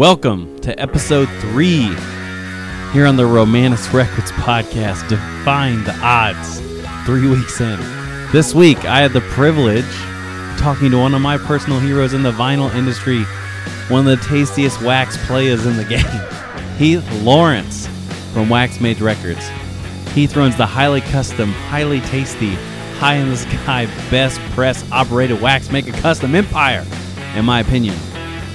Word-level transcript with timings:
Welcome 0.00 0.58
to 0.60 0.80
episode 0.80 1.28
three 1.40 1.94
here 2.90 3.04
on 3.04 3.16
the 3.16 3.26
Romanus 3.26 3.92
Records 3.92 4.32
podcast, 4.32 5.06
Define 5.10 5.84
the 5.84 5.94
Odds, 6.00 6.60
three 7.04 7.28
weeks 7.28 7.60
in. 7.60 7.78
This 8.32 8.54
week, 8.54 8.86
I 8.86 9.00
had 9.00 9.12
the 9.12 9.20
privilege 9.20 9.84
talking 10.58 10.90
to 10.92 10.96
one 10.96 11.12
of 11.12 11.20
my 11.20 11.36
personal 11.36 11.78
heroes 11.80 12.14
in 12.14 12.22
the 12.22 12.32
vinyl 12.32 12.74
industry, 12.74 13.24
one 13.94 14.08
of 14.08 14.18
the 14.18 14.26
tastiest 14.26 14.80
wax 14.80 15.18
players 15.26 15.66
in 15.66 15.76
the 15.76 15.84
game, 15.84 16.78
Heath 16.78 17.06
Lawrence 17.22 17.86
from 18.32 18.48
Wax 18.48 18.80
Mage 18.80 19.02
Records. 19.02 19.46
Heath 20.14 20.34
runs 20.34 20.56
the 20.56 20.64
highly 20.64 21.02
custom, 21.02 21.52
highly 21.52 22.00
tasty, 22.00 22.54
high 22.94 23.16
in 23.16 23.28
the 23.28 23.36
sky, 23.36 23.84
best 24.10 24.40
press 24.52 24.90
operated 24.92 25.42
wax 25.42 25.70
maker 25.70 25.92
custom 25.92 26.34
empire, 26.34 26.86
in 27.36 27.44
my 27.44 27.60
opinion, 27.60 27.94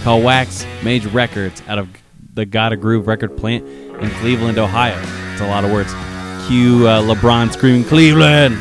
called 0.06 0.24
Wax 0.24 0.68
Mage 0.84 1.08
Records 1.08 1.64
out 1.68 1.80
of 1.80 1.90
the 2.36 2.46
Gotta 2.46 2.78
Groove 2.78 3.08
record 3.08 3.36
plant 3.36 3.68
in 3.68 4.12
Cleveland, 4.20 4.59
Ohio. 4.59 4.96
It's 5.32 5.41
a 5.41 5.48
lot 5.48 5.66
of 5.66 5.72
words. 5.72 5.91
Cue 6.46 6.88
uh, 6.88 7.02
LeBron 7.02 7.52
screaming 7.52 7.84
Cleveland. 7.86 8.55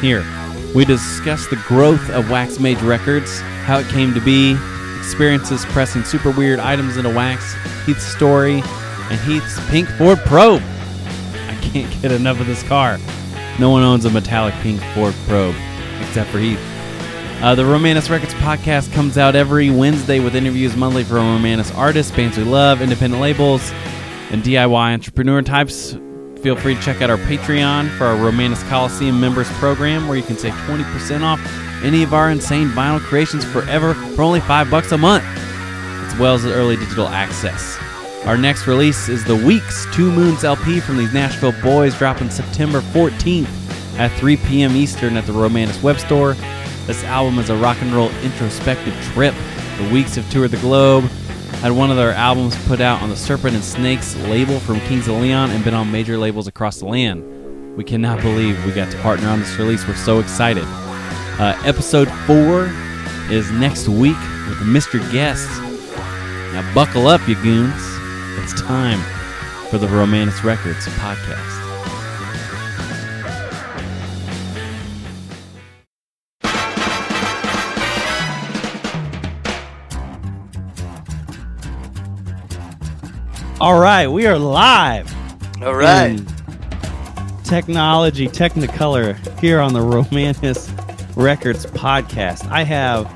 Here, 0.00 0.26
we 0.74 0.84
discuss 0.84 1.46
the 1.46 1.62
growth 1.68 2.10
of 2.10 2.28
Wax 2.32 2.58
Mage 2.58 2.82
Records, 2.82 3.38
how 3.62 3.78
it 3.78 3.86
came 3.90 4.12
to 4.12 4.20
be, 4.20 4.58
experiences 4.98 5.64
pressing 5.66 6.02
super 6.02 6.32
weird 6.32 6.58
items 6.58 6.96
into 6.96 7.10
wax, 7.10 7.54
Heath's 7.86 8.04
story, 8.04 8.54
and 9.08 9.20
Heath's 9.20 9.56
pink 9.70 9.88
Ford 9.90 10.18
Probe. 10.26 10.62
I 11.46 11.56
can't 11.62 12.02
get 12.02 12.10
enough 12.10 12.40
of 12.40 12.48
this 12.48 12.64
car. 12.64 12.98
No 13.60 13.70
one 13.70 13.84
owns 13.84 14.04
a 14.04 14.10
metallic 14.10 14.54
pink 14.62 14.82
Ford 14.96 15.14
Probe 15.28 15.54
except 16.00 16.30
for 16.30 16.40
Heath. 16.40 16.58
Uh, 17.40 17.54
the 17.54 17.64
Romanus 17.64 18.10
Records 18.10 18.27
podcast 18.38 18.92
comes 18.92 19.18
out 19.18 19.36
every 19.36 19.70
Wednesday 19.70 20.20
with 20.20 20.34
interviews 20.34 20.76
monthly 20.76 21.04
from 21.04 21.18
Romanus 21.18 21.70
artists, 21.72 22.10
bands 22.14 22.36
we 22.36 22.44
love, 22.44 22.80
independent 22.80 23.20
labels, 23.20 23.70
and 24.30 24.42
DIY 24.42 24.94
entrepreneur 24.94 25.42
types. 25.42 25.92
Feel 26.42 26.56
free 26.56 26.74
to 26.74 26.80
check 26.80 27.02
out 27.02 27.10
our 27.10 27.18
Patreon 27.18 27.90
for 27.98 28.06
our 28.06 28.16
Romanus 28.16 28.62
Coliseum 28.64 29.20
members 29.20 29.50
program, 29.52 30.06
where 30.08 30.16
you 30.16 30.22
can 30.22 30.38
save 30.38 30.52
20% 30.52 31.22
off 31.22 31.40
any 31.82 32.02
of 32.02 32.14
our 32.14 32.30
insane 32.30 32.68
vinyl 32.68 33.00
creations 33.00 33.44
forever 33.44 33.94
for 33.94 34.22
only 34.22 34.40
five 34.40 34.70
bucks 34.70 34.92
a 34.92 34.98
month, 34.98 35.24
as 35.24 36.18
well 36.18 36.34
as 36.34 36.46
early 36.46 36.76
digital 36.76 37.08
access. 37.08 37.78
Our 38.24 38.36
next 38.36 38.66
release 38.66 39.08
is 39.08 39.24
the 39.24 39.36
Weeks 39.36 39.86
Two 39.94 40.10
Moons 40.12 40.44
LP 40.44 40.80
from 40.80 40.96
these 40.96 41.12
Nashville 41.12 41.54
boys, 41.62 41.96
dropping 41.96 42.30
September 42.30 42.80
14th 42.80 43.48
at 43.98 44.10
3 44.18 44.36
p.m. 44.36 44.76
Eastern 44.76 45.16
at 45.16 45.26
the 45.26 45.32
Romanus 45.32 45.82
web 45.82 45.98
store. 45.98 46.36
This 46.88 47.04
album 47.04 47.38
is 47.38 47.50
a 47.50 47.56
rock 47.56 47.82
and 47.82 47.92
roll 47.92 48.08
introspective 48.22 48.94
trip. 49.12 49.34
The 49.76 49.90
Weeks 49.92 50.14
have 50.14 50.28
toured 50.30 50.52
the 50.52 50.56
globe, 50.56 51.04
had 51.60 51.72
one 51.72 51.90
of 51.90 51.98
their 51.98 52.12
albums 52.14 52.56
put 52.64 52.80
out 52.80 53.02
on 53.02 53.10
the 53.10 53.16
Serpent 53.16 53.54
and 53.54 53.62
Snakes 53.62 54.16
label 54.16 54.58
from 54.58 54.80
Kings 54.80 55.06
of 55.06 55.16
Leon, 55.16 55.50
and 55.50 55.62
been 55.62 55.74
on 55.74 55.92
major 55.92 56.16
labels 56.16 56.46
across 56.46 56.78
the 56.78 56.86
land. 56.86 57.76
We 57.76 57.84
cannot 57.84 58.22
believe 58.22 58.64
we 58.64 58.72
got 58.72 58.90
to 58.90 58.96
partner 59.02 59.28
on 59.28 59.40
this 59.40 59.54
release. 59.58 59.86
We're 59.86 59.96
so 59.96 60.18
excited. 60.18 60.64
Uh, 60.64 61.60
episode 61.66 62.10
four 62.26 62.72
is 63.30 63.50
next 63.50 63.86
week 63.86 64.16
with 64.48 64.66
mystery 64.66 65.02
guest. 65.12 65.46
Now, 66.54 66.72
buckle 66.74 67.06
up, 67.06 67.20
you 67.28 67.34
goons. 67.42 67.82
It's 68.38 68.58
time 68.62 69.00
for 69.68 69.76
the 69.76 69.88
Romanus 69.88 70.42
Records 70.42 70.86
podcast. 70.86 71.57
All 83.60 83.80
right, 83.80 84.06
we 84.06 84.26
are 84.26 84.38
live. 84.38 85.12
All 85.62 85.74
right. 85.74 86.16
Technology 87.44 88.28
Technicolor 88.28 89.16
here 89.40 89.58
on 89.60 89.72
the 89.72 89.80
Romanus 89.80 90.70
Records 91.16 91.66
podcast. 91.66 92.48
I 92.50 92.62
have 92.62 93.06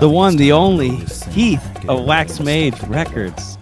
the 0.00 0.08
one, 0.08 0.36
the 0.36 0.52
only 0.52 0.96
Heath 1.30 1.88
of 1.88 2.04
Wax 2.04 2.40
Mage 2.40 2.78
Records. 2.82 3.56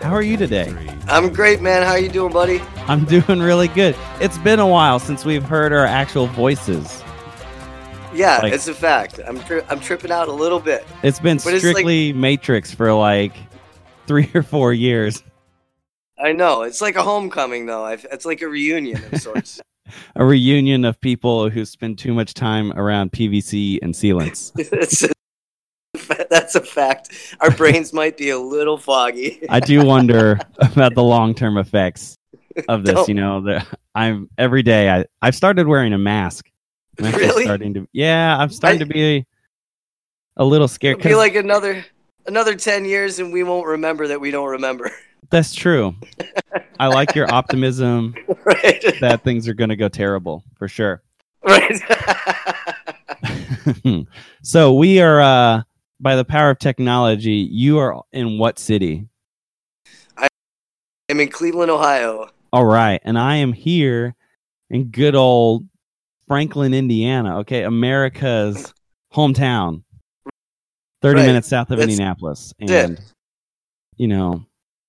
How 0.00 0.12
are 0.12 0.22
you 0.22 0.38
today? 0.38 0.74
I'm 1.08 1.30
great, 1.32 1.60
man. 1.60 1.82
How 1.82 1.96
you 1.96 2.08
doing, 2.08 2.32
buddy? 2.32 2.62
I'm 2.86 3.04
doing 3.04 3.40
really 3.40 3.68
good. 3.68 3.94
It's 4.20 4.38
been 4.38 4.58
a 4.60 4.66
while 4.66 4.98
since 4.98 5.26
we've 5.26 5.42
heard 5.42 5.72
our 5.72 5.84
actual 5.84 6.28
voices. 6.28 7.02
Yeah, 8.14 8.38
Like- 8.42 8.54
it's 8.54 8.66
a 8.68 8.74
fact. 8.74 9.20
I'm 9.26 9.38
tri- 9.40 9.62
I'm 9.68 9.80
tripping 9.80 10.10
out 10.10 10.28
a 10.28 10.32
little 10.32 10.58
bit. 10.60 10.86
It's 11.02 11.20
been 11.20 11.36
But 11.36 11.52
it's 11.54 11.62
like- 11.64 11.72
strictly 11.72 12.12
Matrix 12.14 12.72
for 12.72 12.92
like 12.94 13.34
three 14.10 14.28
or 14.34 14.42
four 14.42 14.72
years. 14.72 15.22
I 16.18 16.32
know. 16.32 16.62
It's 16.62 16.80
like 16.80 16.96
a 16.96 17.02
homecoming, 17.04 17.66
though. 17.66 17.84
i 17.84 17.92
it's 17.92 18.24
like 18.26 18.42
a 18.42 18.48
reunion 18.48 19.00
of 19.12 19.20
sorts. 19.20 19.60
A 20.16 20.24
reunion 20.24 20.84
of 20.84 21.00
people 21.00 21.48
who 21.50 21.64
spend 21.64 21.98
too 21.98 22.14
much 22.14 22.32
time 22.34 22.72
around 22.72 23.10
PVC 23.10 23.78
and 23.82 23.92
sealants. 23.92 24.52
that's 26.30 26.54
a 26.54 26.60
fact. 26.60 27.08
Our 27.40 27.50
brains 27.50 27.92
might 27.92 28.16
be 28.16 28.30
a 28.30 28.38
little 28.38 28.78
foggy. 28.78 29.44
I 29.48 29.58
do 29.58 29.84
wonder 29.84 30.38
about 30.58 30.94
the 30.94 31.02
long 31.02 31.34
term 31.34 31.56
effects 31.58 32.16
of 32.68 32.84
this. 32.84 32.94
Don't- 32.94 33.08
You 33.08 33.14
know, 33.14 33.40
that 33.42 33.66
I'm 33.94 34.28
every 34.38 34.62
day. 34.62 34.88
I 34.90 35.06
I've 35.22 35.34
started 35.34 35.66
wearing 35.66 35.92
a 35.92 35.98
mask. 35.98 36.48
I'm 37.02 37.12
Really? 37.12 37.42
starting 37.44 37.74
to. 37.74 37.88
Yeah, 37.92 38.36
I'm 38.38 38.50
starting 38.50 38.82
I- 38.82 38.84
to 38.84 38.92
be 38.92 39.26
a 40.36 40.44
little 40.44 40.68
scared. 40.68 41.02
Be 41.02 41.16
like 41.16 41.34
another 41.34 41.84
another 42.30 42.54
ten 42.54 42.84
years, 42.84 43.18
and 43.18 43.32
we 43.32 43.42
won't 43.42 43.66
remember 43.66 44.06
that 44.08 44.20
we 44.20 44.30
don't 44.30 44.48
remember. 44.48 44.90
that's 45.30 45.54
true. 45.54 45.94
I 46.78 46.86
like 46.86 47.14
your 47.14 47.32
optimism 47.32 48.14
right. 48.44 48.82
that 49.00 49.22
things 49.22 49.46
are 49.48 49.54
going 49.54 49.70
to 49.70 49.76
go 49.76 49.88
terrible 49.88 50.44
for 50.56 50.68
sure. 50.68 51.02
right. 51.44 51.80
so 54.42 54.72
we 54.74 55.00
are 55.00 55.20
uh 55.20 55.62
by 55.98 56.16
the 56.16 56.24
power 56.24 56.50
of 56.50 56.58
technology. 56.58 57.48
You 57.50 57.78
are 57.78 58.02
in 58.12 58.38
what 58.38 58.58
city? 58.58 59.06
I'm 60.16 61.20
in 61.20 61.28
Cleveland, 61.28 61.70
Ohio. 61.70 62.28
All 62.52 62.64
right, 62.64 63.00
and 63.04 63.18
I 63.18 63.36
am 63.36 63.52
here 63.52 64.14
in 64.70 64.84
good 64.86 65.14
old 65.14 65.66
Franklin, 66.26 66.72
Indiana. 66.72 67.40
Okay, 67.40 67.64
America's 67.64 68.72
hometown. 69.12 69.82
30 71.02 71.20
Right. 71.20 71.26
minutes 71.26 71.48
south 71.48 71.70
of 71.70 71.78
That's- 71.78 71.92
Indianapolis. 71.94 72.52
that's 72.58 72.70
it. 72.72 72.84
And 72.90 73.00
you 73.96 74.08
know, 74.08 74.44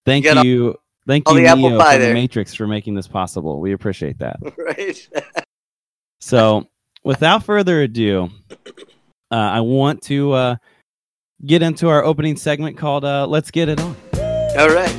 thank 0.06 0.26
You 0.26 0.32
got 0.32 0.38
all- 0.38 0.46
you 0.46 0.78
thank 1.08 1.28
all 1.28 1.36
you 1.36 1.42
the 1.42 1.48
apple 1.48 1.70
Neo 1.70 1.80
pie 1.80 1.98
the 1.98 2.06
there. 2.06 2.14
Matrix 2.14 2.54
for 2.54 2.68
making 2.68 2.96
this 2.96 3.08
possible. 3.08 3.60
We 3.60 3.74
appreciate 3.74 4.20
that. 4.20 4.38
Right. 4.58 5.10
So, 6.20 6.68
without 7.04 7.44
further 7.44 7.82
ado, 7.82 8.30
uh, 9.32 9.36
I 9.36 9.62
want 9.62 10.02
to 10.04 10.32
uh, 10.34 10.56
get 11.46 11.62
into 11.64 11.88
our 11.90 12.04
opening 12.04 12.36
segment 12.36 12.78
called 12.78 13.04
uh, 13.06 13.26
"Let's 13.28 13.50
Get 13.52 13.70
It 13.70 13.80
On." 13.82 13.96
All 14.60 14.70
right. 14.70 14.94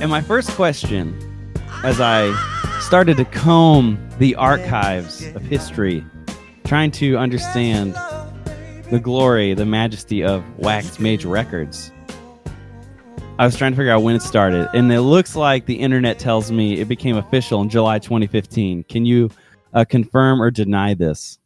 And 0.00 0.10
my 0.10 0.22
first 0.22 0.50
question, 0.52 1.14
as 1.84 2.00
I 2.00 2.32
started 2.80 3.18
to 3.18 3.26
comb 3.26 3.98
the 4.18 4.34
archives 4.36 5.26
of 5.34 5.42
history, 5.42 6.02
trying 6.64 6.90
to 6.92 7.18
understand 7.18 7.94
the 8.90 9.00
glory, 9.00 9.54
the 9.54 9.64
majesty 9.66 10.22
of 10.24 10.44
Wax 10.58 10.98
Mage 10.98 11.24
Records, 11.24 11.92
I 13.38 13.46
was 13.46 13.56
trying 13.56 13.72
to 13.72 13.76
figure 13.76 13.92
out 13.92 14.02
when 14.02 14.16
it 14.16 14.22
started. 14.22 14.68
And 14.74 14.92
it 14.92 15.00
looks 15.00 15.34
like 15.34 15.64
the 15.64 15.76
internet 15.76 16.18
tells 16.18 16.52
me 16.52 16.78
it 16.80 16.88
became 16.88 17.16
official 17.16 17.62
in 17.62 17.70
July 17.70 17.98
2015. 17.98 18.84
Can 18.84 19.06
you 19.06 19.30
uh, 19.72 19.84
confirm 19.84 20.42
or 20.42 20.50
deny 20.50 20.94
this? 20.94 21.38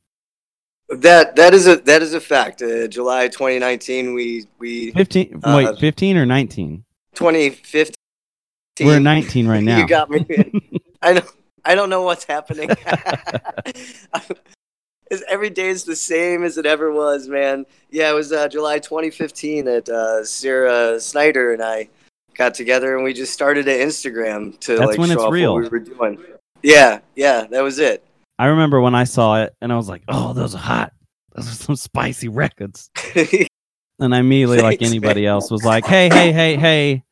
That 0.88 1.36
that 1.36 1.54
is 1.54 1.66
a 1.66 1.76
that 1.76 2.02
is 2.02 2.12
a 2.12 2.20
fact. 2.20 2.60
Uh, 2.60 2.86
July 2.88 3.28
2019, 3.28 4.12
we 4.12 4.44
we 4.58 4.90
15, 4.90 5.40
Uh, 5.42 5.62
wait, 5.70 5.78
15 5.78 6.16
or 6.18 6.26
19? 6.26 6.84
2015. 7.14 7.94
We're 8.86 8.98
19 9.00 9.46
right 9.46 9.62
now. 9.64 9.78
You 9.78 9.86
got 9.86 10.10
me. 10.10 10.26
I 11.02 11.14
know. 11.14 11.22
I 11.64 11.74
don't 11.74 11.88
know 11.88 12.02
what's 12.02 12.24
happening. 12.24 12.68
It's- 15.10 15.22
Every 15.28 15.50
day 15.50 15.68
is 15.68 15.84
the 15.84 15.96
same 15.96 16.44
as 16.44 16.56
it 16.58 16.66
ever 16.66 16.92
was, 16.92 17.28
man. 17.28 17.66
Yeah, 17.90 18.10
it 18.10 18.14
was 18.14 18.32
uh, 18.32 18.48
July 18.48 18.78
2015 18.78 19.64
that 19.66 19.88
uh, 19.88 20.24
Sarah 20.24 20.98
Snyder 21.00 21.52
and 21.52 21.62
I 21.62 21.88
got 22.34 22.54
together, 22.54 22.94
and 22.96 23.04
we 23.04 23.12
just 23.12 23.32
started 23.32 23.68
an 23.68 23.78
Instagram 23.86 24.58
to 24.60 24.76
That's 24.76 24.86
like 24.90 24.98
when 24.98 25.08
show 25.08 25.14
it's 25.14 25.22
off 25.22 25.32
real. 25.32 25.54
what 25.54 25.62
we 25.64 25.68
were 25.68 25.78
doing. 25.78 26.18
Yeah, 26.62 27.00
yeah, 27.14 27.46
that 27.50 27.62
was 27.62 27.78
it. 27.78 28.02
I 28.38 28.46
remember 28.46 28.80
when 28.80 28.94
I 28.94 29.04
saw 29.04 29.42
it 29.42 29.54
and 29.60 29.72
I 29.72 29.76
was 29.76 29.88
like, 29.88 30.02
oh, 30.08 30.32
those 30.32 30.54
are 30.54 30.58
hot. 30.58 30.92
Those 31.34 31.48
are 31.48 31.54
some 31.54 31.76
spicy 31.76 32.28
records. 32.28 32.90
And 34.00 34.12
I 34.12 34.18
immediately, 34.18 34.60
like 34.60 34.82
anybody 34.82 35.24
else, 35.24 35.52
was 35.52 35.62
like, 35.64 35.86
hey, 35.86 36.08
hey, 36.08 36.32
hey, 36.32 36.56
hey. 36.56 37.04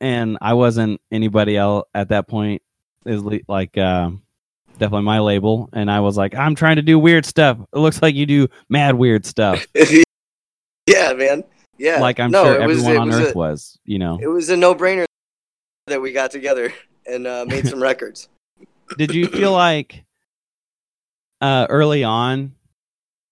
And 0.00 0.38
I 0.40 0.54
wasn't 0.54 1.02
anybody 1.12 1.56
else 1.58 1.86
at 1.94 2.08
that 2.08 2.28
point. 2.28 2.62
Is 3.04 3.22
like 3.46 3.76
uh, 3.76 4.12
definitely 4.78 5.02
my 5.02 5.20
label. 5.20 5.68
And 5.72 5.90
I 5.90 6.00
was 6.00 6.16
like, 6.16 6.34
I'm 6.34 6.54
trying 6.54 6.76
to 6.76 6.82
do 6.82 6.98
weird 6.98 7.24
stuff. 7.24 7.58
It 7.72 7.78
looks 7.78 8.00
like 8.02 8.14
you 8.14 8.26
do 8.26 8.48
mad 8.68 8.94
weird 8.94 9.24
stuff. 9.26 9.66
yeah, 9.74 11.12
man. 11.14 11.44
Yeah, 11.78 12.00
like 12.00 12.20
I'm 12.20 12.30
no, 12.30 12.44
sure 12.44 12.62
it 12.62 12.66
was- 12.66 12.78
everyone 12.78 13.02
on 13.02 13.08
was 13.08 13.16
Earth 13.20 13.34
a- 13.34 13.38
was. 13.38 13.78
You 13.84 13.98
know, 13.98 14.18
It 14.22 14.28
was 14.28 14.48
a 14.50 14.56
no-brainer 14.56 15.04
that 15.88 16.00
we 16.00 16.12
got 16.12 16.30
together 16.30 16.72
and 17.06 17.26
uh, 17.26 17.44
made 17.48 17.66
some 17.66 17.82
records. 17.82 18.28
did 18.96 19.12
you 19.14 19.26
feel 19.26 19.52
like 19.52 20.04
uh, 21.40 21.66
early 21.68 22.04
on, 22.04 22.54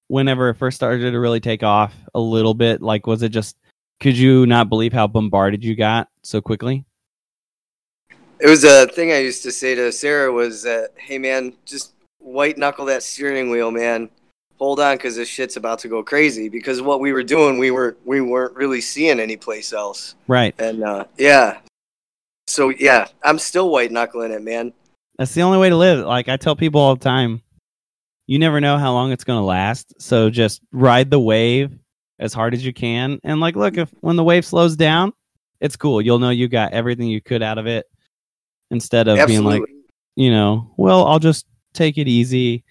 whenever 0.09 0.49
it 0.51 0.55
first 0.57 0.77
started 0.77 1.11
to 1.13 1.19
really 1.21 1.41
take 1.41 1.63
off 1.63 1.95
a 2.15 2.21
little 2.21 2.53
bit, 2.55 2.83
like 2.83 3.07
was 3.07 3.23
it 3.23 3.29
just 3.31 3.57
could 4.01 4.19
you 4.19 4.45
not 4.47 4.69
believe 4.69 4.93
how 4.93 5.07
bombarded 5.07 5.63
you 5.65 5.77
got 5.77 6.09
so 6.23 6.41
quickly? 6.41 6.85
It 8.43 8.51
was 8.51 8.65
a 8.65 8.89
thing 8.89 9.13
I 9.13 9.19
used 9.19 9.45
to 9.45 9.53
say 9.53 9.77
to 9.77 9.93
Sarah 9.93 10.33
was 10.33 10.65
that, 10.65 10.95
hey 10.97 11.17
man, 11.17 11.53
just 11.65 11.93
white 12.19 12.59
knuckle 12.59 12.87
that 12.87 13.05
steering 13.05 13.51
wheel, 13.51 13.71
man. 13.71 14.11
Hold 14.59 14.81
on, 14.81 14.97
because 14.97 15.15
this 15.15 15.29
shit's 15.29 15.57
about 15.57 15.79
to 15.81 15.89
go 15.89 16.03
crazy. 16.03 16.49
Because 16.49 16.83
what 16.83 16.99
we 16.99 17.13
were 17.13 17.23
doing, 17.23 17.57
we 17.57 17.71
were 17.71 17.97
we 18.05 18.21
weren't 18.21 18.57
really 18.57 18.81
seeing 18.81 19.21
anyplace 19.21 19.73
else. 19.73 20.17
Right. 20.27 20.57
And 20.59 20.83
uh, 20.83 21.05
yeah, 21.19 21.61
so 22.49 22.71
yeah, 22.71 23.07
I'm 23.23 23.39
still 23.39 23.71
white 23.71 23.93
knuckling 23.93 24.33
it, 24.33 24.43
man. 24.43 24.73
That's 25.19 25.35
the 25.35 25.43
only 25.43 25.59
way 25.59 25.69
to 25.69 25.77
live. 25.77 26.05
Like 26.05 26.29
I 26.29 26.37
tell 26.37 26.57
people 26.57 26.81
all 26.81 26.97
the 26.97 27.05
time, 27.05 27.43
you 28.27 28.41
never 28.41 28.61
know 28.61 28.77
how 28.77 28.93
long 28.93 29.13
it's 29.13 29.23
going 29.25 29.39
to 29.39 29.45
last. 29.45 30.03
So 30.03 30.31
just 30.31 30.63
ride 30.73 31.11
the 31.11 31.21
wave 31.21 31.79
as 32.19 32.35
hard 32.35 32.55
as 32.55 32.67
you 32.67 32.73
can. 32.73 33.21
And 33.23 33.39
like, 33.39 33.55
look, 33.55 33.77
if 33.77 33.89
when 34.01 34.17
the 34.17 34.25
wave 34.25 34.45
slows 34.45 34.75
down, 34.75 35.13
it's 35.61 35.77
cool. 35.77 36.03
You'll 36.03 36.19
know 36.19 36.31
you 36.31 36.49
got 36.49 36.73
everything 36.73 37.07
you 37.07 37.21
could 37.21 37.45
out 37.45 37.59
of 37.59 37.69
it 37.69 37.87
instead 38.73 39.07
of 39.07 39.25
being 39.29 39.45
like, 39.45 39.63
you 40.17 40.31
know, 40.31 40.73
well, 40.77 41.07
I'll 41.07 41.21
just 41.21 41.47
take 41.73 41.99
it 41.99 42.09
easy. 42.09 42.65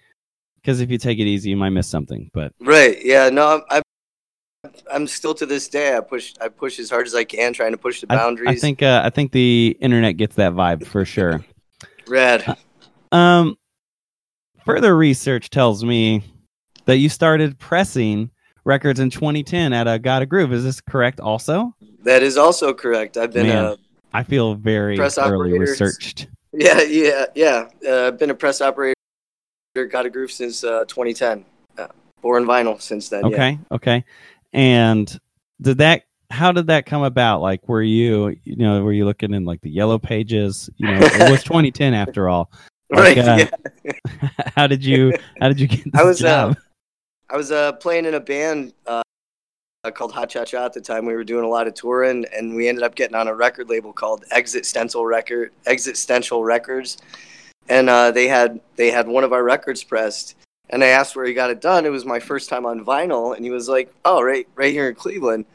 Because 0.56 0.80
if 0.80 0.90
you 0.90 0.98
take 0.98 1.18
it 1.18 1.24
easy, 1.24 1.50
you 1.50 1.56
might 1.56 1.70
miss 1.70 1.88
something. 1.88 2.30
But 2.34 2.52
right? 2.60 3.02
Yeah, 3.04 3.30
no, 3.30 3.64
I'm, 3.70 3.82
I'm 4.92 5.06
still 5.06 5.34
to 5.34 5.46
this 5.46 5.68
day. 5.68 5.96
I 5.96 6.00
push 6.00 6.34
I 6.40 6.48
push 6.48 6.78
as 6.78 6.90
hard 6.90 7.06
as 7.06 7.14
I 7.14 7.24
can, 7.24 7.52
trying 7.52 7.72
to 7.72 7.78
push 7.78 8.00
the 8.00 8.06
boundaries. 8.06 8.48
I 8.48 8.54
think 8.54 8.82
uh, 8.82 9.02
I 9.04 9.10
think 9.10 9.32
the 9.32 9.76
internet 9.80 10.18
gets 10.18 10.36
that 10.36 10.52
vibe 10.52 10.86
for 10.86 11.04
sure. 11.04 11.44
rad. 12.06 12.56
Um, 13.10 13.56
further 14.64 14.96
research 14.96 15.50
tells 15.50 15.84
me 15.84 16.22
that 16.84 16.98
you 16.98 17.08
started 17.08 17.58
pressing 17.58 18.30
records 18.64 19.00
in 19.00 19.10
2010 19.10 19.72
at 19.72 19.88
a 19.88 19.98
Gotta 19.98 20.26
Groove. 20.26 20.52
Is 20.52 20.62
this 20.62 20.80
correct? 20.80 21.18
Also, 21.18 21.74
That 22.04 22.22
is 22.22 22.36
also 22.36 22.72
correct. 22.72 23.16
I've 23.16 23.32
been 23.32 23.48
Man. 23.48 23.64
a 23.64 23.76
I 24.12 24.22
feel 24.22 24.54
very 24.54 24.96
Press 24.96 25.14
thoroughly 25.16 25.52
operators. 25.52 25.80
researched. 25.80 26.28
Yeah, 26.52 26.82
yeah, 26.82 27.26
yeah. 27.34 27.68
Uh, 27.86 28.08
I've 28.08 28.18
been 28.18 28.30
a 28.30 28.34
press 28.34 28.60
operator, 28.60 28.94
Gotta 29.90 30.10
Groove 30.10 30.30
since 30.30 30.64
uh, 30.64 30.84
2010. 30.84 31.44
Uh, 31.78 31.86
born 32.20 32.44
vinyl 32.44 32.80
since 32.80 33.08
then. 33.08 33.26
Yeah. 33.26 33.34
Okay, 33.34 33.58
okay. 33.72 34.04
And 34.52 35.18
did 35.60 35.78
that? 35.78 36.02
How 36.30 36.52
did 36.52 36.66
that 36.68 36.86
come 36.86 37.02
about? 37.02 37.42
Like, 37.42 37.68
were 37.68 37.82
you, 37.82 38.36
you 38.44 38.56
know, 38.56 38.82
were 38.82 38.92
you 38.92 39.04
looking 39.04 39.34
in 39.34 39.44
like 39.44 39.60
the 39.60 39.70
yellow 39.70 39.98
pages? 39.98 40.70
You 40.76 40.88
know, 40.88 40.98
it 41.00 41.30
was 41.30 41.42
2010 41.44 41.94
after 41.94 42.28
all. 42.28 42.50
Right. 42.90 43.16
Like, 43.16 43.26
uh, 43.26 43.46
yeah. 43.84 44.30
how 44.56 44.66
did 44.66 44.84
you? 44.84 45.14
How 45.40 45.48
did 45.48 45.60
you 45.60 45.68
get 45.68 45.86
I 45.94 46.04
was, 46.04 46.22
uh, 46.22 46.24
job? 46.24 46.56
I 47.30 47.36
was 47.36 47.50
uh, 47.50 47.72
playing 47.72 48.04
in 48.04 48.14
a 48.14 48.20
band 48.20 48.74
uh, 48.86 49.02
called 49.90 50.12
Hot 50.12 50.30
Cha 50.30 50.44
Cha 50.44 50.64
at 50.64 50.72
the 50.72 50.80
time. 50.80 51.06
We 51.06 51.14
were 51.14 51.24
doing 51.24 51.44
a 51.44 51.48
lot 51.48 51.66
of 51.66 51.74
touring, 51.74 52.24
and 52.32 52.54
we 52.54 52.68
ended 52.68 52.84
up 52.84 52.94
getting 52.94 53.16
on 53.16 53.26
a 53.26 53.34
record 53.34 53.68
label 53.68 53.92
called 53.92 54.24
Exit 54.30 54.64
Stencil 54.64 55.04
Record, 55.04 55.50
Exit 55.66 55.96
Stencil 55.96 56.44
Records, 56.44 56.98
and 57.68 57.90
uh, 57.90 58.12
they 58.12 58.28
had 58.28 58.60
they 58.76 58.92
had 58.92 59.08
one 59.08 59.24
of 59.24 59.32
our 59.32 59.42
records 59.42 59.82
pressed. 59.82 60.36
And 60.70 60.84
I 60.84 60.88
asked 60.88 61.16
where 61.16 61.26
he 61.26 61.34
got 61.34 61.50
it 61.50 61.60
done. 61.60 61.84
It 61.84 61.90
was 61.90 62.04
my 62.04 62.20
first 62.20 62.48
time 62.48 62.64
on 62.64 62.84
vinyl, 62.84 63.34
and 63.34 63.44
he 63.44 63.50
was 63.50 63.68
like, 63.68 63.92
"Oh, 64.04 64.22
right, 64.22 64.46
right 64.54 64.72
here 64.72 64.88
in 64.88 64.94
Cleveland." 64.94 65.46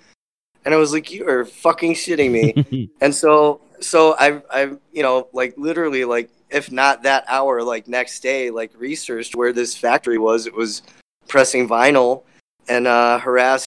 And 0.66 0.74
I 0.74 0.78
was 0.78 0.92
like, 0.92 1.10
"You 1.10 1.26
are 1.30 1.46
fucking 1.46 1.94
shitting 1.94 2.32
me." 2.32 2.90
And 3.02 3.16
so, 3.16 3.62
so 3.80 4.16
I, 4.20 4.42
I, 4.52 4.64
you 4.92 5.04
know, 5.04 5.30
like 5.32 5.54
literally, 5.58 6.04
like 6.04 6.30
if 6.50 6.70
not 6.70 7.04
that 7.04 7.24
hour, 7.30 7.64
like 7.64 7.88
next 7.88 8.20
day, 8.20 8.50
like 8.50 8.72
researched 8.78 9.38
where 9.38 9.54
this 9.54 9.74
factory 9.74 10.18
was. 10.18 10.48
It 10.48 10.54
was 10.54 10.82
pressing 11.30 11.70
vinyl, 11.70 12.24
and 12.68 12.88
uh, 12.88 13.20
harassed 13.20 13.67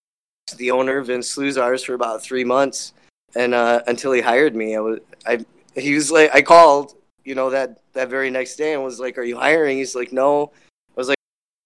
the 0.52 0.70
owner 0.70 0.98
of 0.98 1.06
Vince 1.06 1.34
Slusarz 1.34 1.84
for 1.84 1.94
about 1.94 2.22
three 2.22 2.44
months, 2.44 2.92
and 3.34 3.54
uh, 3.54 3.82
until 3.86 4.12
he 4.12 4.20
hired 4.20 4.54
me. 4.54 4.76
I 4.76 4.80
was, 4.80 4.98
I, 5.26 5.44
he 5.74 5.94
was 5.94 6.10
like, 6.10 6.34
I 6.34 6.42
called, 6.42 6.94
you 7.24 7.34
know, 7.34 7.50
that 7.50 7.80
that 7.92 8.08
very 8.08 8.30
next 8.30 8.56
day, 8.56 8.74
and 8.74 8.82
was 8.82 9.00
like, 9.00 9.18
"Are 9.18 9.24
you 9.24 9.36
hiring?" 9.36 9.78
He's 9.78 9.94
like, 9.94 10.12
"No." 10.12 10.52
I 10.90 10.92
was 10.96 11.08
like. 11.08 11.16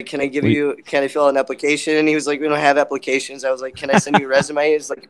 Can 0.06 0.20
I 0.20 0.26
give 0.26 0.44
you? 0.44 0.76
Can 0.84 1.04
I 1.04 1.08
fill 1.08 1.26
out 1.26 1.28
an 1.28 1.36
application? 1.36 1.96
And 1.96 2.08
he 2.08 2.16
was 2.16 2.26
like, 2.26 2.40
"We 2.40 2.48
don't 2.48 2.58
have 2.58 2.78
applications." 2.78 3.44
I 3.44 3.50
was 3.50 3.62
like, 3.62 3.76
"Can 3.76 3.90
I 3.90 3.98
send 3.98 4.18
you 4.18 4.26
a 4.26 4.28
resume?" 4.28 4.72
He's 4.72 4.90
like, 4.90 5.08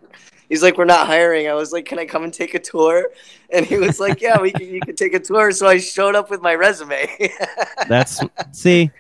he's 0.49 0.62
like, 0.62 0.77
we're 0.77 0.85
not 0.85 1.06
hiring. 1.06 1.49
I 1.49 1.55
was 1.55 1.73
like, 1.73 1.85
can 1.85 1.99
I 1.99 2.06
come 2.06 2.25
and 2.25 2.32
take 2.32 2.55
a 2.55 2.59
tour? 2.59 3.11
And 3.50 3.65
he 3.65 3.77
was 3.77 4.00
like, 4.00 4.20
yeah, 4.20 4.41
we 4.41 4.53
can, 4.53 4.67
you 4.67 4.81
can 4.81 4.97
take 4.97 5.15
a 5.15 5.20
tour. 5.20 5.53
So 5.53 5.67
I 5.67 5.79
showed 5.79 6.15
up 6.15 6.31
with 6.31 6.43
my 6.43 6.55
resume. 6.55 7.09
That's 7.88 8.20
see, 8.53 8.91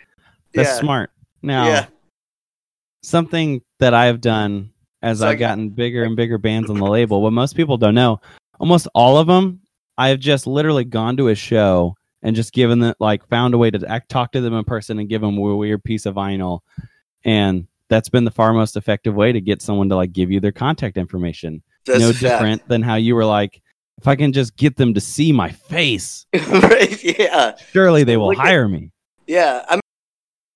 that's 0.52 0.68
yeah. 0.68 0.80
smart. 0.80 1.10
Now, 1.42 1.66
Yeah. 1.66 1.86
Something 3.04 3.60
that 3.80 3.94
I've 3.94 4.20
done 4.20 4.70
as 5.02 5.22
I've 5.22 5.38
got- 5.38 5.50
gotten 5.50 5.68
bigger 5.70 6.04
and 6.04 6.16
bigger 6.16 6.38
bands 6.38 6.70
on 6.70 6.76
the 6.78 6.86
label, 6.86 7.22
what 7.22 7.32
most 7.32 7.54
people 7.56 7.76
don't 7.76 7.94
know, 7.94 8.20
almost 8.58 8.88
all 8.94 9.18
of 9.18 9.26
them, 9.26 9.60
I've 9.98 10.18
just 10.18 10.46
literally 10.46 10.84
gone 10.84 11.16
to 11.18 11.28
a 11.28 11.34
show 11.34 11.94
and 12.22 12.34
just 12.34 12.52
given 12.54 12.78
them, 12.80 12.94
like, 13.00 13.26
found 13.28 13.52
a 13.54 13.58
way 13.58 13.70
to 13.70 13.86
act, 13.88 14.08
talk 14.08 14.32
to 14.32 14.40
them 14.40 14.54
in 14.54 14.64
person 14.64 14.98
and 14.98 15.08
give 15.08 15.20
them 15.20 15.36
a 15.36 15.56
weird 15.56 15.84
piece 15.84 16.06
of 16.06 16.14
vinyl. 16.14 16.60
And 17.24 17.66
that's 17.90 18.08
been 18.08 18.24
the 18.24 18.30
far 18.30 18.52
most 18.54 18.76
effective 18.76 19.14
way 19.14 19.30
to 19.32 19.40
get 19.40 19.60
someone 19.60 19.90
to 19.90 19.96
like 19.96 20.12
give 20.12 20.30
you 20.30 20.40
their 20.40 20.52
contact 20.52 20.96
information. 20.96 21.62
That's 21.84 22.00
no 22.00 22.12
different 22.12 22.66
than 22.66 22.80
how 22.82 22.94
you 22.94 23.14
were 23.14 23.26
like, 23.26 23.60
if 23.98 24.08
I 24.08 24.16
can 24.16 24.32
just 24.32 24.56
get 24.56 24.76
them 24.76 24.94
to 24.94 25.00
see 25.00 25.32
my 25.32 25.50
face, 25.50 26.24
right? 26.34 27.04
Yeah. 27.04 27.56
surely 27.72 28.02
they 28.04 28.16
will 28.16 28.28
Look 28.28 28.38
at- 28.38 28.46
hire 28.46 28.68
me. 28.68 28.90
Yeah. 29.26 29.64
I 29.68 29.80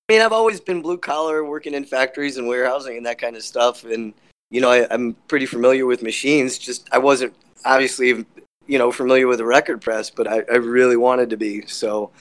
mean, 0.09 0.21
I've 0.21 0.33
always 0.33 0.59
been 0.59 0.81
blue 0.81 0.97
collar, 0.97 1.45
working 1.45 1.73
in 1.73 1.85
factories 1.85 2.37
and 2.37 2.47
warehousing 2.47 2.97
and 2.97 3.05
that 3.05 3.19
kind 3.19 3.35
of 3.35 3.43
stuff. 3.43 3.83
And, 3.85 4.13
you 4.49 4.59
know, 4.59 4.71
I, 4.71 4.87
I'm 4.91 5.13
pretty 5.27 5.45
familiar 5.45 5.85
with 5.85 6.01
machines. 6.03 6.57
Just, 6.57 6.89
I 6.91 6.97
wasn't 6.97 7.33
obviously, 7.63 8.25
you 8.67 8.77
know, 8.77 8.91
familiar 8.91 9.27
with 9.27 9.39
a 9.39 9.45
record 9.45 9.81
press, 9.81 10.09
but 10.09 10.27
I, 10.27 10.43
I 10.51 10.55
really 10.55 10.97
wanted 10.97 11.29
to 11.29 11.37
be. 11.37 11.65
So 11.67 12.11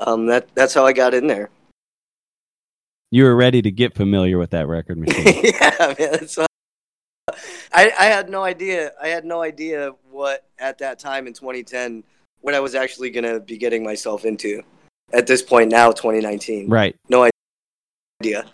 um, 0.00 0.26
that 0.26 0.48
that's 0.54 0.74
how 0.74 0.84
I 0.84 0.92
got 0.92 1.14
in 1.14 1.28
there. 1.28 1.48
You 3.10 3.24
were 3.24 3.36
ready 3.36 3.62
to 3.62 3.70
get 3.70 3.94
familiar 3.94 4.38
with 4.38 4.50
that 4.50 4.66
record 4.66 4.98
machine. 5.06 5.44
yeah, 5.44 5.70
man. 5.78 5.94
That's 5.96 6.36
what- 6.36 6.46
I, 7.74 7.90
I 7.98 8.04
had 8.06 8.28
no 8.28 8.42
idea. 8.42 8.92
I 9.00 9.08
had 9.08 9.24
no 9.24 9.42
idea 9.42 9.92
what 10.10 10.44
at 10.58 10.78
that 10.78 10.98
time 10.98 11.26
in 11.26 11.32
2010 11.32 12.04
what 12.40 12.54
I 12.54 12.60
was 12.60 12.74
actually 12.74 13.10
going 13.10 13.24
to 13.24 13.40
be 13.40 13.56
getting 13.56 13.82
myself 13.84 14.24
into. 14.24 14.62
At 15.12 15.26
this 15.26 15.42
point 15.42 15.70
now, 15.70 15.92
2019, 15.92 16.68
right. 16.68 16.96
no 17.08 17.28
idea. 18.20 18.46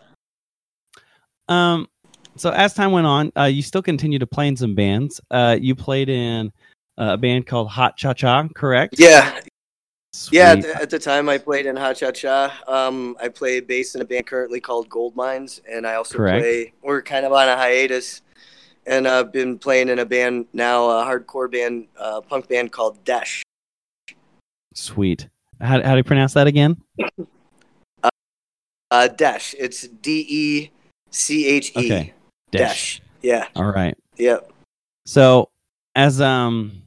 Um, 1.49 1.89
so 2.37 2.51
as 2.51 2.75
time 2.75 2.93
went 2.93 3.07
on, 3.07 3.33
uh, 3.37 3.45
you 3.45 3.63
still 3.63 3.83
continued 3.83 4.21
to 4.21 4.27
play 4.27 4.49
in 4.49 4.57
some 4.57 4.75
bands. 4.75 5.21
Uh, 5.31 5.57
you 5.61 5.75
played 5.75 6.09
in 6.09 6.53
uh, 6.99 7.13
a 7.13 7.17
band 7.17 7.47
called 7.47 7.69
Hot 7.69 7.97
Cha 7.97 8.13
Cha, 8.13 8.49
correct? 8.49 8.97
Yeah, 8.99 9.41
yeah. 10.31 10.51
At 10.51 10.63
the, 10.63 10.83
at 10.83 10.91
the 10.91 10.99
time, 10.99 11.29
I 11.29 11.39
played 11.39 11.67
in 11.67 11.77
Hot 11.77 11.97
Cha 11.97 12.11
Cha. 12.11 12.61
Um, 12.67 13.17
I 13.21 13.29
play 13.29 13.61
bass 13.61 13.95
in 13.95 14.01
a 14.01 14.05
band 14.05 14.27
currently 14.27 14.61
called 14.61 14.89
Gold 14.89 15.15
Mines, 15.15 15.61
and 15.71 15.87
I 15.87 15.95
also 15.95 16.19
Correct. 16.19 16.43
play. 16.43 16.73
We're 16.83 17.03
kind 17.03 17.25
of 17.25 17.33
on 17.33 17.49
a 17.49 17.57
hiatus, 17.57 18.23
and 18.87 19.07
I've 19.07 19.33
been 19.33 19.59
playing 19.59 19.89
in 19.89 19.99
a 19.99 20.07
band 20.07 20.47
now, 20.53 20.89
a 20.89 21.05
hardcore 21.05 21.51
band, 21.51 21.87
uh, 21.99 22.21
punk 22.21 22.49
band 22.49 22.73
called 22.73 23.05
dash 23.05 23.43
Sweet. 24.75 25.29
How, 25.61 25.83
how 25.83 25.93
do 25.93 25.97
you 25.97 26.05
pronounce 26.05 26.35
that 26.35 26.47
again? 26.47 26.77
Uh, 28.91 29.09
Desh. 29.09 29.55
It's 29.59 29.83
D 29.83 30.27
E 30.29 30.71
C 31.11 31.47
H 31.47 31.73
E. 31.77 31.87
Okay. 31.87 32.13
Desh. 32.51 33.03
Yeah. 33.23 33.49
All 33.57 33.71
right. 33.71 33.97
Yep. 34.17 34.53
So 35.07 35.51
as 35.95 36.21
um 36.21 36.83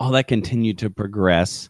all 0.00 0.10
that 0.12 0.28
continued 0.28 0.78
to 0.78 0.90
progress, 0.90 1.68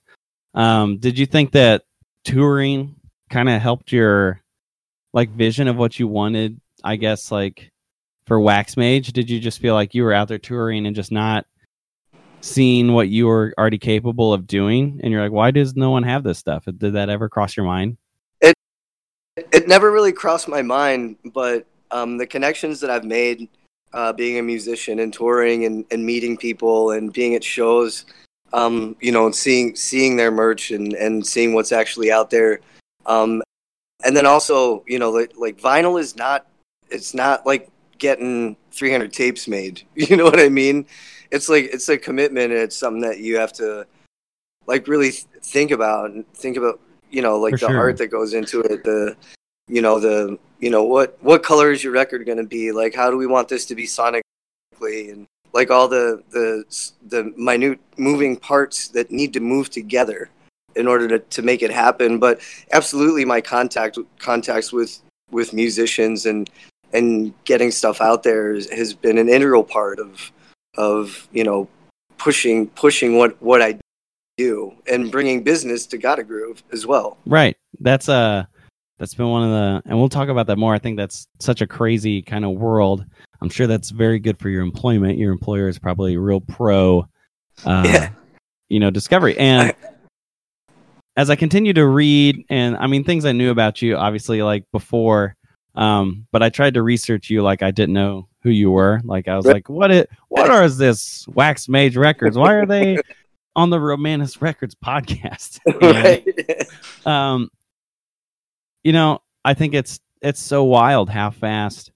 um, 0.54 0.98
did 0.98 1.18
you 1.18 1.26
think 1.26 1.52
that 1.52 1.82
touring 2.24 2.96
kind 3.30 3.48
of 3.48 3.60
helped 3.60 3.92
your 3.92 4.40
like 5.12 5.30
vision 5.30 5.68
of 5.68 5.76
what 5.76 5.98
you 5.98 6.08
wanted? 6.08 6.60
I 6.82 6.96
guess 6.96 7.30
like 7.30 7.68
for 8.26 8.40
Wax 8.40 8.76
Mage, 8.76 9.12
did 9.12 9.30
you 9.30 9.38
just 9.38 9.60
feel 9.60 9.74
like 9.74 9.94
you 9.94 10.04
were 10.04 10.12
out 10.12 10.28
there 10.28 10.38
touring 10.38 10.86
and 10.86 10.96
just 10.96 11.12
not 11.12 11.46
seeing 12.42 12.92
what 12.92 13.08
you 13.08 13.26
were 13.26 13.54
already 13.56 13.78
capable 13.78 14.34
of 14.34 14.46
doing? 14.46 15.00
And 15.02 15.10
you're 15.10 15.22
like, 15.22 15.32
why 15.32 15.50
does 15.50 15.74
no 15.74 15.90
one 15.90 16.02
have 16.02 16.22
this 16.22 16.38
stuff? 16.38 16.64
Did 16.64 16.92
that 16.92 17.08
ever 17.08 17.28
cross 17.28 17.56
your 17.56 17.64
mind? 17.64 17.96
It 18.40 18.54
it 19.36 19.66
never 19.66 19.90
really 19.90 20.12
crossed 20.12 20.48
my 20.48 20.60
mind, 20.60 21.16
but 21.32 21.66
um, 21.90 22.18
the 22.18 22.26
connections 22.26 22.80
that 22.80 22.90
I've 22.90 23.04
made 23.04 23.48
uh, 23.92 24.12
being 24.12 24.38
a 24.38 24.42
musician 24.42 24.98
and 25.00 25.12
touring 25.12 25.64
and, 25.64 25.84
and 25.90 26.04
meeting 26.04 26.36
people 26.36 26.90
and 26.92 27.12
being 27.12 27.34
at 27.34 27.44
shows, 27.44 28.04
um, 28.52 28.96
you 29.00 29.12
know, 29.12 29.30
seeing 29.30 29.76
seeing 29.76 30.16
their 30.16 30.30
merch 30.30 30.70
and, 30.70 30.92
and 30.94 31.26
seeing 31.26 31.54
what's 31.54 31.72
actually 31.72 32.10
out 32.10 32.30
there. 32.30 32.60
Um, 33.06 33.42
and 34.04 34.16
then 34.16 34.26
also, 34.26 34.84
you 34.86 34.98
know, 34.98 35.10
like, 35.10 35.32
like 35.38 35.60
vinyl 35.60 36.00
is 36.00 36.16
not 36.16 36.46
it's 36.90 37.14
not 37.14 37.46
like 37.46 37.68
getting 37.98 38.56
300 38.72 39.12
tapes 39.12 39.48
made. 39.48 39.82
You 39.94 40.16
know 40.16 40.24
what 40.24 40.40
I 40.40 40.48
mean? 40.48 40.86
It's 41.30 41.48
like 41.48 41.64
it's 41.72 41.88
a 41.88 41.96
commitment 41.96 42.52
and 42.52 42.60
it's 42.60 42.76
something 42.76 43.02
that 43.02 43.20
you 43.20 43.36
have 43.36 43.52
to 43.54 43.86
like 44.66 44.86
really 44.86 45.10
th- 45.10 45.26
think 45.42 45.70
about 45.70 46.10
and 46.10 46.30
think 46.34 46.56
about, 46.56 46.80
you 47.10 47.22
know, 47.22 47.38
like 47.38 47.54
For 47.54 47.66
the 47.66 47.66
sure. 47.68 47.78
art 47.78 47.98
that 47.98 48.08
goes 48.08 48.34
into 48.34 48.60
it, 48.60 48.84
the 48.84 49.16
you 49.68 49.80
know, 49.80 49.98
the 49.98 50.38
you 50.60 50.70
know, 50.70 50.82
what 50.84 51.16
what 51.22 51.42
color 51.42 51.72
is 51.72 51.82
your 51.82 51.92
record 51.92 52.26
going 52.26 52.38
to 52.38 52.44
be? 52.44 52.72
Like 52.72 52.94
how 52.94 53.10
do 53.10 53.16
we 53.16 53.26
want 53.26 53.48
this 53.48 53.64
to 53.66 53.74
be 53.74 53.84
sonically 53.84 54.22
and 55.12 55.26
like 55.52 55.70
all 55.70 55.88
the 55.88 56.22
the 56.30 56.64
the 57.08 57.32
minute 57.36 57.80
moving 57.96 58.36
parts 58.36 58.88
that 58.88 59.10
need 59.10 59.32
to 59.32 59.40
move 59.40 59.70
together 59.70 60.30
in 60.74 60.86
order 60.86 61.06
to, 61.06 61.18
to 61.18 61.42
make 61.42 61.62
it 61.62 61.70
happen 61.70 62.18
but 62.18 62.40
absolutely 62.72 63.24
my 63.24 63.40
contact 63.40 63.98
contacts 64.18 64.72
with 64.72 65.00
with 65.30 65.52
musicians 65.52 66.26
and 66.26 66.50
and 66.92 67.32
getting 67.44 67.70
stuff 67.70 68.00
out 68.00 68.22
there 68.22 68.52
is, 68.52 68.70
has 68.70 68.94
been 68.94 69.18
an 69.18 69.28
integral 69.28 69.64
part 69.64 69.98
of 69.98 70.30
of 70.76 71.28
you 71.32 71.44
know 71.44 71.68
pushing 72.18 72.68
pushing 72.68 73.16
what 73.16 73.40
what 73.42 73.60
I 73.60 73.78
do 74.36 74.72
and 74.90 75.10
bringing 75.10 75.42
business 75.42 75.86
to 75.86 75.98
Gotta 75.98 76.24
Groove 76.24 76.62
as 76.72 76.86
well. 76.86 77.18
Right. 77.26 77.56
That's 77.80 78.08
uh 78.08 78.44
that's 78.98 79.14
been 79.14 79.28
one 79.28 79.42
of 79.42 79.50
the 79.50 79.90
and 79.90 79.98
we'll 79.98 80.08
talk 80.08 80.28
about 80.28 80.46
that 80.46 80.56
more. 80.56 80.74
I 80.74 80.78
think 80.78 80.96
that's 80.96 81.26
such 81.40 81.60
a 81.60 81.66
crazy 81.66 82.22
kind 82.22 82.44
of 82.44 82.52
world. 82.52 83.04
I'm 83.40 83.50
sure 83.50 83.66
that's 83.66 83.90
very 83.90 84.18
good 84.18 84.38
for 84.38 84.48
your 84.48 84.62
employment. 84.62 85.18
Your 85.18 85.32
employer 85.32 85.68
is 85.68 85.78
probably 85.78 86.14
a 86.14 86.20
real 86.20 86.40
pro 86.40 87.06
uh 87.64 87.82
Yeah. 87.86 88.10
you 88.68 88.80
know, 88.80 88.90
discovery. 88.90 89.36
And 89.38 89.74
as 91.16 91.28
I 91.28 91.36
continue 91.36 91.74
to 91.74 91.86
read 91.86 92.44
and 92.48 92.76
I 92.76 92.86
mean 92.86 93.04
things 93.04 93.24
I 93.24 93.32
knew 93.32 93.50
about 93.50 93.82
you 93.82 93.96
obviously 93.96 94.42
like 94.42 94.64
before 94.72 95.34
um 95.74 96.26
but 96.32 96.42
I 96.42 96.50
tried 96.50 96.74
to 96.74 96.82
research 96.82 97.30
you 97.30 97.42
like 97.42 97.62
I 97.62 97.70
didn't 97.70 97.94
know 97.94 98.28
who 98.42 98.50
you 98.50 98.70
were. 98.70 99.00
Like 99.04 99.28
I 99.28 99.36
was 99.36 99.46
like 99.46 99.68
what 99.68 99.90
it 99.90 100.10
what 100.28 100.50
are 100.50 100.68
this 100.68 101.26
Wax 101.28 101.68
Mage 101.68 101.96
Records? 101.96 102.36
Why 102.36 102.54
are 102.54 102.66
they 102.66 102.98
on 103.56 103.70
the 103.70 103.80
Romanus 103.80 104.40
Records 104.42 104.74
podcast? 104.74 105.60
And, 105.66 105.82
right. 105.82 107.06
um 107.06 107.50
you 108.82 108.92
know 108.92 109.20
i 109.44 109.54
think 109.54 109.74
it's 109.74 110.00
it's 110.20 110.40
so 110.40 110.64
wild 110.64 111.08
how 111.08 111.30
fast 111.30 111.90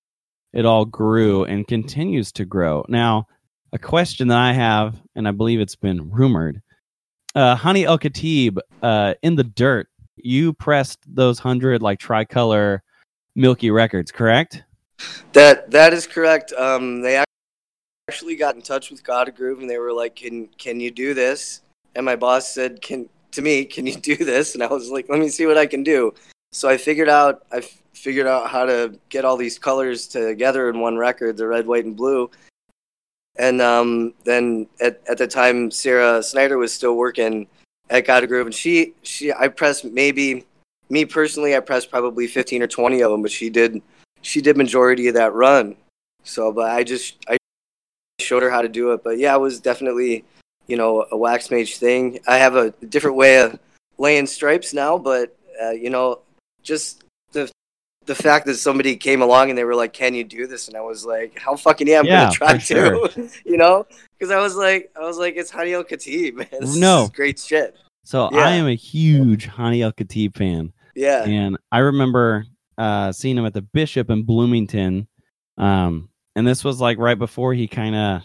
it 0.52 0.64
all 0.64 0.85
grew 0.85 1.45
and 1.45 1.66
continues 1.66 2.33
to 2.33 2.45
grow 2.45 2.85
now 2.88 3.26
a 3.73 3.78
question 3.78 4.28
that 4.28 4.38
i 4.38 4.52
have 4.52 5.00
and 5.14 5.26
i 5.26 5.30
believe 5.30 5.61
it's 5.61 5.76
been 5.76 6.11
rumored 6.11 6.62
uh 7.35 7.56
Hanni 7.56 7.85
El 7.85 7.99
Khatib 7.99 8.59
uh 8.83 9.14
in 9.23 9.37
the 9.37 9.45
dirt 9.45 9.88
you 10.16 10.52
pressed 10.52 11.00
those 11.06 11.38
hundred 11.38 11.83
like 11.83 11.99
tricolor 11.99 12.83
milky 13.37 13.71
records 13.71 14.11
correct 14.11 14.64
That 15.33 15.71
that 15.71 15.93
is 15.93 16.07
correct. 16.07 16.52
Um, 16.52 17.02
they 17.02 17.23
actually 18.09 18.37
got 18.37 18.55
in 18.55 18.62
touch 18.62 18.90
with 18.90 19.05
Gotta 19.05 19.31
Groove 19.31 19.61
and 19.61 19.69
they 19.69 19.78
were 19.78 19.93
like, 19.93 20.16
"Can 20.16 20.49
can 20.59 20.81
you 20.81 20.90
do 20.90 21.14
this?" 21.14 21.61
And 21.95 22.05
my 22.05 22.16
boss 22.16 22.52
said, 22.52 22.81
"Can 22.81 23.09
to 23.33 23.43
me, 23.43 23.64
can 23.64 23.87
you 23.87 23.97
do 23.97 24.16
this?" 24.16 24.55
And 24.55 24.62
I 24.62 24.66
was 24.66 24.90
like, 24.90 25.09
"Let 25.09 25.19
me 25.19 25.28
see 25.28 25.47
what 25.47 25.59
I 25.59 25.66
can 25.66 25.83
do." 25.83 26.14
So 26.52 26.69
I 26.69 26.76
figured 26.76 27.09
out 27.09 27.45
I 27.52 27.59
f- 27.59 27.83
figured 27.93 28.26
out 28.26 28.50
how 28.50 28.64
to 28.64 28.99
get 29.09 29.25
all 29.25 29.37
these 29.37 29.59
colors 29.59 30.07
together 30.07 30.71
in 30.71 30.81
one 30.81 30.97
record, 30.97 31.37
the 31.37 31.47
red, 31.47 31.66
white, 31.66 31.85
and 31.85 31.97
blue. 31.97 32.31
And 33.38 33.61
um, 33.61 34.14
then 34.25 34.66
at, 34.81 35.02
at 35.09 35.19
the 35.19 35.26
time, 35.26 35.71
Sarah 35.71 36.23
Snyder 36.23 36.57
was 36.57 36.73
still 36.73 36.97
working 36.97 37.47
at 37.90 38.07
Gotta 38.07 38.26
Groove, 38.26 38.47
and 38.47 38.55
she 38.55 38.95
she 39.02 39.33
I 39.33 39.49
pressed 39.49 39.85
maybe 39.85 40.47
me 40.88 41.05
personally, 41.05 41.57
I 41.57 41.61
pressed 41.61 41.90
probably 41.90 42.26
fifteen 42.26 42.62
or 42.62 42.66
twenty 42.66 43.00
of 43.00 43.11
them, 43.11 43.23
but 43.23 43.31
she 43.31 43.50
did 43.50 43.83
she 44.23 44.40
did 44.40 44.57
majority 44.57 45.09
of 45.09 45.14
that 45.14 45.35
run. 45.35 45.76
So, 46.25 46.52
but 46.52 46.71
I 46.71 46.83
just 46.85 47.25
I 47.28 47.37
showed 48.21 48.43
her 48.43 48.50
how 48.50 48.62
to 48.62 48.69
do 48.69 48.93
it. 48.93 49.02
But 49.05 49.19
yeah, 49.19 49.35
it 49.35 49.40
was 49.40 49.61
definitely 49.61 50.25
you 50.66 50.76
know 50.76 51.07
a 51.11 51.16
wax 51.16 51.50
mage 51.50 51.78
thing. 51.78 52.21
I 52.26 52.38
have 52.38 52.57
a 52.57 52.71
different 52.71 53.16
way 53.16 53.40
of 53.40 53.59
laying 53.99 54.26
stripes 54.26 54.73
now, 54.75 54.99
but 54.99 55.37
uh, 55.62 55.71
you 55.71 55.90
know 55.90 56.21
just 56.62 57.02
the 57.33 57.50
the 58.07 58.14
fact 58.14 58.47
that 58.47 58.55
somebody 58.55 58.97
came 58.97 59.21
along 59.21 59.50
and 59.50 59.59
they 59.59 59.64
were 59.64 59.75
like, 59.75 59.93
"Can 59.93 60.14
you 60.14 60.25
do 60.25 60.47
this?" 60.47 60.69
and 60.69 60.76
I 60.76 60.81
was 60.81 61.05
like, 61.05 61.38
"How 61.38 61.57
fucking 61.57 61.88
yeah, 61.88 61.99
I'm 62.00 62.07
Yeah, 62.07 62.25
gonna 62.25 62.31
try 62.33 62.59
for 62.59 62.66
to," 62.66 63.31
you 63.45 63.57
know, 63.57 63.87
because 64.19 64.31
I 64.31 64.40
was 64.40 64.57
like, 64.57 64.90
I 64.97 65.00
was 65.00 65.19
like, 65.19 65.35
"It's 65.37 65.50
Hanni 65.50 65.73
El 65.73 65.85
Khatib, 65.85 66.35
man. 66.35 66.47
This 66.52 66.76
No. 66.76 67.05
is 67.05 67.11
great 67.11 67.38
shit." 67.38 67.76
so 68.05 68.28
Yeah. 68.31 68.47
i 68.47 68.50
am 68.52 68.69
a 68.69 68.75
huge 68.75 69.47
Hanni 69.47 69.83
El 69.83 69.93
Khatib 69.93 70.37
fan 70.37 70.73
Yeah, 70.97 71.25
and 71.25 71.57
I 71.71 71.79
remember 71.79 72.47
uh, 72.79 73.12
seeing 73.12 73.37
him 73.38 73.47
at 73.47 73.55
the 73.55 73.62
Bishop 73.62 74.11
in 74.11 74.23
Bloomington, 74.25 75.07
um, 75.59 76.09
and 76.35 76.47
this 76.47 76.65
was 76.65 76.81
like 76.81 76.99
right 76.99 77.19
before 77.19 77.55
he 77.55 77.69
kind 77.69 77.95
of 77.95 78.23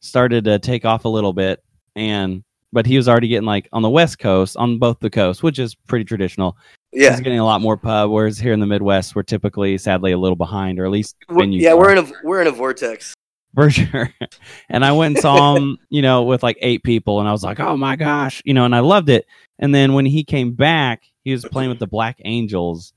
started 0.00 0.44
to 0.44 0.58
take 0.58 0.84
off 0.84 1.04
a 1.04 1.08
little 1.08 1.32
bit, 1.32 1.62
and 1.96 2.42
but 2.72 2.86
he 2.86 2.96
was 2.96 3.08
already 3.08 3.28
getting 3.28 3.46
like 3.46 3.68
on 3.72 3.82
the 3.82 3.90
West 3.90 4.18
Coast, 4.18 4.56
on 4.56 4.78
both 4.78 5.00
the 5.00 5.10
coasts, 5.10 5.42
which 5.42 5.58
is 5.58 5.74
pretty 5.74 6.04
traditional. 6.04 6.56
yeah. 6.92 7.10
He's 7.10 7.20
getting 7.20 7.38
a 7.38 7.44
lot 7.44 7.60
more 7.62 7.76
pub, 7.76 8.10
whereas 8.10 8.38
here 8.38 8.52
in 8.52 8.60
the 8.60 8.66
Midwest, 8.66 9.14
we're 9.16 9.22
typically, 9.22 9.76
sadly, 9.78 10.12
a 10.12 10.18
little 10.18 10.36
behind, 10.36 10.78
or 10.78 10.84
at 10.84 10.90
least 10.90 11.16
We're- 11.28 11.48
yeah, 11.48 11.74
we're 11.74 11.92
in 11.92 11.98
a 11.98 12.12
we're 12.22 12.40
in 12.42 12.46
a 12.46 12.52
vortex. 12.52 13.14
for 13.54 13.70
sure. 13.70 14.12
and 14.68 14.84
I 14.84 14.92
went 14.92 15.16
and 15.16 15.22
saw 15.22 15.56
him, 15.56 15.78
you 15.88 16.02
know, 16.02 16.22
with 16.24 16.42
like 16.42 16.58
eight 16.60 16.82
people, 16.84 17.20
and 17.20 17.28
I 17.28 17.32
was 17.32 17.42
like, 17.42 17.58
oh 17.58 17.76
my 17.76 17.96
gosh, 17.96 18.42
you 18.44 18.54
know, 18.54 18.64
and 18.66 18.74
I 18.74 18.80
loved 18.80 19.08
it. 19.08 19.26
And 19.58 19.74
then 19.74 19.94
when 19.94 20.06
he 20.06 20.22
came 20.22 20.52
back, 20.52 21.02
he 21.28 21.32
was 21.32 21.44
playing 21.44 21.68
with 21.68 21.78
the 21.78 21.86
Black 21.86 22.16
Angels, 22.24 22.92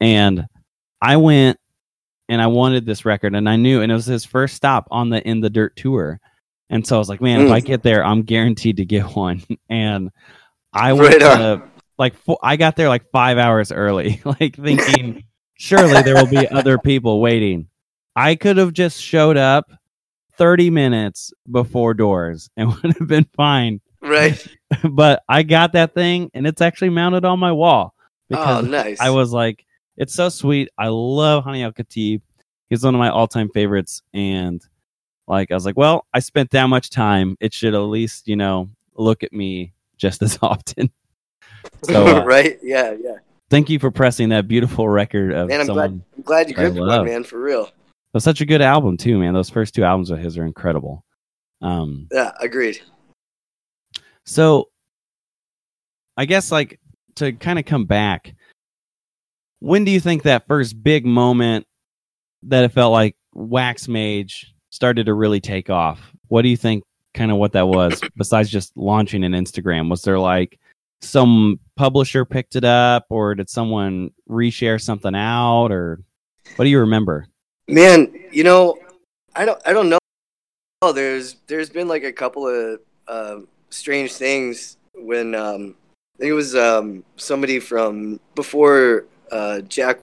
and 0.00 0.46
I 1.00 1.16
went 1.16 1.58
and 2.28 2.42
I 2.42 2.48
wanted 2.48 2.84
this 2.84 3.04
record, 3.04 3.34
and 3.36 3.48
I 3.48 3.54
knew, 3.56 3.80
and 3.82 3.90
it 3.92 3.94
was 3.94 4.04
his 4.06 4.24
first 4.24 4.56
stop 4.56 4.88
on 4.90 5.10
the 5.10 5.26
In 5.26 5.40
the 5.40 5.48
Dirt 5.48 5.76
tour, 5.76 6.20
and 6.68 6.84
so 6.84 6.96
I 6.96 6.98
was 6.98 7.08
like, 7.08 7.20
man, 7.20 7.42
if 7.42 7.48
Mm. 7.48 7.52
I 7.52 7.60
get 7.60 7.82
there, 7.82 8.04
I'm 8.04 8.22
guaranteed 8.22 8.78
to 8.78 8.84
get 8.84 9.14
one. 9.16 9.42
And 9.70 10.10
I 10.72 10.92
went 10.92 11.22
Right 11.22 11.38
to 11.38 11.62
like 11.98 12.14
I 12.42 12.56
got 12.56 12.74
there 12.76 12.88
like 12.88 13.10
five 13.12 13.38
hours 13.38 13.70
early, 13.70 14.20
like 14.40 14.56
thinking 14.56 15.24
surely 15.54 16.02
there 16.02 16.14
will 16.16 16.26
be 16.26 16.48
other 16.48 16.78
people 16.78 17.20
waiting. 17.20 17.68
I 18.16 18.34
could 18.34 18.56
have 18.56 18.72
just 18.72 19.00
showed 19.00 19.36
up 19.36 19.70
30 20.36 20.70
minutes 20.70 21.32
before 21.50 21.94
doors 21.94 22.50
and 22.56 22.68
would 22.82 22.96
have 22.98 23.08
been 23.08 23.26
fine. 23.36 23.80
Right. 24.00 24.46
but 24.90 25.22
I 25.28 25.42
got 25.42 25.72
that 25.72 25.94
thing 25.94 26.30
and 26.34 26.46
it's 26.46 26.60
actually 26.60 26.90
mounted 26.90 27.24
on 27.24 27.38
my 27.38 27.52
wall 27.52 27.94
Oh, 28.30 28.60
nice. 28.60 29.00
I 29.00 29.10
was 29.10 29.32
like, 29.32 29.64
it's 29.96 30.14
so 30.14 30.28
sweet. 30.28 30.68
I 30.76 30.88
love 30.88 31.44
Hanni 31.44 31.62
El 31.62 31.72
Khatib. 31.72 32.20
He's 32.68 32.84
one 32.84 32.94
of 32.94 32.98
my 32.98 33.08
all 33.08 33.26
time 33.26 33.48
favorites. 33.48 34.02
And 34.12 34.62
like, 35.26 35.50
I 35.50 35.54
was 35.54 35.64
like, 35.64 35.76
well, 35.76 36.06
I 36.12 36.20
spent 36.20 36.50
that 36.50 36.66
much 36.66 36.90
time. 36.90 37.36
It 37.40 37.52
should 37.54 37.74
at 37.74 37.78
least, 37.78 38.28
you 38.28 38.36
know, 38.36 38.68
look 38.94 39.22
at 39.22 39.32
me 39.32 39.72
just 39.96 40.22
as 40.22 40.38
often. 40.42 40.90
So, 41.84 42.06
uh, 42.18 42.24
right? 42.24 42.58
Yeah, 42.62 42.94
yeah. 43.00 43.16
thank 43.50 43.70
you 43.70 43.78
for 43.78 43.90
pressing 43.90 44.28
that 44.30 44.46
beautiful 44.46 44.88
record 44.88 45.32
of 45.32 45.48
Man, 45.48 45.60
I'm 45.60 45.66
someone. 45.66 45.88
glad 45.88 46.02
I'm 46.16 46.22
glad 46.22 46.48
you 46.48 46.54
gripped 46.54 46.76
one, 46.76 47.04
man, 47.06 47.24
for 47.24 47.40
real. 47.40 47.70
That's 48.12 48.24
such 48.24 48.40
a 48.40 48.46
good 48.46 48.62
album 48.62 48.96
too, 48.96 49.18
man. 49.18 49.34
Those 49.34 49.50
first 49.50 49.74
two 49.74 49.84
albums 49.84 50.10
of 50.10 50.18
his 50.18 50.38
are 50.38 50.44
incredible. 50.44 51.04
Um, 51.60 52.08
Yeah, 52.12 52.32
agreed. 52.40 52.80
So 54.28 54.68
I 56.18 56.26
guess 56.26 56.52
like 56.52 56.78
to 57.16 57.32
kind 57.32 57.58
of 57.58 57.64
come 57.64 57.86
back, 57.86 58.34
when 59.60 59.86
do 59.86 59.90
you 59.90 60.00
think 60.00 60.24
that 60.24 60.46
first 60.46 60.82
big 60.82 61.06
moment 61.06 61.66
that 62.42 62.62
it 62.62 62.72
felt 62.72 62.92
like 62.92 63.16
Wax 63.32 63.88
Mage 63.88 64.54
started 64.68 65.06
to 65.06 65.14
really 65.14 65.40
take 65.40 65.70
off? 65.70 66.12
What 66.26 66.42
do 66.42 66.48
you 66.48 66.58
think 66.58 66.84
kind 67.14 67.30
of 67.30 67.38
what 67.38 67.52
that 67.52 67.68
was 67.68 68.02
besides 68.18 68.50
just 68.50 68.76
launching 68.76 69.24
an 69.24 69.32
Instagram? 69.32 69.88
Was 69.88 70.02
there 70.02 70.18
like 70.18 70.60
some 71.00 71.58
publisher 71.76 72.26
picked 72.26 72.54
it 72.54 72.64
up 72.64 73.06
or 73.08 73.34
did 73.34 73.48
someone 73.48 74.10
reshare 74.28 74.78
something 74.78 75.14
out 75.14 75.72
or 75.72 76.02
what 76.56 76.66
do 76.66 76.70
you 76.70 76.80
remember? 76.80 77.26
Man, 77.66 78.12
you 78.30 78.44
know, 78.44 78.78
I 79.34 79.46
don't 79.46 79.60
I 79.64 79.72
don't 79.72 79.88
know. 79.88 80.92
There's 80.92 81.36
there's 81.46 81.70
been 81.70 81.88
like 81.88 82.04
a 82.04 82.12
couple 82.12 82.46
of 82.46 82.80
um 83.08 83.48
strange 83.70 84.12
things 84.12 84.76
when 84.94 85.34
um 85.34 85.74
I 86.16 86.18
think 86.18 86.30
it 86.30 86.34
was 86.34 86.54
um 86.56 87.04
somebody 87.16 87.60
from 87.60 88.20
before 88.34 89.04
uh 89.30 89.60
Jack 89.62 90.00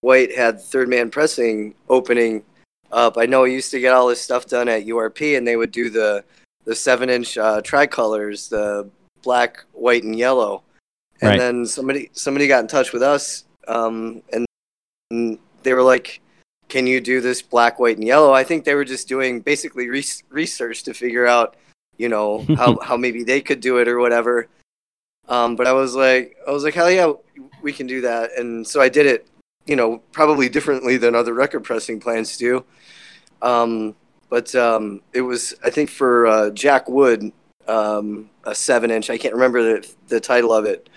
White 0.00 0.34
had 0.34 0.60
Third 0.60 0.88
Man 0.88 1.10
Pressing 1.10 1.74
opening 1.88 2.44
up. 2.92 3.18
I 3.18 3.26
know 3.26 3.44
he 3.44 3.54
used 3.54 3.70
to 3.72 3.80
get 3.80 3.92
all 3.92 4.08
his 4.08 4.20
stuff 4.20 4.46
done 4.46 4.68
at 4.68 4.86
URP 4.86 5.36
and 5.36 5.46
they 5.46 5.56
would 5.56 5.72
do 5.72 5.90
the 5.90 6.24
the 6.64 6.74
seven 6.74 7.08
inch 7.08 7.38
uh, 7.38 7.62
tricolors, 7.62 8.48
the 8.48 8.88
black, 9.22 9.64
white, 9.72 10.04
and 10.04 10.16
yellow. 10.18 10.62
And 11.20 11.30
Right. 11.30 11.38
then 11.38 11.66
somebody 11.66 12.10
somebody 12.12 12.46
got 12.46 12.60
in 12.60 12.68
touch 12.68 12.92
with 12.92 13.02
us, 13.02 13.44
um, 13.66 14.22
and, 14.32 14.46
and 15.10 15.38
they 15.62 15.72
were 15.72 15.82
like, 15.82 16.20
"Can 16.68 16.86
you 16.86 17.00
do 17.00 17.20
this 17.20 17.42
black, 17.42 17.80
white, 17.80 17.96
and 17.96 18.06
yellow?" 18.06 18.32
I 18.32 18.44
think 18.44 18.64
they 18.64 18.74
were 18.74 18.84
just 18.84 19.08
doing 19.08 19.40
basically 19.40 19.88
re- 19.88 20.04
research 20.28 20.82
to 20.84 20.94
figure 20.94 21.26
out, 21.26 21.56
you 21.98 22.08
know, 22.08 22.44
how 22.56 22.78
how 22.80 22.96
maybe 22.96 23.24
they 23.24 23.40
could 23.40 23.60
do 23.60 23.78
it 23.78 23.88
or 23.88 23.98
whatever. 23.98 24.48
Um, 25.28 25.56
but 25.56 25.66
I 25.66 25.72
was 25.72 25.94
like, 25.94 26.36
I 26.46 26.52
was 26.52 26.64
like, 26.64 26.74
hell 26.74 26.90
yeah, 26.90 27.12
we 27.60 27.72
can 27.72 27.86
do 27.86 28.00
that, 28.02 28.30
and 28.38 28.66
so 28.66 28.80
I 28.80 28.88
did 28.88 29.04
it 29.06 29.28
you 29.68 29.76
know, 29.76 29.98
probably 30.12 30.48
differently 30.48 30.96
than 30.96 31.14
other 31.14 31.34
record 31.34 31.62
pressing 31.62 32.00
plants 32.00 32.36
do. 32.38 32.64
Um, 33.42 33.94
but 34.30 34.52
um, 34.54 35.02
it 35.12 35.20
was, 35.20 35.54
I 35.62 35.70
think, 35.70 35.90
for 35.90 36.26
uh, 36.26 36.50
Jack 36.50 36.88
Wood, 36.88 37.30
um, 37.68 38.30
a 38.44 38.54
seven 38.54 38.90
inch. 38.90 39.10
I 39.10 39.18
can't 39.18 39.34
remember 39.34 39.62
the 39.62 39.94
the 40.08 40.20
title 40.20 40.52
of 40.52 40.64
it, 40.64 40.88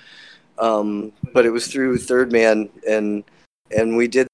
um, 0.57 1.11
but 1.33 1.45
it 1.45 1.49
was 1.49 1.67
through 1.67 1.97
Third 1.97 2.31
Man, 2.31 2.69
and 2.87 3.23
and 3.75 3.95
we 3.95 4.07
did 4.07 4.27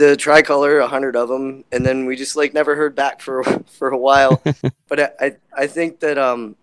the 0.00 0.16
tricolor, 0.16 0.78
a 0.78 0.88
hundred 0.88 1.14
of 1.14 1.28
them, 1.28 1.62
and 1.72 1.84
then 1.84 2.06
we 2.06 2.16
just 2.16 2.34
like 2.34 2.54
never 2.54 2.74
heard 2.74 2.96
back 2.96 3.20
for 3.20 3.44
for 3.78 3.90
a 3.90 3.98
while. 3.98 4.42
but 4.88 4.98
I, 4.98 5.10
I, 5.20 5.36
I 5.56 5.66
think 5.66 6.00
that 6.00 6.16
um 6.16 6.56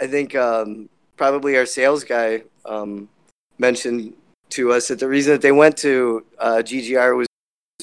I 0.00 0.06
think 0.06 0.34
um 0.36 0.88
probably 1.16 1.56
our 1.56 1.66
sales 1.66 2.04
guy 2.04 2.42
um 2.64 3.08
mentioned 3.58 4.14
to 4.50 4.72
us 4.72 4.88
that 4.88 5.00
the 5.00 5.08
reason 5.08 5.32
that 5.32 5.42
they 5.42 5.50
went 5.50 5.76
to 5.78 6.24
uh, 6.38 6.62
GGR 6.64 7.16
was 7.16 7.26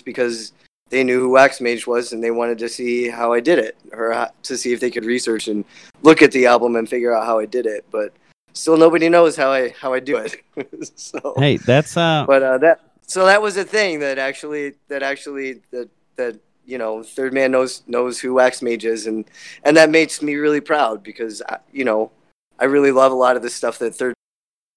because 0.05 0.53
they 0.89 1.03
knew 1.03 1.19
who 1.19 1.31
Wax 1.31 1.59
Mage 1.59 1.85
was 1.85 2.13
and 2.13 2.23
they 2.23 2.31
wanted 2.31 2.57
to 2.59 2.69
see 2.69 3.09
how 3.09 3.33
I 3.33 3.41
did 3.41 3.59
it 3.59 3.77
or 3.91 4.11
how, 4.13 4.29
to 4.43 4.57
see 4.57 4.71
if 4.71 4.79
they 4.79 4.91
could 4.91 5.03
research 5.03 5.49
and 5.49 5.65
look 6.03 6.21
at 6.21 6.31
the 6.31 6.45
album 6.45 6.77
and 6.77 6.87
figure 6.87 7.13
out 7.13 7.25
how 7.25 7.39
I 7.39 7.45
did 7.45 7.65
it. 7.65 7.85
But 7.91 8.13
still, 8.53 8.77
nobody 8.77 9.09
knows 9.09 9.35
how 9.35 9.51
I 9.51 9.73
how 9.81 9.93
I 9.93 9.99
do 9.99 10.17
it. 10.17 10.37
so 10.95 11.33
Hey, 11.37 11.57
that's 11.57 11.97
uh. 11.97 12.23
but 12.25 12.43
uh, 12.43 12.57
that 12.59 12.90
so 13.11 13.25
that 13.25 13.41
was 13.41 13.57
a 13.57 13.63
thing 13.65 13.99
that 13.99 14.17
actually 14.17 14.73
that 14.87 15.03
actually 15.03 15.61
that 15.71 15.89
that 16.15 16.39
you 16.65 16.77
know 16.77 17.03
third 17.03 17.33
man 17.33 17.51
knows 17.51 17.83
knows 17.87 18.19
who 18.19 18.33
wax 18.33 18.61
mage 18.61 18.85
is 18.85 19.05
and 19.05 19.25
and 19.63 19.75
that 19.75 19.89
makes 19.89 20.21
me 20.21 20.35
really 20.35 20.61
proud 20.61 21.03
because 21.03 21.41
I, 21.49 21.57
you 21.73 21.83
know 21.83 22.11
i 22.59 22.65
really 22.65 22.91
love 22.91 23.11
a 23.11 23.15
lot 23.15 23.35
of 23.35 23.41
the 23.41 23.49
stuff 23.49 23.79
that 23.79 23.95
third 23.95 24.13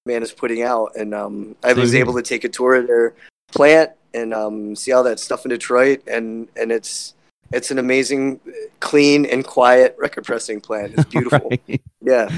man 0.07 0.23
is 0.23 0.33
putting 0.33 0.63
out 0.63 0.97
and 0.97 1.15
um, 1.15 1.55
i 1.63 1.73
was 1.73 1.93
here. 1.93 2.01
able 2.01 2.15
to 2.15 2.23
take 2.23 2.43
a 2.43 2.49
tour 2.49 2.75
of 2.75 2.89
their 2.89 3.15
plant 3.53 3.93
and 4.15 4.35
um, 4.35 4.75
see 4.75 4.91
all 4.93 5.05
that 5.05 5.21
stuff 5.21 5.45
in 5.45 5.51
detroit 5.51 6.03
and 6.09 6.49
and 6.57 6.73
it's 6.73 7.15
it's 7.53 7.71
an 7.71 7.79
amazing 7.79 8.41
clean 8.81 9.27
and 9.27 9.47
quiet 9.47 9.95
record 9.99 10.25
pressing 10.25 10.61
plant 10.61 10.93
it's 10.95 11.05
beautiful 11.05 11.51
Right. 11.69 11.83
yeah 12.01 12.29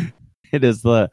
It 0.53 0.63
is 0.63 0.83
the. 0.83 1.11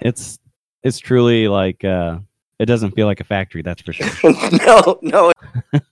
It's 0.00 0.38
it's 0.82 0.98
truly 0.98 1.48
like 1.48 1.84
uh. 1.84 2.18
It 2.58 2.66
doesn't 2.66 2.92
feel 2.92 3.06
like 3.06 3.20
a 3.20 3.24
factory, 3.24 3.62
that's 3.62 3.82
for 3.82 3.92
sure. 3.92 4.32
no, 4.66 4.98
no, 5.02 5.32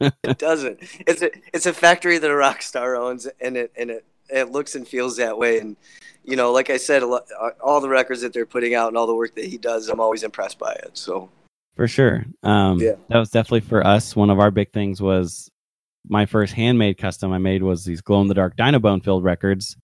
it 0.01 0.39
doesn't. 0.39 0.79
It's 1.07 1.21
a 1.23 1.31
it's 1.53 1.67
a 1.67 1.73
factory 1.75 2.19
that 2.19 2.31
a 2.31 2.35
rock 2.35 2.63
star 2.63 2.97
owns, 2.97 3.27
and 3.41 3.57
it 3.57 3.73
and 3.77 3.91
it 3.91 4.05
it 4.31 4.51
looks 4.51 4.75
and 4.75 4.89
feels 4.89 5.17
that 5.19 5.37
way. 5.37 5.59
And 5.59 5.77
you 6.25 6.37
know, 6.37 6.53
like 6.53 6.71
I 6.71 6.79
said, 6.79 7.03
a 7.03 7.07
lot, 7.07 7.25
all 7.63 7.81
the 7.83 7.89
records 7.89 8.23
that 8.23 8.33
they're 8.33 8.47
putting 8.47 8.75
out 8.75 8.89
and 8.89 8.97
all 8.97 9.07
the 9.07 9.15
work 9.15 9.35
that 9.35 9.45
he 9.45 9.59
does, 9.59 9.89
I'm 9.89 10.01
always 10.01 10.23
impressed 10.23 10.59
by 10.59 10.73
it. 10.73 10.93
So 10.95 11.29
For 11.77 11.87
sure. 11.87 12.25
Um, 12.43 12.79
Yeah. 12.79 12.95
That 13.09 13.19
was 13.19 13.29
definitely 13.29 13.61
for 13.61 13.87
us. 13.87 14.17
One 14.17 14.31
of 14.31 14.39
our 14.39 14.51
big 14.51 14.73
things 14.73 15.03
was 15.03 15.51
my 16.09 16.25
first 16.25 16.55
handmade 16.55 16.97
custom 16.97 17.31
I 17.33 17.39
made 17.39 17.63
was 17.63 17.85
these 17.85 18.01
glow 18.01 18.23
in 18.23 18.29
the 18.29 18.35
dark 18.35 18.57
Dinobone 18.57 19.05
filled 19.05 19.23
records. 19.25 19.77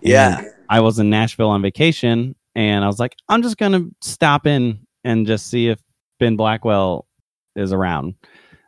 yeah, 0.00 0.38
And 0.38 0.48
I 0.68 0.80
was 0.80 0.98
in 0.98 1.08
Nashville 1.10 1.50
on 1.50 1.62
vacation 1.62 2.34
and 2.56 2.84
I 2.84 2.88
was 2.88 2.98
like, 2.98 3.14
I'm 3.28 3.42
just 3.42 3.56
going 3.56 3.72
to 3.72 3.94
stop 4.00 4.46
in 4.46 4.80
and 5.04 5.24
just 5.26 5.48
see 5.48 5.68
if 5.68 5.78
Ben 6.18 6.36
Blackwell 6.36 7.06
is 7.54 7.72
around. 7.72 8.14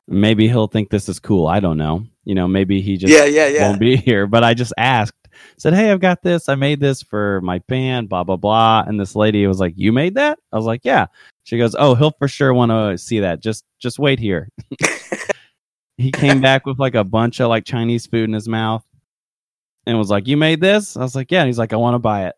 Maybe 0.06 0.48
he'll 0.48 0.68
think 0.68 0.90
this 0.90 1.08
is 1.08 1.20
cool. 1.20 1.46
I 1.46 1.60
don't 1.60 1.76
know. 1.76 2.04
You 2.24 2.34
know, 2.34 2.48
maybe 2.48 2.80
he 2.80 2.96
just 2.96 3.12
yeah, 3.12 3.24
yeah, 3.24 3.46
yeah. 3.46 3.68
won't 3.68 3.80
be 3.80 3.96
here. 4.08 4.26
But 4.26 4.44
I 4.44 4.54
just 4.54 4.72
asked, 4.76 5.28
said, 5.56 5.74
Hey, 5.74 5.90
I've 5.90 6.00
got 6.00 6.22
this. 6.22 6.48
I 6.48 6.54
made 6.54 6.80
this 6.80 7.02
for 7.02 7.40
my 7.42 7.58
band, 7.68 8.08
blah, 8.08 8.24
blah, 8.24 8.36
blah. 8.36 8.84
And 8.86 8.98
this 8.98 9.14
lady 9.14 9.46
was 9.46 9.60
like, 9.60 9.74
You 9.76 9.92
made 9.92 10.14
that? 10.14 10.38
I 10.52 10.56
was 10.56 10.66
like, 10.66 10.80
Yeah. 10.84 11.06
She 11.44 11.58
goes, 11.58 11.74
Oh, 11.78 11.94
he'll 11.94 12.12
for 12.12 12.28
sure 12.28 12.52
want 12.52 12.70
to 12.70 12.98
see 12.98 13.20
that. 13.20 13.40
Just 13.40 13.64
just 13.78 13.98
wait 13.98 14.18
here. 14.18 14.48
he 15.96 16.10
came 16.10 16.40
back 16.40 16.66
with 16.66 16.78
like 16.78 16.94
a 16.94 17.04
bunch 17.04 17.40
of 17.40 17.48
like 17.48 17.64
Chinese 17.64 18.06
food 18.06 18.28
in 18.28 18.34
his 18.34 18.48
mouth 18.48 18.84
and 19.86 19.98
was 19.98 20.10
like, 20.10 20.26
You 20.26 20.36
made 20.36 20.60
this? 20.60 20.96
I 20.96 21.00
was 21.00 21.14
like, 21.14 21.30
Yeah. 21.30 21.40
And 21.40 21.48
he's 21.48 21.58
like, 21.58 21.72
I 21.72 21.76
want 21.76 21.94
to 21.94 21.98
buy 21.98 22.26
it. 22.26 22.34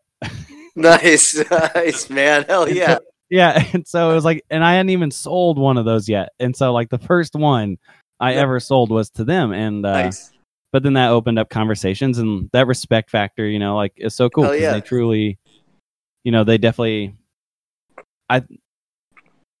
nice, 0.75 1.37
nice, 1.49 2.09
man. 2.09 2.45
Hell 2.47 2.69
yeah. 2.69 2.99
Yeah. 3.31 3.63
And 3.73 3.87
so 3.87 4.11
it 4.11 4.13
was 4.13 4.25
like, 4.25 4.43
and 4.51 4.63
I 4.63 4.73
hadn't 4.73 4.89
even 4.91 5.09
sold 5.09 5.57
one 5.57 5.77
of 5.77 5.85
those 5.85 6.07
yet. 6.07 6.29
And 6.39 6.55
so 6.55 6.71
like 6.73 6.89
the 6.89 6.99
first 6.99 7.33
one 7.35 7.77
I 8.19 8.33
Yeah. 8.33 8.41
ever 8.41 8.59
sold 8.59 8.91
was 8.91 9.09
to 9.11 9.23
them. 9.23 9.51
And 9.53 9.83
uh 9.85 9.93
nice. 10.03 10.31
but 10.71 10.83
then 10.83 10.93
that 10.93 11.09
opened 11.09 11.39
up 11.39 11.49
conversations 11.49 12.19
and 12.19 12.49
that 12.53 12.67
respect 12.67 13.09
factor 13.09 13.47
you 13.47 13.57
know 13.59 13.75
like 13.75 13.93
is 13.97 14.13
so 14.15 14.29
cool 14.29 14.53
yeah. 14.55 14.73
they 14.73 14.81
truly 14.81 15.39
you 16.23 16.31
know 16.31 16.43
they 16.43 16.57
definitely 16.59 17.15
i 18.29 18.41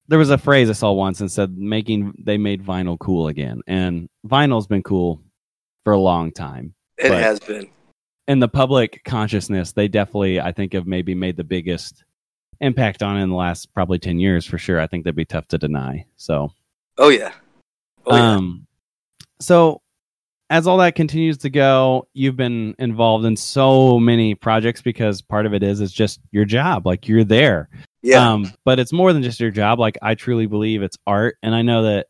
there 0.07 0.19
was 0.19 0.29
a 0.29 0.37
phrase 0.37 0.69
i 0.69 0.73
saw 0.73 0.91
once 0.91 1.19
and 1.21 1.31
said 1.31 1.57
making 1.57 2.13
they 2.23 2.37
made 2.37 2.63
vinyl 2.63 2.97
cool 2.99 3.27
again 3.27 3.61
and 3.67 4.07
vinyl's 4.27 4.67
been 4.67 4.83
cool 4.83 5.19
for 5.83 5.93
a 5.93 5.99
long 5.99 6.31
time 6.31 6.73
It 6.97 7.11
has 7.11 7.39
been. 7.39 7.67
in 8.27 8.39
the 8.39 8.47
public 8.47 9.01
consciousness 9.05 9.71
they 9.73 9.87
definitely 9.87 10.39
i 10.39 10.51
think 10.51 10.73
have 10.73 10.85
maybe 10.87 11.15
made 11.15 11.35
the 11.35 11.43
biggest 11.43 12.03
impact 12.61 13.03
on 13.03 13.17
in 13.17 13.29
the 13.29 13.35
last 13.35 13.73
probably 13.73 13.99
10 13.99 14.19
years 14.19 14.45
for 14.45 14.57
sure 14.57 14.79
i 14.79 14.87
think 14.87 15.03
that'd 15.03 15.15
be 15.15 15.25
tough 15.25 15.47
to 15.49 15.57
deny 15.57 16.05
so 16.15 16.51
Oh 16.97 17.09
yeah. 17.09 17.31
Oh 18.05 18.15
yeah. 18.15 18.33
um, 18.33 18.67
so 19.39 19.81
as 20.49 20.67
all 20.67 20.77
that 20.77 20.93
continues 20.95 21.37
to 21.39 21.49
go, 21.49 22.07
you've 22.13 22.35
been 22.35 22.75
involved 22.77 23.25
in 23.25 23.35
so 23.37 23.99
many 23.99 24.35
projects 24.35 24.81
because 24.81 25.21
part 25.21 25.45
of 25.45 25.53
it 25.53 25.63
is 25.63 25.79
it's 25.81 25.93
just 25.93 26.19
your 26.31 26.45
job. 26.45 26.85
Like 26.85 27.07
you're 27.07 27.23
there. 27.23 27.69
yeah. 28.03 28.29
Um, 28.33 28.51
but 28.65 28.79
it's 28.79 28.91
more 28.93 29.13
than 29.13 29.23
just 29.23 29.39
your 29.39 29.49
job. 29.51 29.79
Like 29.79 29.97
I 30.01 30.13
truly 30.15 30.45
believe 30.45 30.83
it's 30.83 30.97
art, 31.07 31.37
and 31.41 31.55
I 31.55 31.61
know 31.61 31.83
that. 31.83 32.07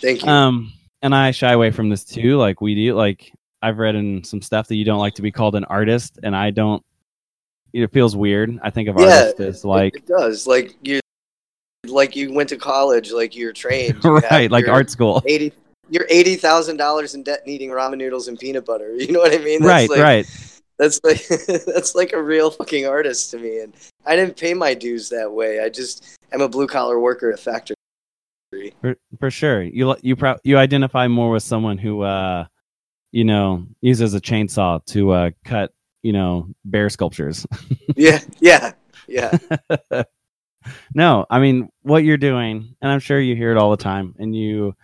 Thank 0.00 0.22
you. 0.22 0.28
Um, 0.30 0.72
and 1.02 1.14
I 1.14 1.32
shy 1.32 1.52
away 1.52 1.70
from 1.70 1.90
this 1.90 2.04
too. 2.04 2.38
Like 2.38 2.60
we 2.60 2.74
do. 2.74 2.94
Like 2.94 3.32
I've 3.60 3.78
read 3.78 3.96
in 3.96 4.24
some 4.24 4.40
stuff 4.40 4.68
that 4.68 4.76
you 4.76 4.84
don't 4.84 5.00
like 5.00 5.16
to 5.16 5.22
be 5.22 5.32
called 5.32 5.56
an 5.56 5.64
artist, 5.64 6.18
and 6.22 6.34
I 6.34 6.50
don't. 6.50 6.82
It 7.72 7.92
feels 7.92 8.16
weird. 8.16 8.58
I 8.62 8.70
think 8.70 8.88
of 8.88 8.96
Yeah, 8.98 9.04
artist 9.04 9.40
as 9.40 9.64
like 9.64 9.96
it 9.96 10.06
does. 10.06 10.46
Like 10.46 10.76
you, 10.82 11.00
like 11.88 12.16
you 12.16 12.32
went 12.32 12.48
to 12.50 12.56
college. 12.56 13.12
Like 13.12 13.36
you're 13.36 13.52
trained. 13.52 14.02
You 14.04 14.18
right, 14.18 14.50
like 14.50 14.68
art 14.68 14.90
school. 14.90 15.22
eighty 15.26 15.52
you're 15.90 16.06
eighty 16.08 16.36
thousand 16.36 16.76
dollars 16.76 17.14
in 17.14 17.22
debt 17.22 17.46
needing 17.46 17.70
ramen 17.70 17.98
noodles 17.98 18.28
and 18.28 18.38
peanut 18.38 18.64
butter. 18.64 18.94
You 18.96 19.12
know 19.12 19.20
what 19.20 19.34
I 19.34 19.38
mean? 19.38 19.62
Right, 19.62 19.90
like, 19.90 20.00
right. 20.00 20.56
That's 20.78 21.00
like 21.04 21.26
that's 21.66 21.94
like 21.94 22.12
a 22.12 22.22
real 22.22 22.50
fucking 22.50 22.86
artist 22.86 23.30
to 23.32 23.38
me. 23.38 23.60
And 23.60 23.74
I 24.06 24.16
didn't 24.16 24.36
pay 24.36 24.54
my 24.54 24.74
dues 24.74 25.08
that 25.10 25.30
way. 25.30 25.60
I 25.60 25.68
just 25.68 26.16
am 26.32 26.40
a 26.40 26.48
blue 26.48 26.66
collar 26.66 26.98
worker 26.98 27.30
at 27.30 27.40
factory. 27.40 27.76
For, 28.80 28.96
for 29.18 29.30
sure. 29.30 29.62
You 29.62 29.94
you 30.02 30.16
pro- 30.16 30.38
you 30.42 30.56
identify 30.56 31.06
more 31.06 31.30
with 31.30 31.42
someone 31.42 31.76
who 31.76 32.02
uh 32.02 32.46
you 33.12 33.24
know 33.24 33.66
uses 33.80 34.14
a 34.14 34.20
chainsaw 34.20 34.84
to 34.86 35.10
uh 35.10 35.30
cut 35.44 35.72
you 36.02 36.12
know 36.12 36.48
bear 36.64 36.88
sculptures. 36.90 37.46
Yeah, 37.96 38.20
yeah, 38.40 38.72
yeah. 39.08 39.36
no, 40.94 41.26
I 41.28 41.38
mean 41.40 41.68
what 41.82 42.04
you're 42.04 42.16
doing, 42.16 42.74
and 42.80 42.92
I'm 42.92 43.00
sure 43.00 43.18
you 43.20 43.34
hear 43.36 43.50
it 43.52 43.58
all 43.58 43.70
the 43.70 43.76
time, 43.82 44.14
and 44.18 44.34
you 44.34 44.74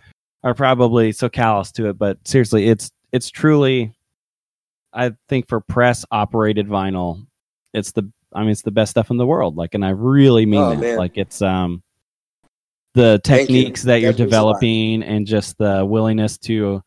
are 0.43 0.53
probably 0.53 1.11
so 1.11 1.29
callous 1.29 1.71
to 1.73 1.89
it. 1.89 1.97
But 1.97 2.17
seriously, 2.27 2.67
it's 2.67 2.91
it's 3.13 3.29
truly, 3.29 3.93
I 4.93 5.13
think 5.29 5.47
for 5.47 5.61
press 5.61 6.05
operated 6.11 6.67
vinyl, 6.67 7.25
it's 7.73 7.91
the 7.93 8.11
I 8.33 8.41
mean 8.41 8.51
it's 8.51 8.61
the 8.63 8.71
best 8.71 8.91
stuff 8.91 9.09
in 9.09 9.17
the 9.17 9.25
world. 9.25 9.55
Like, 9.55 9.73
and 9.73 9.85
I 9.85 9.89
really 9.91 10.45
mean 10.45 10.61
Oh, 10.61 10.69
that. 10.71 10.79
man. 10.79 10.97
Like, 10.97 11.17
it's 11.17 11.41
um 11.41 11.81
the 12.93 13.21
Thank 13.23 13.49
you. 13.49 13.55
techniques 13.63 13.83
that 13.83 14.01
you're 14.01 14.11
That 14.11 14.19
lot. 14.19 14.25
developing, 14.25 15.03
and 15.03 15.25
just 15.25 15.57
the 15.57 15.85
willingness 15.85 16.37
to, 16.39 16.81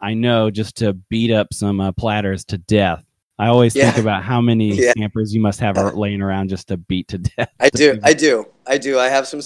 I 0.00 0.14
know, 0.14 0.50
just 0.50 0.76
to 0.78 0.94
beat 0.94 1.30
up 1.30 1.52
some 1.54 1.80
uh, 1.80 1.92
platters 1.92 2.44
to 2.46 2.58
death. 2.58 3.04
I 3.40 3.46
always 3.46 3.72
think 3.72 3.96
about 3.96 4.22
how 4.22 4.42
many 4.42 4.74
Yeah. 4.74 4.90
stampers 4.90 5.34
you 5.34 5.40
must 5.40 5.60
have 5.60 5.78
laying 5.94 6.20
around 6.20 6.50
just 6.50 6.68
to 6.68 6.76
beat 6.76 7.08
to 7.08 7.18
death. 7.18 7.48
I 7.58 7.70
do, 7.70 7.98
I 8.02 8.12
do, 8.12 8.46
I 8.66 8.76
do. 8.76 8.98
I 8.98 9.08
have 9.08 9.26
some 9.26 9.40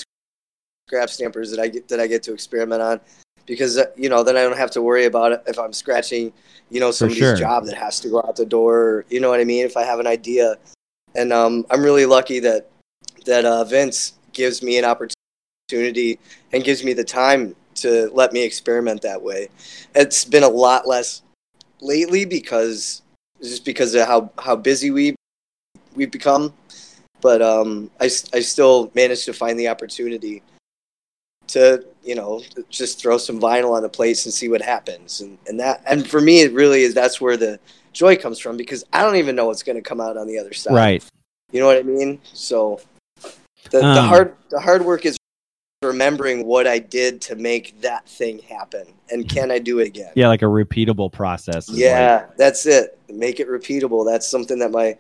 scrap 0.88 1.08
stampers 1.08 1.52
that 1.52 1.60
I 1.60 1.68
get 1.68 1.86
that 1.88 2.00
I 2.00 2.08
get 2.08 2.24
to 2.24 2.32
experiment 2.32 2.82
on 2.82 3.00
because 3.46 3.78
uh, 3.78 3.86
you 3.96 4.08
know 4.08 4.24
then 4.24 4.36
I 4.36 4.42
don't 4.42 4.56
have 4.56 4.72
to 4.72 4.82
worry 4.82 5.04
about 5.04 5.30
it 5.30 5.44
if 5.46 5.60
I'm 5.60 5.72
scratching, 5.72 6.32
you 6.70 6.80
know, 6.80 6.90
somebody's 6.90 7.18
sure. 7.20 7.36
job 7.36 7.66
that 7.66 7.76
has 7.76 8.00
to 8.00 8.08
go 8.08 8.18
out 8.18 8.34
the 8.34 8.44
door. 8.44 8.78
Or, 8.80 9.04
you 9.10 9.20
know 9.20 9.30
what 9.30 9.38
I 9.38 9.44
mean? 9.44 9.64
If 9.64 9.76
I 9.76 9.84
have 9.84 10.00
an 10.00 10.08
idea, 10.08 10.56
and 11.14 11.32
um, 11.32 11.64
I'm 11.70 11.84
really 11.84 12.04
lucky 12.04 12.40
that 12.40 12.68
that 13.26 13.44
uh, 13.44 13.62
Vince 13.62 14.14
gives 14.32 14.60
me 14.60 14.76
an 14.76 14.84
opportunity 14.84 16.18
and 16.52 16.64
gives 16.64 16.82
me 16.82 16.94
the 16.94 17.04
time 17.04 17.54
to 17.76 18.10
let 18.12 18.32
me 18.32 18.42
experiment 18.42 19.02
that 19.02 19.22
way. 19.22 19.50
It's 19.94 20.24
been 20.24 20.42
a 20.42 20.48
lot 20.48 20.88
less 20.88 21.22
lately 21.80 22.24
because 22.24 23.02
just 23.40 23.64
because 23.64 23.94
of 23.94 24.06
how 24.06 24.30
how 24.38 24.56
busy 24.56 24.90
we 24.90 25.14
we've 25.94 26.10
become. 26.10 26.52
But 27.20 27.40
um, 27.40 27.90
I, 28.00 28.04
I 28.04 28.40
still 28.40 28.90
managed 28.94 29.24
to 29.24 29.32
find 29.32 29.58
the 29.58 29.68
opportunity 29.68 30.42
to 31.48 31.84
you 32.02 32.14
know 32.14 32.42
just 32.70 33.00
throw 33.00 33.18
some 33.18 33.40
vinyl 33.40 33.72
on 33.72 33.82
the 33.82 33.88
plates 33.88 34.24
and 34.24 34.34
see 34.34 34.48
what 34.48 34.62
happens. 34.62 35.20
And, 35.20 35.38
and 35.46 35.58
that 35.60 35.82
and 35.86 36.06
for 36.06 36.20
me 36.20 36.42
it 36.42 36.52
really 36.52 36.82
is 36.82 36.94
that's 36.94 37.20
where 37.20 37.36
the 37.36 37.58
joy 37.92 38.16
comes 38.16 38.38
from 38.38 38.56
because 38.56 38.84
I 38.92 39.02
don't 39.02 39.16
even 39.16 39.36
know 39.36 39.46
what's 39.46 39.62
going 39.62 39.76
to 39.76 39.82
come 39.82 40.00
out 40.00 40.16
on 40.16 40.26
the 40.26 40.38
other 40.38 40.52
side. 40.52 40.74
Right. 40.74 41.04
you 41.52 41.60
know 41.60 41.66
what 41.66 41.78
I 41.78 41.82
mean? 41.82 42.20
So 42.32 42.80
the, 43.70 43.78
the 43.78 44.00
Um, 44.00 44.08
hard 44.08 44.34
the 44.50 44.60
hard 44.60 44.84
work 44.84 45.06
is 45.06 45.16
remembering 45.84 46.46
what 46.46 46.66
I 46.66 46.78
did 46.78 47.20
to 47.22 47.36
make 47.36 47.80
that 47.80 48.08
thing 48.08 48.40
happen, 48.40 48.86
and 49.10 49.28
can 49.28 49.50
I 49.50 49.58
do 49.58 49.78
it 49.78 49.86
again? 49.86 50.12
Yeah, 50.16 50.28
like 50.28 50.42
a 50.42 50.46
repeatable 50.46 51.12
process. 51.12 51.68
Yeah, 51.68 52.26
that's 52.36 52.66
it. 52.66 52.98
Make 53.08 53.40
it 53.40 53.48
repeatable. 53.48 54.04
That's 54.04 54.26
something 54.26 54.58
that 54.58 54.70
my 54.70 54.96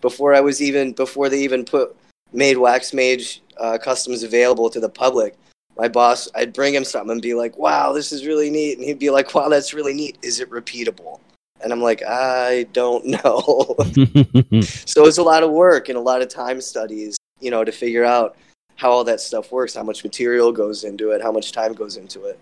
before 0.00 0.34
I 0.34 0.40
was 0.40 0.60
even 0.60 0.92
before 0.92 1.28
they 1.28 1.40
even 1.40 1.64
put 1.64 1.96
made 2.32 2.58
Wax 2.58 2.92
Mage 2.92 3.42
uh, 3.58 3.78
customs 3.78 4.22
available 4.22 4.70
to 4.70 4.80
the 4.80 4.88
public. 4.88 5.36
My 5.76 5.88
boss, 5.88 6.28
I'd 6.34 6.52
bring 6.52 6.74
him 6.74 6.84
something 6.84 7.12
and 7.12 7.22
be 7.22 7.34
like, 7.34 7.58
"Wow, 7.58 7.92
this 7.92 8.12
is 8.12 8.26
really 8.26 8.50
neat," 8.50 8.78
and 8.78 8.84
he'd 8.84 8.98
be 8.98 9.10
like, 9.10 9.34
"Wow, 9.34 9.48
that's 9.48 9.74
really 9.74 9.94
neat. 9.94 10.18
Is 10.22 10.40
it 10.40 10.50
repeatable?" 10.50 11.20
And 11.62 11.72
I'm 11.72 11.82
like, 11.82 12.02
"I 12.02 12.66
don't 12.72 13.04
know." 13.24 13.76
so 14.62 15.06
it's 15.06 15.18
a 15.18 15.22
lot 15.22 15.42
of 15.42 15.50
work 15.50 15.88
and 15.88 15.98
a 15.98 16.00
lot 16.00 16.22
of 16.22 16.28
time 16.28 16.60
studies, 16.60 17.16
you 17.40 17.50
know, 17.50 17.64
to 17.64 17.72
figure 17.72 18.04
out 18.04 18.36
how 18.76 18.90
all 18.90 19.04
that 19.04 19.20
stuff 19.20 19.50
works, 19.50 19.74
how 19.74 19.82
much 19.82 20.04
material 20.04 20.52
goes 20.52 20.84
into 20.84 21.10
it, 21.10 21.22
how 21.22 21.32
much 21.32 21.52
time 21.52 21.72
goes 21.72 21.96
into 21.96 22.24
it. 22.24 22.38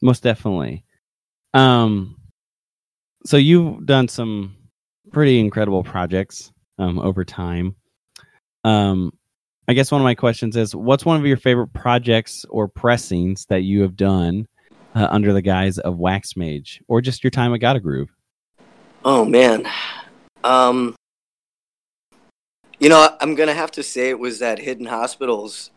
Most 0.00 0.22
definitely. 0.22 0.84
Um, 1.52 2.16
so 3.26 3.36
you've 3.36 3.84
done 3.86 4.08
some 4.08 4.56
pretty 5.10 5.40
incredible 5.40 5.82
projects 5.82 6.52
um, 6.78 6.98
over 6.98 7.24
time. 7.24 7.74
Um, 8.64 9.12
I 9.68 9.72
guess 9.72 9.90
one 9.90 10.00
of 10.00 10.04
my 10.04 10.14
questions 10.14 10.56
is, 10.56 10.74
what's 10.74 11.04
one 11.04 11.18
of 11.18 11.26
your 11.26 11.36
favorite 11.36 11.72
projects 11.72 12.44
or 12.50 12.68
pressings 12.68 13.46
that 13.46 13.62
you 13.62 13.82
have 13.82 13.96
done 13.96 14.46
uh, 14.94 15.08
under 15.10 15.32
the 15.32 15.42
guise 15.42 15.78
of 15.78 15.98
Wax 15.98 16.36
Mage, 16.36 16.82
or 16.88 17.00
just 17.00 17.22
your 17.22 17.30
time 17.30 17.54
at 17.54 17.60
Gotta 17.60 17.80
Groove? 17.80 18.10
Oh 19.04 19.24
man. 19.24 19.68
Um 20.44 20.94
you 22.80 22.88
know, 22.88 23.16
I'm 23.20 23.34
gonna 23.36 23.54
have 23.54 23.70
to 23.72 23.82
say 23.82 24.08
it 24.08 24.18
was 24.18 24.40
that 24.40 24.58
Hidden 24.58 24.86
Hospitals 24.86 25.70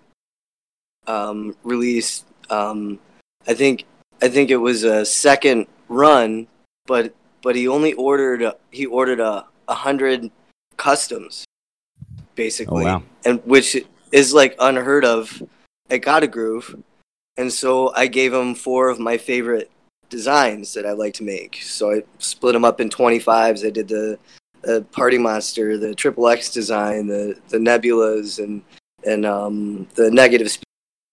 um 1.05 1.55
release. 1.63 2.23
Um 2.49 2.99
I 3.47 3.53
think 3.53 3.85
I 4.21 4.29
think 4.29 4.49
it 4.49 4.57
was 4.57 4.83
a 4.83 5.05
second 5.05 5.67
run, 5.89 6.47
but 6.87 7.13
but 7.43 7.55
he 7.55 7.67
only 7.67 7.93
ordered 7.93 8.53
he 8.71 8.85
ordered 8.87 9.19
a, 9.19 9.45
a 9.67 9.75
hundred 9.75 10.31
customs 10.77 11.45
basically. 12.35 12.85
Oh, 12.85 12.87
wow. 12.87 13.03
And 13.25 13.41
which 13.45 13.77
is 14.11 14.33
like 14.33 14.55
unheard 14.59 15.05
of 15.05 15.43
at 15.89 16.01
Gotta 16.01 16.27
Groove. 16.27 16.81
And 17.37 17.51
so 17.51 17.93
I 17.95 18.07
gave 18.07 18.33
him 18.33 18.55
four 18.55 18.89
of 18.89 18.99
my 18.99 19.17
favorite 19.17 19.69
designs 20.09 20.73
that 20.73 20.85
I 20.85 20.91
like 20.91 21.15
to 21.15 21.23
make. 21.23 21.59
So 21.63 21.91
I 21.91 22.03
split 22.19 22.53
them 22.53 22.65
up 22.65 22.79
in 22.79 22.89
25s. 22.89 23.65
I 23.65 23.69
did 23.71 23.87
the, 23.87 24.19
the 24.63 24.81
Party 24.91 25.17
Monster, 25.17 25.77
the 25.77 25.93
Triple 25.93 26.27
X 26.27 26.51
design, 26.51 27.07
the 27.07 27.39
the 27.49 27.57
Nebulas, 27.57 28.43
and 28.43 28.61
and 29.05 29.25
um, 29.25 29.87
the 29.95 30.09
Negative 30.09 30.49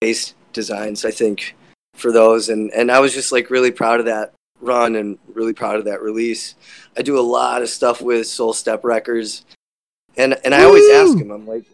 Space 0.03 0.35
designs. 0.53 1.05
I 1.05 1.11
think 1.11 1.57
for 1.95 2.13
those, 2.13 2.49
and 2.49 2.73
and 2.73 2.91
I 2.91 3.01
was 3.01 3.13
just 3.13 3.33
like 3.33 3.51
really 3.51 3.71
proud 3.71 4.01
of 4.01 4.07
that 4.07 4.33
run 4.61 4.97
and 4.97 5.19
really 5.33 5.53
proud 5.53 5.77
of 5.77 5.85
that 5.87 6.03
release. 6.03 6.55
I 6.97 7.03
do 7.03 7.19
a 7.19 7.21
lot 7.21 7.63
of 7.63 7.69
stuff 7.69 8.01
with 8.01 8.27
Soul 8.27 8.53
Step 8.53 8.85
Records, 8.85 9.45
and 10.17 10.39
and 10.45 10.55
I 10.55 10.65
always 10.65 10.89
ask 10.91 11.19
him. 11.19 11.31
I'm 11.31 11.47
like, 11.47 11.65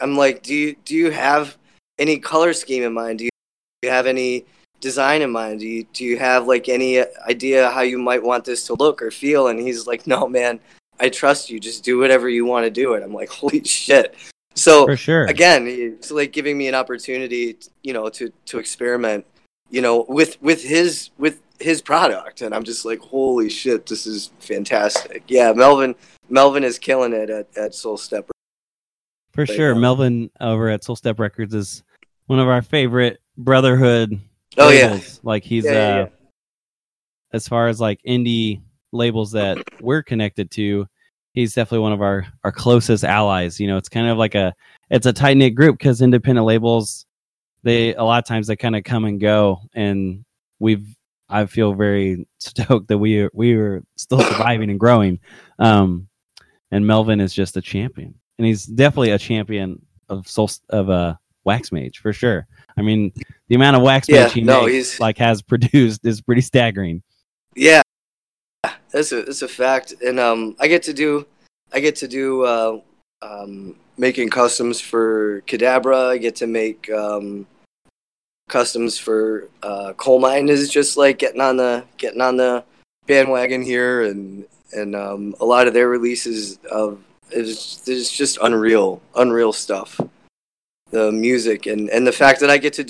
I'm 0.00 0.16
like, 0.16 0.42
do 0.42 0.54
you 0.54 0.76
do 0.84 0.94
you 0.94 1.10
have 1.10 1.56
any 1.98 2.18
color 2.18 2.52
scheme 2.52 2.82
in 2.82 2.92
mind? 2.92 3.18
Do 3.18 3.24
you, 3.24 3.30
do 3.82 3.88
you 3.88 3.92
have 3.92 4.06
any 4.06 4.44
design 4.80 5.22
in 5.22 5.30
mind? 5.30 5.60
Do 5.60 5.66
you 5.66 5.86
do 5.92 6.04
you 6.04 6.18
have 6.18 6.46
like 6.46 6.68
any 6.68 7.02
idea 7.28 7.70
how 7.70 7.82
you 7.82 7.98
might 7.98 8.22
want 8.22 8.44
this 8.44 8.66
to 8.66 8.74
look 8.74 9.02
or 9.02 9.10
feel? 9.10 9.48
And 9.48 9.58
he's 9.58 9.86
like, 9.86 10.06
No, 10.06 10.28
man, 10.28 10.60
I 11.00 11.08
trust 11.08 11.50
you. 11.50 11.60
Just 11.60 11.84
do 11.84 11.98
whatever 11.98 12.28
you 12.28 12.44
want 12.44 12.64
to 12.64 12.70
do. 12.70 12.94
And 12.94 13.04
I'm 13.04 13.12
like, 13.12 13.28
Holy 13.40 13.62
shit! 13.64 14.14
So 14.54 14.86
For 14.86 14.96
sure. 14.96 15.24
again, 15.26 15.66
it's 15.66 16.10
like 16.10 16.32
giving 16.32 16.56
me 16.56 16.68
an 16.68 16.74
opportunity, 16.74 17.56
you 17.82 17.92
know, 17.92 18.08
to 18.10 18.32
to 18.46 18.58
experiment, 18.58 19.24
you 19.70 19.80
know, 19.82 20.04
with 20.08 20.40
with 20.42 20.62
his 20.62 21.10
with 21.18 21.40
his 21.58 21.80
product, 21.82 22.42
and 22.42 22.54
I'm 22.54 22.64
just 22.64 22.84
like, 22.84 22.98
Holy 23.00 23.48
shit, 23.50 23.86
this 23.86 24.06
is 24.06 24.30
fantastic. 24.40 25.24
Yeah, 25.28 25.52
Melvin 25.52 25.94
Melvin 26.28 26.64
is 26.64 26.78
killing 26.78 27.12
it 27.12 27.30
at 27.30 27.46
at 27.56 27.74
Soul 27.74 27.96
Step. 27.96 28.28
For 29.32 29.42
Right 29.42 29.48
sure. 29.50 29.74
now. 29.74 29.80
Melvin 29.80 30.30
over 30.40 30.68
at 30.70 30.82
Soul 30.84 30.96
Step 30.96 31.18
Records 31.20 31.54
is 31.54 31.82
one 32.26 32.38
of 32.38 32.48
our 32.48 32.62
favorite 32.62 33.20
brotherhood 33.36 34.18
Oh 34.56 34.70
yeah. 34.70 34.98
Like 35.22 35.44
he's 35.44 35.64
Yeah, 35.66 35.72
yeah, 35.72 35.78
uh 35.78 35.96
yeah. 35.98 36.08
as 37.34 37.46
far 37.46 37.68
as 37.68 37.78
like 37.78 38.00
indie 38.08 38.62
labels 38.96 39.32
that 39.32 39.58
we're 39.80 40.02
connected 40.02 40.50
to, 40.52 40.86
he's 41.32 41.54
definitely 41.54 41.80
one 41.80 41.92
of 41.92 42.02
our 42.02 42.26
our 42.44 42.52
closest 42.52 43.04
allies. 43.04 43.60
You 43.60 43.66
know, 43.66 43.76
it's 43.76 43.88
kind 43.88 44.08
of 44.08 44.18
like 44.18 44.34
a 44.34 44.54
it's 44.90 45.06
a 45.06 45.12
tight 45.12 45.36
knit 45.36 45.54
group 45.54 45.78
because 45.78 46.02
independent 46.02 46.46
labels 46.46 47.06
they 47.66 47.94
a 47.94 48.04
lot 48.04 48.18
of 48.18 48.24
times 48.24 48.46
they 48.46 48.54
kind 48.56 48.76
of 48.76 48.84
come 48.84 49.04
and 49.04 49.20
go, 49.20 49.60
and 49.74 50.24
we've 50.60 50.86
I 51.28 51.46
feel 51.46 51.74
very 51.74 52.26
stoked 52.38 52.88
that 52.88 52.98
we 52.98 53.20
are 53.22 53.30
we 53.34 53.54
are 53.54 53.82
still 53.96 54.20
surviving 54.20 54.70
and 54.70 54.80
growing. 54.80 55.18
Um, 55.58 56.08
and 56.70 56.86
Melvin 56.86 57.20
is 57.20 57.34
just 57.34 57.56
a 57.56 57.60
champion, 57.60 58.14
and 58.38 58.46
he's 58.46 58.66
definitely 58.66 59.10
a 59.10 59.18
champion 59.18 59.84
of 60.08 60.28
soul 60.28 60.48
of 60.70 60.88
uh, 60.88 61.16
wax 61.44 61.72
mage 61.72 61.98
for 61.98 62.12
sure. 62.12 62.46
I 62.76 62.82
mean, 62.82 63.12
the 63.48 63.56
amount 63.56 63.76
of 63.76 63.82
wax 63.82 64.08
Yeah, 64.08 64.24
mage 64.24 64.32
he 64.32 64.42
no, 64.42 64.66
makes, 64.66 65.00
like 65.00 65.18
has 65.18 65.42
produced 65.42 66.06
is 66.06 66.20
pretty 66.20 66.42
staggering. 66.42 67.02
Yeah, 67.56 67.82
that's 68.90 69.12
a 69.12 69.22
that's 69.22 69.42
a 69.42 69.48
fact, 69.48 69.94
and 70.04 70.18
um, 70.20 70.56
I 70.60 70.68
get 70.68 70.82
to 70.84 70.92
do, 70.92 71.26
I 71.72 71.80
get 71.80 71.96
to 71.96 72.08
do 72.08 72.42
uh, 72.44 72.80
um, 73.22 73.76
making 73.98 74.30
customs 74.30 74.80
for 74.80 75.42
Cadabra. 75.42 76.10
I 76.10 76.18
get 76.18 76.36
to 76.36 76.46
make 76.46 76.90
um, 76.90 77.46
customs 78.48 78.98
for 78.98 79.48
uh, 79.62 79.92
Coal 79.96 80.20
Mine. 80.20 80.48
Is 80.48 80.70
just 80.70 80.96
like 80.96 81.18
getting 81.18 81.40
on 81.40 81.56
the 81.56 81.84
getting 81.98 82.20
on 82.20 82.36
the 82.36 82.64
bandwagon 83.06 83.62
here, 83.62 84.02
and 84.02 84.46
and 84.72 84.94
um, 84.94 85.34
a 85.40 85.44
lot 85.44 85.66
of 85.66 85.74
their 85.74 85.88
releases 85.88 86.58
of 86.70 87.00
is 87.30 87.82
is 87.86 88.10
just 88.10 88.38
unreal, 88.42 89.00
unreal 89.14 89.52
stuff. 89.52 90.00
The 90.90 91.10
music 91.10 91.66
and 91.66 91.90
and 91.90 92.06
the 92.06 92.12
fact 92.12 92.40
that 92.40 92.50
I 92.50 92.58
get 92.58 92.74
to 92.74 92.86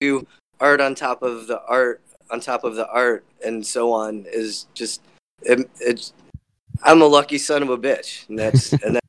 do 0.00 0.26
art 0.60 0.80
on 0.80 0.94
top 0.94 1.22
of 1.22 1.46
the 1.46 1.60
art 1.66 2.00
on 2.30 2.40
top 2.40 2.64
of 2.64 2.74
the 2.76 2.88
art 2.88 3.24
and 3.44 3.64
so 3.66 3.92
on 3.92 4.24
is 4.28 4.66
just 4.74 5.02
it, 5.42 5.68
it's 5.80 6.12
I'm 6.82 7.02
a 7.02 7.06
lucky 7.06 7.38
son 7.38 7.62
of 7.62 7.70
a 7.70 7.78
bitch 7.78 8.28
and 8.28 8.38
that's 8.38 8.72
and 8.84 8.96
that, 8.96 9.02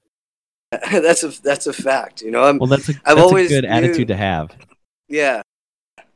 that's 0.92 1.24
a 1.24 1.42
that's 1.42 1.68
a 1.68 1.74
fact 1.74 2.22
you 2.22 2.32
know 2.32 2.44
I'm 2.44 2.58
Well, 2.58 2.68
that's 2.68 2.90
a, 2.90 2.94
I've 3.06 3.16
that's 3.16 3.20
always 3.22 3.52
a 3.52 3.56
good 3.62 3.64
knew- 3.64 3.70
attitude 3.70 4.08
to 4.10 4.16
have. 4.16 4.52
yeah 5.10 5.42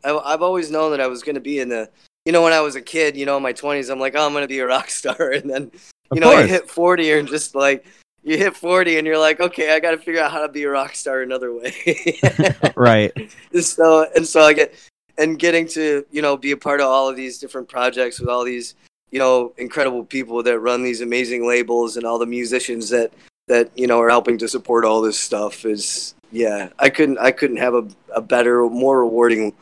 I, 0.03 0.15
I've 0.17 0.41
always 0.41 0.71
known 0.71 0.91
that 0.91 1.01
I 1.01 1.07
was 1.07 1.23
going 1.23 1.35
to 1.35 1.41
be 1.41 1.59
in 1.59 1.69
the 1.69 1.89
you 2.25 2.31
know 2.31 2.41
when 2.43 2.53
I 2.53 2.61
was 2.61 2.75
a 2.75 2.81
kid 2.81 3.15
you 3.15 3.25
know 3.25 3.37
in 3.37 3.43
my 3.43 3.53
20s 3.53 3.89
I'm 3.91 3.99
like 3.99 4.15
oh 4.15 4.25
I'm 4.25 4.31
going 4.33 4.43
to 4.43 4.47
be 4.47 4.59
a 4.59 4.67
rock 4.67 4.89
star 5.01 5.31
and 5.31 5.49
then 5.49 5.71
Of 6.11 6.15
you 6.15 6.19
know 6.21 6.31
you 6.31 6.37
course. 6.39 6.49
hit 6.49 6.69
40 6.69 7.11
and 7.13 7.27
just 7.27 7.55
like 7.55 7.85
you 8.23 8.37
hit 8.37 8.55
40 8.55 8.97
and 8.97 9.07
you're 9.07 9.17
like 9.17 9.39
okay 9.39 9.73
I 9.73 9.79
got 9.79 9.91
to 9.91 9.97
figure 9.97 10.21
out 10.21 10.31
how 10.31 10.41
to 10.41 10.49
be 10.51 10.63
a 10.63 10.69
rock 10.69 10.95
star 10.95 11.21
another 11.21 11.53
way 11.53 11.73
right. 12.75 13.11
and 13.53 13.63
so 13.63 14.05
and 14.15 14.25
so 14.27 14.41
I 14.41 14.53
get 14.53 14.73
and 15.17 15.39
getting 15.39 15.67
to 15.67 16.05
you 16.11 16.21
know 16.21 16.37
be 16.37 16.51
a 16.51 16.57
part 16.57 16.79
of 16.79 16.87
all 16.87 17.09
of 17.09 17.15
these 17.15 17.37
different 17.37 17.67
projects 17.67 18.19
with 18.19 18.29
all 18.29 18.43
these 18.43 18.75
you 19.11 19.19
know 19.19 19.53
incredible 19.57 20.03
people 20.03 20.43
that 20.43 20.59
run 20.59 20.83
these 20.83 21.01
amazing 21.01 21.47
labels 21.47 21.97
and 21.97 22.05
all 22.05 22.19
the 22.19 22.25
musicians 22.25 22.89
that 22.89 23.11
that 23.47 23.69
you 23.75 23.87
know 23.87 23.99
are 24.01 24.09
helping 24.09 24.37
to 24.37 24.47
support 24.47 24.85
all 24.85 25.01
this 25.01 25.19
stuff 25.19 25.65
is 25.65 26.15
yeah 26.31 26.69
I 26.79 26.89
couldn't 26.89 27.17
I 27.17 27.31
couldn't 27.31 27.57
have 27.57 27.73
a, 27.73 27.87
a 28.13 28.21
better 28.21 28.67
more 28.69 28.99
rewarding 28.99 29.53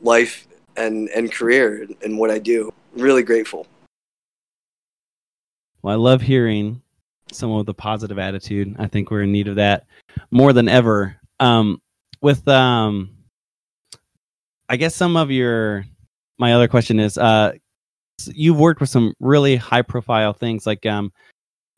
life 0.00 0.46
and 0.76 1.08
and 1.10 1.30
career 1.32 1.86
in, 2.02 2.16
what 2.16 2.30
I 2.30 2.38
do 2.38 2.72
really 2.94 3.22
grateful 3.22 3.66
Well, 5.82 5.94
I 5.94 5.96
love 5.96 6.22
hearing 6.22 6.82
someone 7.32 7.58
with 7.58 7.68
a 7.68 7.74
positive 7.74 8.18
attitude. 8.18 8.74
I 8.78 8.86
think 8.86 9.10
we're 9.10 9.22
in 9.22 9.32
need 9.32 9.48
of 9.48 9.56
that 9.56 9.86
more 10.30 10.52
than 10.52 10.68
ever. 10.68 11.16
Um, 11.40 11.80
with 12.20 12.46
um, 12.48 13.17
I 14.68 14.76
guess 14.76 14.94
some 14.94 15.16
of 15.16 15.30
your 15.30 15.84
my 16.38 16.52
other 16.54 16.68
question 16.68 17.00
is 17.00 17.18
uh, 17.18 17.52
you've 18.26 18.58
worked 18.58 18.80
with 18.80 18.90
some 18.90 19.14
really 19.20 19.56
high 19.56 19.82
profile 19.82 20.32
things 20.32 20.66
like 20.66 20.84
um, 20.86 21.12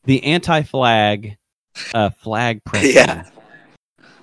the 0.04 0.22
anti 0.24 0.62
flag 0.62 1.36
uh, 1.94 2.10
flag 2.10 2.62
pressing. 2.64 3.24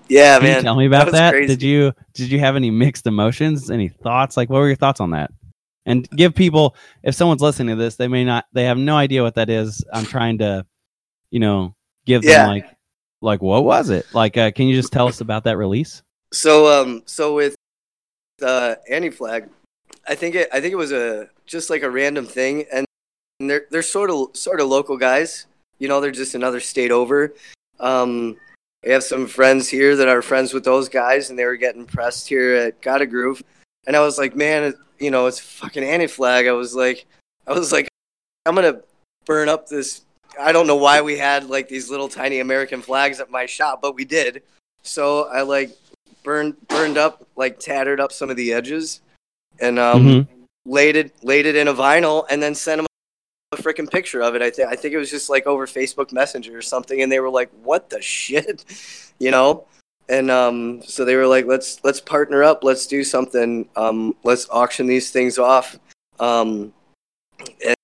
Yeah. 0.10 0.36
yeah 0.36 0.39
Can 0.39 0.47
man 0.47 0.56
you 0.58 0.62
tell 0.63 0.75
me 0.75 0.86
about 0.86 1.08
was 1.08 1.13
that? 1.15 1.32
Did 1.32 1.62
you 1.62 1.91
did 2.13 2.32
you 2.32 2.39
have 2.39 2.56
any 2.56 2.71
mixed 2.71 3.08
emotions? 3.08 3.69
Any 3.69 3.89
thoughts? 3.89 4.38
Like, 4.38 4.49
what 4.49 4.60
were 4.60 4.67
your 4.67 4.75
thoughts 4.77 5.01
on 5.01 5.12
that? 5.12 5.32
And 5.86 6.10
give 6.12 6.34
people, 6.36 6.75
if 7.03 7.15
someone's 7.15 7.41
listening 7.41 7.75
to 7.75 7.82
this, 7.82 7.95
they 7.95 8.08
may 8.10 8.25
not, 8.25 8.45
they 8.51 8.65
have 8.65 8.77
no 8.77 8.97
idea 8.97 9.23
what 9.23 9.36
that 9.36 9.49
is. 9.49 9.84
I'm 9.93 10.06
trying 10.06 10.38
to, 10.39 10.65
you 11.32 11.39
know, 11.39 11.75
give 12.06 12.21
them 12.23 12.32
Yeah. 12.32 12.47
like, 12.47 12.65
like 13.21 13.41
what 13.41 13.63
was 13.63 13.89
it? 13.89 14.06
Like, 14.13 14.38
uh, 14.38 14.51
can 14.51 14.67
you 14.67 14.75
just 14.75 14.91
tell 14.91 15.08
us 15.08 15.21
about 15.21 15.45
that 15.45 15.58
release? 15.58 16.03
So 16.34 16.67
um 16.82 17.03
so 17.06 17.36
with 17.36 17.56
uh 18.41 18.76
anti 18.89 19.10
flag, 19.10 19.50
I 20.08 20.15
think 20.15 20.36
it 20.36 20.50
I 20.52 20.62
think 20.62 20.73
it 20.73 20.78
was 20.78 20.91
a 20.91 21.30
just 21.45 21.69
like 21.69 21.84
a 21.84 21.89
random 21.89 22.26
thing 22.26 22.65
and 22.71 22.86
they're 23.39 23.65
they're 23.69 23.82
sort 23.82 24.10
of 24.10 24.36
sort 24.36 24.62
of 24.62 24.67
local 24.67 24.97
guys. 24.97 25.45
You 25.80 25.88
know, 25.88 26.02
they're 26.02 26.12
just 26.12 26.36
another 26.36 26.60
state 26.60 26.91
over. 26.91 27.34
Um 27.80 28.38
we 28.84 28.91
have 28.91 29.04
some 29.04 29.28
friends 29.28 29.67
here 29.67 29.95
that 29.95 30.08
are 30.08 30.21
friends 30.21 30.54
with 30.54 30.63
those 30.63 30.88
guys, 30.88 31.30
and 31.30 31.38
they 31.38 31.45
were 31.45 31.58
getting 31.58 31.86
pressed 31.86 32.30
here 32.30 32.56
at 32.56 32.82
Gotta 32.82 33.06
Groove. 33.06 33.43
And 33.86 33.95
I 33.95 34.02
was 34.02 34.17
like, 34.17 34.36
man, 34.36 34.63
it, 34.63 34.76
you 35.00 35.12
know, 35.12 35.26
it's 35.26 35.39
fucking 35.39 35.84
anti 35.84 36.08
flag. 36.08 36.47
I 36.47 36.54
was 36.54 36.76
like, 36.76 37.06
I 37.45 37.54
was 37.54 37.71
like, 37.71 37.89
I'm 38.45 38.56
gonna 38.56 38.82
burn 39.26 39.50
up 39.50 39.67
this. 39.67 40.06
I 40.39 40.52
don't 40.52 40.67
know 40.67 40.76
why 40.76 41.02
we 41.02 41.17
had 41.17 41.50
like 41.50 41.67
these 41.67 41.89
little 41.89 42.08
tiny 42.08 42.39
American 42.39 42.82
flags 42.82 43.19
at 43.19 43.32
my 43.32 43.45
shop, 43.45 43.82
but 43.82 43.95
we 43.95 44.06
did. 44.06 44.43
So 44.84 45.28
I 45.28 45.41
like 45.41 45.76
burned 46.27 46.67
burned 46.67 46.97
up, 46.97 47.25
like 47.37 47.57
tattered 47.57 48.01
up 48.01 48.11
some 48.11 48.29
of 48.29 48.35
the 48.35 48.51
edges, 48.51 48.99
and 49.61 49.79
um, 49.79 50.03
Mhm. 50.03 50.27
laid 50.65 50.97
it 50.97 51.13
laid 51.23 51.45
it 51.45 51.55
in 51.55 51.69
a 51.69 51.73
vinyl, 51.73 52.25
and 52.29 52.43
then 52.43 52.53
sent 52.53 52.79
them 52.79 52.87
a 53.53 53.57
freaking 53.57 53.89
picture 53.89 54.21
of 54.21 54.35
it. 54.35 54.41
I 54.41 54.49
think 54.49 54.67
I 54.67 54.75
think 54.75 54.93
it 54.93 54.97
was 54.97 55.09
just 55.09 55.29
like 55.29 55.47
over 55.47 55.65
Facebook 55.65 56.11
Messenger 56.11 56.57
or 56.57 56.61
something, 56.61 57.01
and 57.01 57.09
they 57.09 57.21
were 57.21 57.29
like, 57.29 57.49
"What 57.63 57.89
the 57.89 58.01
shit," 58.01 58.65
you 59.19 59.31
know. 59.31 59.65
And 60.09 60.29
um, 60.29 60.81
so 60.83 61.05
they 61.05 61.15
were 61.15 61.27
like, 61.27 61.45
"Let's 61.45 61.79
let's 61.85 62.01
partner 62.01 62.43
up. 62.43 62.63
Let's 62.63 62.87
do 62.87 63.03
something. 63.05 63.67
Um, 63.77 64.13
let's 64.23 64.49
auction 64.49 64.85
these 64.85 65.11
things 65.11 65.37
off." 65.37 65.79
Um, 66.19 66.73
and, 67.65 67.75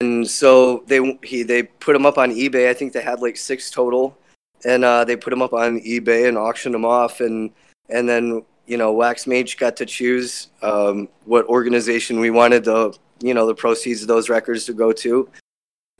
and 0.00 0.28
so 0.28 0.82
they 0.88 1.18
he 1.22 1.44
they 1.44 1.62
put 1.62 1.92
them 1.92 2.06
up 2.06 2.18
on 2.18 2.32
eBay. 2.32 2.68
I 2.68 2.74
think 2.74 2.92
they 2.92 3.02
had 3.02 3.20
like 3.22 3.36
six 3.36 3.70
total, 3.70 4.16
and 4.64 4.84
uh, 4.84 5.04
they 5.04 5.16
put 5.16 5.30
them 5.30 5.42
up 5.42 5.52
on 5.52 5.80
eBay 5.80 6.28
and 6.28 6.36
auctioned 6.36 6.74
them 6.74 6.84
off. 6.84 7.20
And 7.20 7.50
and 7.92 8.08
then 8.08 8.42
you 8.66 8.76
know 8.76 8.92
Wax 8.92 9.26
Mage 9.26 9.56
got 9.56 9.76
to 9.76 9.86
choose 9.86 10.48
um, 10.62 11.08
what 11.24 11.46
organization 11.46 12.20
we 12.20 12.30
wanted 12.30 12.64
the 12.64 12.96
you 13.20 13.34
know 13.34 13.46
the 13.46 13.54
proceeds 13.54 14.02
of 14.02 14.08
those 14.08 14.28
records 14.28 14.64
to 14.66 14.72
go 14.72 14.92
to. 14.92 15.28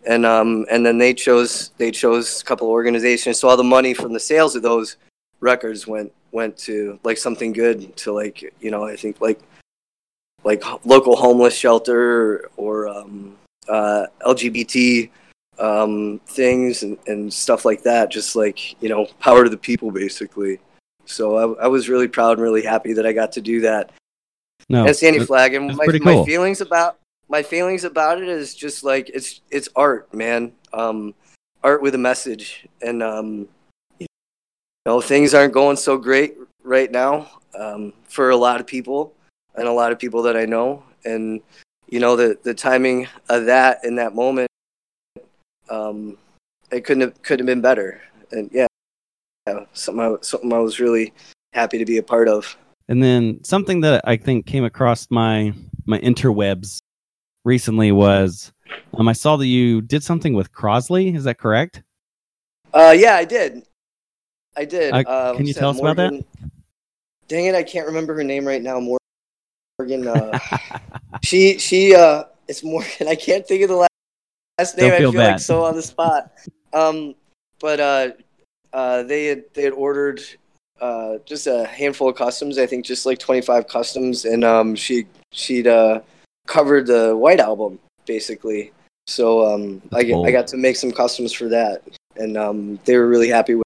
And 0.07 0.25
um 0.25 0.65
and 0.71 0.85
then 0.85 0.97
they 0.97 1.13
chose 1.13 1.73
they 1.77 1.91
chose 1.91 2.41
a 2.41 2.45
couple 2.45 2.69
organizations. 2.69 3.39
So 3.39 3.49
all 3.49 3.57
the 3.57 3.65
money 3.65 3.93
from 3.93 4.13
the 4.13 4.21
sales 4.21 4.57
of 4.57 4.63
those 4.63 4.97
records 5.41 5.87
went 5.87 6.13
went 6.33 6.57
to 6.59 6.99
like 7.05 7.19
something 7.19 7.53
good 7.53 7.95
to 7.99 8.13
like 8.13 8.55
you 8.61 8.71
know 8.71 8.85
I 8.85 8.97
think 8.97 9.21
like 9.21 9.41
like 10.43 10.63
local 10.87 11.17
homeless 11.17 11.55
shelter 11.55 12.01
or, 12.01 12.51
or 12.57 12.89
um, 12.89 13.37
uh, 13.69 14.07
LGBT 14.23 15.11
um, 15.59 16.21
things 16.27 16.83
and, 16.83 16.97
and 17.07 17.33
stuff 17.33 17.65
like 17.65 17.83
that. 17.83 18.11
Just 18.11 18.37
like 18.37 18.81
you 18.83 18.89
know, 18.89 19.07
power 19.21 19.45
to 19.45 19.51
the 19.51 19.57
people, 19.57 19.91
basically. 19.91 20.59
So 21.11 21.57
I, 21.57 21.65
I 21.65 21.67
was 21.69 21.89
really 21.89 22.09
proud 22.09 22.33
and 22.33 22.43
really 22.43 22.63
happy 22.63 22.93
that 22.95 23.07
I 23.07 23.13
got 23.13 23.33
to 23.33 23.41
do 23.41 23.61
that. 23.63 23.91
No, 24.69 24.81
and 24.81 24.91
it's 24.91 25.03
Andy 25.03 25.19
it- 25.21 25.27
Flag, 25.27 25.55
and 25.55 25.77
my, 25.77 25.85
pretty 25.85 25.99
my 26.01 26.25
feelings 26.25 26.61
about 26.61 26.99
my 27.29 27.43
feelings 27.43 27.85
about 27.85 28.21
it 28.21 28.29
is 28.29 28.55
just 28.55 28.85
like 28.85 29.11
it's 29.11 29.41
it's 29.51 29.69
art, 29.77 30.13
man. 30.15 30.53
Um, 30.73 31.15
art 31.63 31.83
with 31.83 31.95
a 31.95 31.99
message, 31.99 32.67
and 32.83 33.03
um, 33.03 33.49
you 33.99 34.07
know 34.87 35.01
things 35.01 35.35
aren't 35.35 35.53
going 35.53 35.77
so 35.77 35.97
great 35.97 36.37
right 36.63 36.91
now 36.91 37.29
um, 37.59 37.93
for 38.05 38.31
a 38.31 38.37
lot 38.37 38.61
of 38.61 38.67
people 38.67 39.13
and 39.57 39.67
a 39.67 39.73
lot 39.73 39.93
of 39.93 39.99
people 39.99 40.23
that 40.23 40.37
I 40.37 40.45
know, 40.45 40.83
and 41.05 41.41
you 41.89 42.01
know 42.01 42.17
the 42.17 42.39
the 42.43 42.55
timing 42.55 43.09
of 43.29 43.47
that 43.47 43.85
in 43.85 43.97
that 43.97 44.15
moment, 44.15 44.49
um, 45.69 46.17
it 46.71 46.85
couldn't 46.85 47.03
have 47.03 47.23
couldn't 47.23 47.47
have 47.47 47.53
been 47.55 47.61
better, 47.61 48.01
and 48.31 48.49
yeah, 48.53 48.67
yeah 49.47 49.65
something 49.73 50.05
I, 50.05 50.17
something 50.23 50.53
I 50.53 50.59
was 50.59 50.81
really 50.81 51.13
happy 51.53 51.79
to 51.79 51.85
be 51.85 51.99
a 51.99 52.03
part 52.03 52.29
of. 52.29 52.57
And 52.89 53.03
then 53.03 53.43
something 53.45 53.81
that 53.83 54.03
I 54.05 54.17
think 54.17 54.47
came 54.47 54.65
across 54.65 55.07
my 55.11 55.53
my 55.87 55.99
interwebs 56.01 56.81
recently 57.45 57.93
was 57.93 58.53
um, 58.95 59.09
I 59.09 59.13
saw 59.13 59.37
that 59.37 59.47
you 59.47 59.81
did 59.81 60.03
something 60.03 60.35
with 60.35 60.53
Crosley. 60.53 61.15
Is 61.15 61.25
that 61.25 61.39
correct? 61.39 61.83
Uh, 62.73 62.95
yeah, 62.97 63.15
I 63.15 63.25
did. 63.25 63.63
I 64.57 64.65
did. 64.65 64.93
Uh, 64.93 65.03
Uh, 65.07 65.37
can 65.37 65.47
you 65.47 65.55
tell 65.55 65.71
us 65.71 65.81
about 65.81 65.97
that? 65.97 66.25
Dang 67.29 67.47
it, 67.47 67.55
I 67.55 67.63
can't 67.63 67.87
remember 67.87 68.15
her 68.15 68.25
name 68.25 68.45
right 68.45 68.63
now. 68.63 68.81
Morgan. 68.81 70.07
Uh, 70.07 70.39
she 71.23 71.59
she 71.59 71.95
uh, 71.95 72.25
it's 72.49 72.65
Morgan. 72.65 73.09
I 73.09 73.15
can't 73.15 73.47
think 73.47 73.63
of 73.63 73.69
the 73.69 73.77
last, 73.77 73.91
last 74.59 74.77
name. 74.77 74.93
I 74.93 74.99
feel 74.99 75.13
feel 75.13 75.21
bad. 75.21 75.33
like 75.33 75.41
so 75.41 75.65
on 75.65 75.77
the 75.77 75.83
spot. 75.83 76.33
Um, 76.73 77.15
but 77.61 77.81
uh, 77.81 78.09
uh, 78.73 79.03
they 79.03 79.27
had 79.27 79.45
they 79.55 79.63
had 79.63 79.73
ordered 79.73 80.23
uh, 80.81 81.19
just 81.25 81.47
a 81.47 81.67
handful 81.67 82.09
of 82.09 82.17
customs. 82.17 82.59
I 82.59 82.67
think 82.67 82.85
just 82.85 83.07
like 83.07 83.19
twenty 83.19 83.41
five 83.41 83.69
customs, 83.69 84.25
and 84.25 84.45
um, 84.45 84.75
she 84.75 85.07
she'd 85.33 85.67
uh, 85.67 86.01
covered 86.47 86.87
the 86.87 87.17
White 87.17 87.41
Album 87.41 87.79
basically. 88.07 88.73
So 89.07 89.45
um, 89.53 89.83
I, 89.93 90.03
get, 90.03 90.17
I 90.25 90.31
got 90.31 90.47
to 90.49 90.57
make 90.57 90.77
some 90.77 90.93
customs 90.93 91.33
for 91.33 91.49
that, 91.49 91.83
and 92.17 92.37
um, 92.37 92.79
they 92.85 92.97
were 92.97 93.09
really 93.09 93.29
happy 93.29 93.55
with 93.55 93.65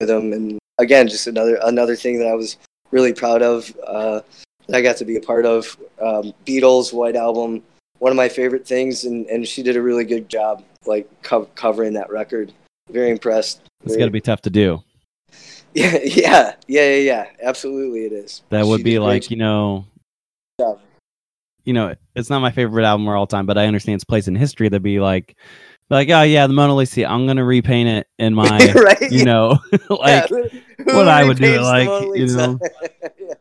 them. 0.00 0.32
And 0.32 0.58
again, 0.78 1.08
just 1.08 1.26
another 1.26 1.58
another 1.62 1.96
thing 1.96 2.18
that 2.18 2.28
I 2.28 2.34
was 2.34 2.56
really 2.90 3.12
proud 3.12 3.42
of 3.42 3.74
uh, 3.86 4.20
that 4.66 4.76
I 4.76 4.82
got 4.82 4.96
to 4.98 5.04
be 5.04 5.16
a 5.16 5.20
part 5.20 5.46
of. 5.46 5.76
Um, 6.00 6.32
Beatles 6.46 6.92
White 6.92 7.16
Album, 7.16 7.62
one 7.98 8.12
of 8.12 8.16
my 8.16 8.28
favorite 8.28 8.66
things, 8.66 9.04
and, 9.04 9.26
and 9.26 9.46
she 9.46 9.62
did 9.62 9.76
a 9.76 9.82
really 9.82 10.04
good 10.04 10.28
job 10.28 10.62
like 10.86 11.08
co- 11.22 11.50
covering 11.54 11.94
that 11.94 12.10
record. 12.10 12.52
Very 12.90 13.10
impressed. 13.10 13.62
It's 13.84 13.96
got 13.96 14.06
to 14.06 14.10
be 14.10 14.20
tough 14.20 14.42
to 14.42 14.50
do. 14.50 14.82
Yeah, 15.72 15.98
yeah, 16.02 16.54
yeah, 16.66 16.90
yeah, 16.90 16.96
yeah. 16.96 17.26
Absolutely, 17.40 18.04
it 18.04 18.12
is. 18.12 18.42
That 18.48 18.66
would 18.66 18.78
She 18.78 18.82
be 18.82 18.90
great 18.96 19.06
like 19.06 19.30
you 19.30 19.36
know, 19.36 19.86
you 21.64 21.72
know, 21.72 21.94
it's 22.16 22.28
not 22.28 22.40
my 22.40 22.50
favorite 22.50 22.84
album 22.84 23.06
of 23.06 23.14
all 23.14 23.28
time, 23.28 23.46
but 23.46 23.56
I 23.56 23.66
understand 23.66 23.94
its 23.94 24.02
place 24.02 24.26
in 24.26 24.34
history. 24.34 24.68
That'd 24.68 24.82
be 24.82 24.98
like, 24.98 25.36
like, 25.88 26.10
oh 26.10 26.22
yeah, 26.22 26.48
the 26.48 26.54
Mona 26.54 26.74
Lisa. 26.74 27.06
I'm 27.06 27.24
gonna 27.24 27.44
repaint 27.44 27.88
it 27.88 28.08
in 28.18 28.34
my, 28.34 28.72
right? 28.74 29.12
you 29.12 29.24
know, 29.24 29.60
like. 29.90 30.28
Yeah. 30.28 30.48
What 30.86 31.06
I 31.06 31.22
would 31.22 31.36
do, 31.36 31.60
like, 31.60 32.16
you 32.16 32.26
know. 32.26 32.58
yeah, 33.20 33.34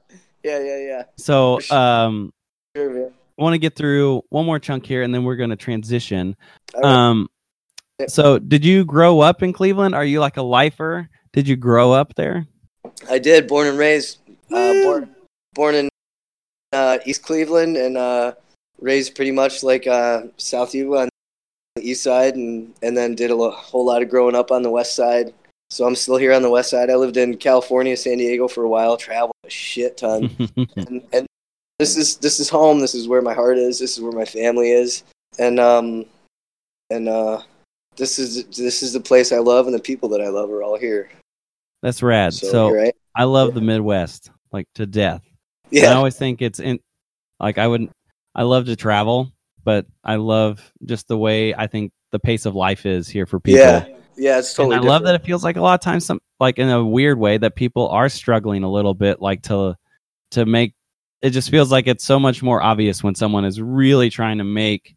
yeah, 0.43 0.59
yeah, 0.59 0.77
yeah. 0.77 1.03
So, 1.17 1.57
sure. 1.61 1.75
um, 1.75 2.31
Sure. 2.75 3.07
I 3.07 3.41
want 3.41 3.53
to 3.53 3.57
get 3.57 3.75
through 3.75 4.21
one 4.29 4.45
more 4.45 4.59
chunk 4.59 4.85
here, 4.85 5.01
and 5.01 5.13
then 5.15 5.23
we're 5.23 5.37
gonna 5.37 5.55
transition. 5.55 6.35
Right. 6.75 6.83
Um. 6.83 7.29
So 8.07 8.39
did 8.39 8.63
you 8.63 8.85
grow 8.85 9.19
up 9.19 9.43
in 9.43 9.53
Cleveland? 9.53 9.95
Are 9.95 10.05
you 10.05 10.19
like 10.19 10.37
a 10.37 10.41
lifer? 10.41 11.09
Did 11.33 11.47
you 11.47 11.55
grow 11.55 11.91
up 11.91 12.15
there? 12.15 12.47
I 13.09 13.19
did. 13.19 13.47
Born 13.47 13.67
and 13.67 13.77
raised. 13.77 14.19
Uh, 14.51 14.73
born, 14.83 15.15
born 15.53 15.75
in 15.75 15.89
uh, 16.73 16.97
East 17.05 17.23
Cleveland 17.23 17.77
and 17.77 17.97
uh, 17.97 18.33
raised 18.79 19.15
pretty 19.15 19.31
much 19.31 19.63
like 19.63 19.87
uh, 19.87 20.23
South 20.37 20.73
U 20.73 20.97
on 20.97 21.09
the 21.75 21.87
east 21.87 22.03
side, 22.03 22.35
and 22.35 22.73
and 22.81 22.97
then 22.97 23.15
did 23.15 23.31
a 23.31 23.35
lo- 23.35 23.51
whole 23.51 23.85
lot 23.85 24.01
of 24.01 24.09
growing 24.09 24.35
up 24.35 24.51
on 24.51 24.63
the 24.63 24.71
west 24.71 24.95
side. 24.95 25.33
So 25.69 25.85
I'm 25.85 25.95
still 25.95 26.17
here 26.17 26.33
on 26.33 26.41
the 26.41 26.49
west 26.49 26.71
side. 26.71 26.89
I 26.89 26.95
lived 26.95 27.17
in 27.17 27.37
California, 27.37 27.95
San 27.95 28.17
Diego 28.17 28.47
for 28.47 28.63
a 28.63 28.69
while. 28.69 28.97
Traveled 28.97 29.35
a 29.45 29.49
shit 29.49 29.97
ton, 29.97 30.35
and, 30.75 31.03
and 31.13 31.27
this 31.77 31.95
is 31.95 32.17
this 32.17 32.39
is 32.39 32.49
home. 32.49 32.79
This 32.79 32.95
is 32.95 33.07
where 33.07 33.21
my 33.21 33.33
heart 33.33 33.57
is. 33.57 33.79
This 33.79 33.97
is 33.97 34.03
where 34.03 34.11
my 34.11 34.25
family 34.25 34.71
is, 34.71 35.03
and 35.37 35.59
um, 35.59 36.05
and 36.89 37.07
uh, 37.07 37.41
this 37.99 38.17
is 38.17 38.45
this 38.57 38.81
is 38.81 38.93
the 38.93 38.99
place 38.99 39.31
I 39.31 39.37
love, 39.37 39.67
and 39.67 39.75
the 39.75 39.79
people 39.79 40.09
that 40.09 40.21
I 40.21 40.29
love 40.29 40.49
are 40.49 40.63
all 40.63 40.77
here. 40.77 41.09
That's 41.83 42.01
rad. 42.01 42.33
So, 42.33 42.47
So, 42.47 42.67
here 42.73 42.91
I- 43.15 43.23
love 43.25 43.53
the 43.53 43.61
Midwest 43.61 44.31
like 44.51 44.67
to 44.75 44.85
death. 44.87 45.21
Yeah, 45.69 45.91
I 45.91 45.93
always 45.93 46.17
think 46.17 46.41
it's 46.41 46.59
in 46.59 46.79
like 47.39 47.57
I 47.57 47.67
would 47.67 47.89
I 48.33 48.43
love 48.43 48.65
to 48.65 48.75
travel, 48.75 49.31
but 49.63 49.85
I 50.03 50.15
love 50.15 50.71
just 50.83 51.07
the 51.07 51.17
way 51.17 51.53
I 51.53 51.67
think 51.67 51.91
the 52.11 52.19
pace 52.19 52.45
of 52.45 52.55
life 52.55 52.85
is 52.85 53.07
here 53.07 53.25
for 53.27 53.39
people. 53.39 53.59
yeah, 53.61 53.85
yeah. 54.17 54.39
It's 54.39 54.53
totally. 54.53 54.77
and 54.77 54.85
I 54.85 54.87
love 54.87 55.03
that 55.03 55.15
it 55.15 55.23
feels 55.23 55.43
like 55.43 55.57
a 55.57 55.61
lot 55.61 55.75
of 55.75 55.81
times 55.81 56.05
some 56.05 56.19
like 56.39 56.57
in 56.57 56.69
a 56.69 56.83
weird 56.83 57.19
way 57.19 57.37
that 57.37 57.55
people 57.55 57.87
are 57.89 58.09
struggling 58.09 58.63
a 58.63 58.71
little 58.71 58.93
bit 58.95 59.21
like 59.21 59.43
to 59.43 59.75
to 60.31 60.45
make 60.45 60.73
it 61.21 61.31
just 61.31 61.49
feels 61.51 61.71
like 61.71 61.85
it's 61.87 62.05
so 62.05 62.19
much 62.19 62.41
more 62.41 62.63
obvious 62.63 63.03
when 63.03 63.13
someone 63.13 63.45
is 63.45 63.61
really 63.61 64.09
trying 64.09 64.37
to 64.37 64.43
make 64.45 64.95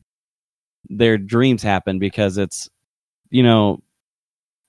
their 0.89 1.19
dreams 1.19 1.63
happen 1.63 1.99
because 1.99 2.39
it's 2.39 2.69
you 3.33 3.43
know 3.43 3.83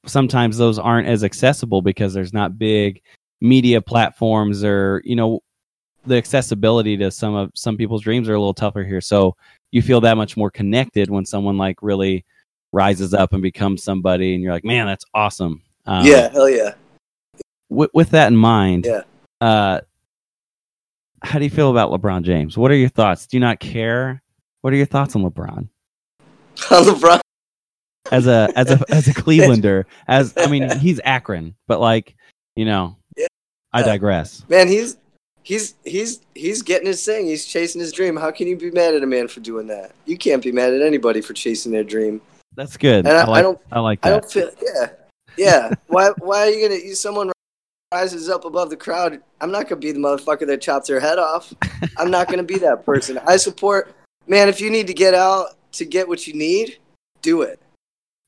sometimes 0.05 0.57
those 0.57 0.79
aren't 0.79 1.07
as 1.07 1.23
accessible 1.23 1.81
because 1.81 2.13
there's 2.13 2.33
not 2.33 2.57
big 2.57 3.01
media 3.41 3.81
platforms 3.81 4.63
or 4.63 5.01
you 5.05 5.15
know 5.15 5.41
the 6.05 6.15
accessibility 6.15 6.97
to 6.97 7.11
some 7.11 7.35
of 7.35 7.51
some 7.53 7.77
people's 7.77 8.01
dreams 8.01 8.27
are 8.27 8.33
a 8.33 8.39
little 8.39 8.53
tougher 8.53 8.83
here 8.83 9.01
so 9.01 9.35
you 9.71 9.81
feel 9.81 10.01
that 10.01 10.17
much 10.17 10.35
more 10.37 10.49
connected 10.49 11.09
when 11.09 11.25
someone 11.25 11.57
like 11.57 11.77
really 11.81 12.25
rises 12.71 13.13
up 13.13 13.33
and 13.33 13.41
becomes 13.41 13.83
somebody 13.83 14.33
and 14.33 14.41
you're 14.43 14.53
like 14.53 14.65
man 14.65 14.87
that's 14.87 15.05
awesome 15.13 15.61
um, 15.85 16.05
yeah, 16.05 16.29
hell 16.31 16.49
yeah. 16.49 16.73
with, 17.69 17.89
with 17.93 18.09
that 18.11 18.27
in 18.27 18.35
mind 18.37 18.85
Yeah. 18.87 19.01
uh 19.41 19.81
how 21.21 21.37
do 21.39 21.43
you 21.45 21.51
feel 21.51 21.69
about 21.71 21.91
lebron 21.91 22.23
james 22.23 22.57
what 22.57 22.71
are 22.71 22.75
your 22.75 22.89
thoughts 22.89 23.27
do 23.27 23.35
you 23.37 23.41
not 23.41 23.59
care 23.59 24.21
what 24.61 24.71
are 24.73 24.77
your 24.77 24.85
thoughts 24.85 25.15
on 25.15 25.23
lebron 25.23 25.67
On 26.71 26.83
LeBron. 26.83 27.19
As 28.11 28.27
a 28.27 28.51
as 28.55 28.69
a 28.71 28.83
as 28.89 29.07
a 29.07 29.13
clevelander 29.23 29.85
as 30.07 30.33
i 30.37 30.47
mean 30.47 30.69
he's 30.79 30.99
akron 31.03 31.55
but 31.67 31.79
like 31.79 32.15
you 32.55 32.65
know 32.65 32.95
Yeah. 33.15 33.27
i 33.71 33.81
digress 33.81 34.43
Man, 34.49 34.67
he's 34.67 34.97
he's 35.43 35.75
he's 35.83 36.21
he's 36.35 36.61
getting 36.61 36.87
his 36.87 37.03
thing. 37.03 37.25
He's 37.25 37.45
chasing 37.45 37.81
his 37.81 37.91
dream. 37.91 38.15
How 38.15 38.31
can 38.31 38.47
you 38.47 38.55
be 38.55 38.71
mad 38.71 38.93
at 38.93 39.03
a 39.03 39.05
man 39.05 39.27
for 39.27 39.39
doing 39.41 39.67
that? 39.67 39.91
You 40.05 40.17
can't 40.17 40.41
be 40.41 40.51
mad 40.53 40.73
at 40.73 40.81
anybody 40.81 41.19
for 41.21 41.33
chasing 41.33 41.71
their 41.71 41.83
dream. 41.83 42.21
that's 42.55 42.77
good 42.77 43.05
I- 43.07 43.23
i 43.25 43.39
I 43.39 43.41
don't- 43.41 43.59
i 43.71 43.79
like 43.79 44.05
I 44.05 44.09
don't 44.11 44.29
feel 44.31 44.49
yeah. 44.61 44.89
Yeah. 45.37 45.71
Why? 45.87 46.11
Why 46.19 46.41
are 46.47 46.49
you 46.49 46.67
gonna? 46.69 46.79
You, 46.79 46.95
someone 46.95 47.31
rises 47.93 48.29
up 48.29 48.45
above 48.45 48.69
the 48.69 48.77
crowd. 48.77 49.19
I'm 49.41 49.51
not 49.51 49.67
gonna 49.67 49.81
be 49.81 49.91
the 49.91 49.99
motherfucker 49.99 50.45
that 50.47 50.61
chops 50.61 50.87
their 50.87 50.99
head 50.99 51.17
off. 51.19 51.51
I'm 51.97 52.11
not 52.11 52.27
gonna 52.29 52.43
be 52.43 52.59
that 52.59 52.85
person. 52.85 53.17
I 53.25 53.37
support. 53.37 53.93
Man, 54.27 54.47
if 54.47 54.61
you 54.61 54.69
need 54.69 54.87
to 54.87 54.93
get 54.93 55.13
out 55.13 55.57
to 55.73 55.85
get 55.85 56.07
what 56.07 56.25
you 56.27 56.33
need, 56.35 56.77
do 57.21 57.41
it. 57.41 57.59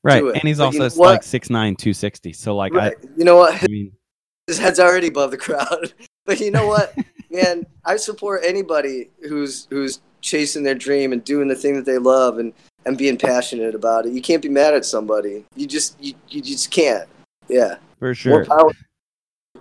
Right. 0.05 0.23
And 0.23 0.43
he's 0.43 0.59
But 0.59 0.65
also 0.65 0.83
you 0.83 0.89
know 0.89 1.01
like 1.01 1.21
6'9", 1.21 1.49
260. 1.49 2.33
So 2.33 2.55
like 2.55 2.73
Right. 2.73 2.95
you 3.17 3.25
know 3.25 3.37
what? 3.37 3.53
I, 3.55 3.65
I 3.65 3.67
mean, 3.67 3.91
His 4.47 4.59
head's 4.59 4.79
already 4.79 5.07
above 5.07 5.31
the 5.31 5.37
crowd. 5.37 5.93
But 6.27 6.39
you 6.39 6.49
know 6.49 6.65
what, 6.65 6.95
man? 7.29 7.67
I 7.85 7.97
support 7.97 8.41
anybody 8.43 9.11
who's 9.29 9.67
who's 9.69 10.01
chasing 10.21 10.63
their 10.63 10.73
dream 10.73 11.13
and 11.13 11.23
doing 11.23 11.47
the 11.47 11.53
thing 11.55 11.75
that 11.75 11.85
they 11.85 11.99
love 11.99 12.39
and 12.39 12.51
and 12.87 12.97
being 12.97 13.15
passionate 13.15 13.75
about 13.75 14.07
it. 14.07 14.11
You 14.13 14.23
can't 14.23 14.41
be 14.41 14.49
mad 14.49 14.73
at 14.73 14.85
somebody. 14.85 15.45
You 15.55 15.67
just 15.67 16.01
you, 16.03 16.15
you 16.29 16.41
just 16.41 16.71
can't. 16.71 17.07
Yeah. 17.47 17.75
for 17.99 18.15
sure. 18.15 18.43
More 18.43 18.45
power. 18.45 18.71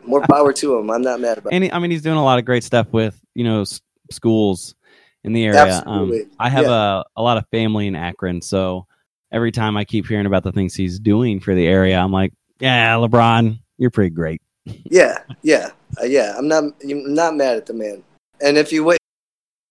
More 0.07 0.21
power 0.23 0.53
to 0.55 0.77
him. 0.79 0.91
I'm 0.91 1.03
not 1.03 1.21
mad 1.21 1.37
about. 1.37 1.53
And 1.53 1.65
he, 1.65 1.71
I 1.73 1.79
mean, 1.79 1.91
he's 1.91 2.01
doing 2.01 2.17
a 2.17 2.25
lot 2.25 2.39
of 2.39 2.47
great 2.47 2.65
stuff 2.65 2.87
with 2.93 3.21
you 3.35 3.45
know 3.45 3.61
s- 3.61 3.83
schools 4.11 4.75
in 5.23 5.35
the 5.35 5.45
area. 5.45 5.61
Absolutely. 5.61 6.23
Um, 6.23 6.31
I 6.39 6.49
have 6.49 6.65
a 6.67 7.05
a 7.15 7.23
lot 7.23 7.37
of 7.37 7.47
family 7.51 7.87
in 7.89 7.95
Akron, 7.95 8.41
so 8.41 8.87
every 9.35 9.53
time 9.53 9.77
I 9.77 9.85
keep 9.85 10.07
hearing 10.07 10.27
about 10.27 10.45
the 10.45 10.53
things 10.53 10.75
he's 10.75 10.99
doing 10.99 11.41
for 11.41 11.55
the 11.55 11.67
area, 11.67 11.99
I'm 11.99 12.13
like, 12.13 12.33
yeah, 12.61 12.95
LeBron, 12.95 13.59
you're 13.77 13.91
pretty 13.91 14.15
great. 14.15 14.41
Yeah, 14.65 15.19
yeah, 15.43 15.73
uh, 16.01 16.05
yeah. 16.05 16.35
I'm 16.39 16.49
not. 16.49 16.65
I'm 16.89 17.13
not 17.13 17.35
mad 17.37 17.57
at 17.57 17.67
the 17.67 17.75
man. 17.75 18.03
And 18.41 18.57
if 18.57 18.73
you 18.73 18.85
wait, 18.85 18.99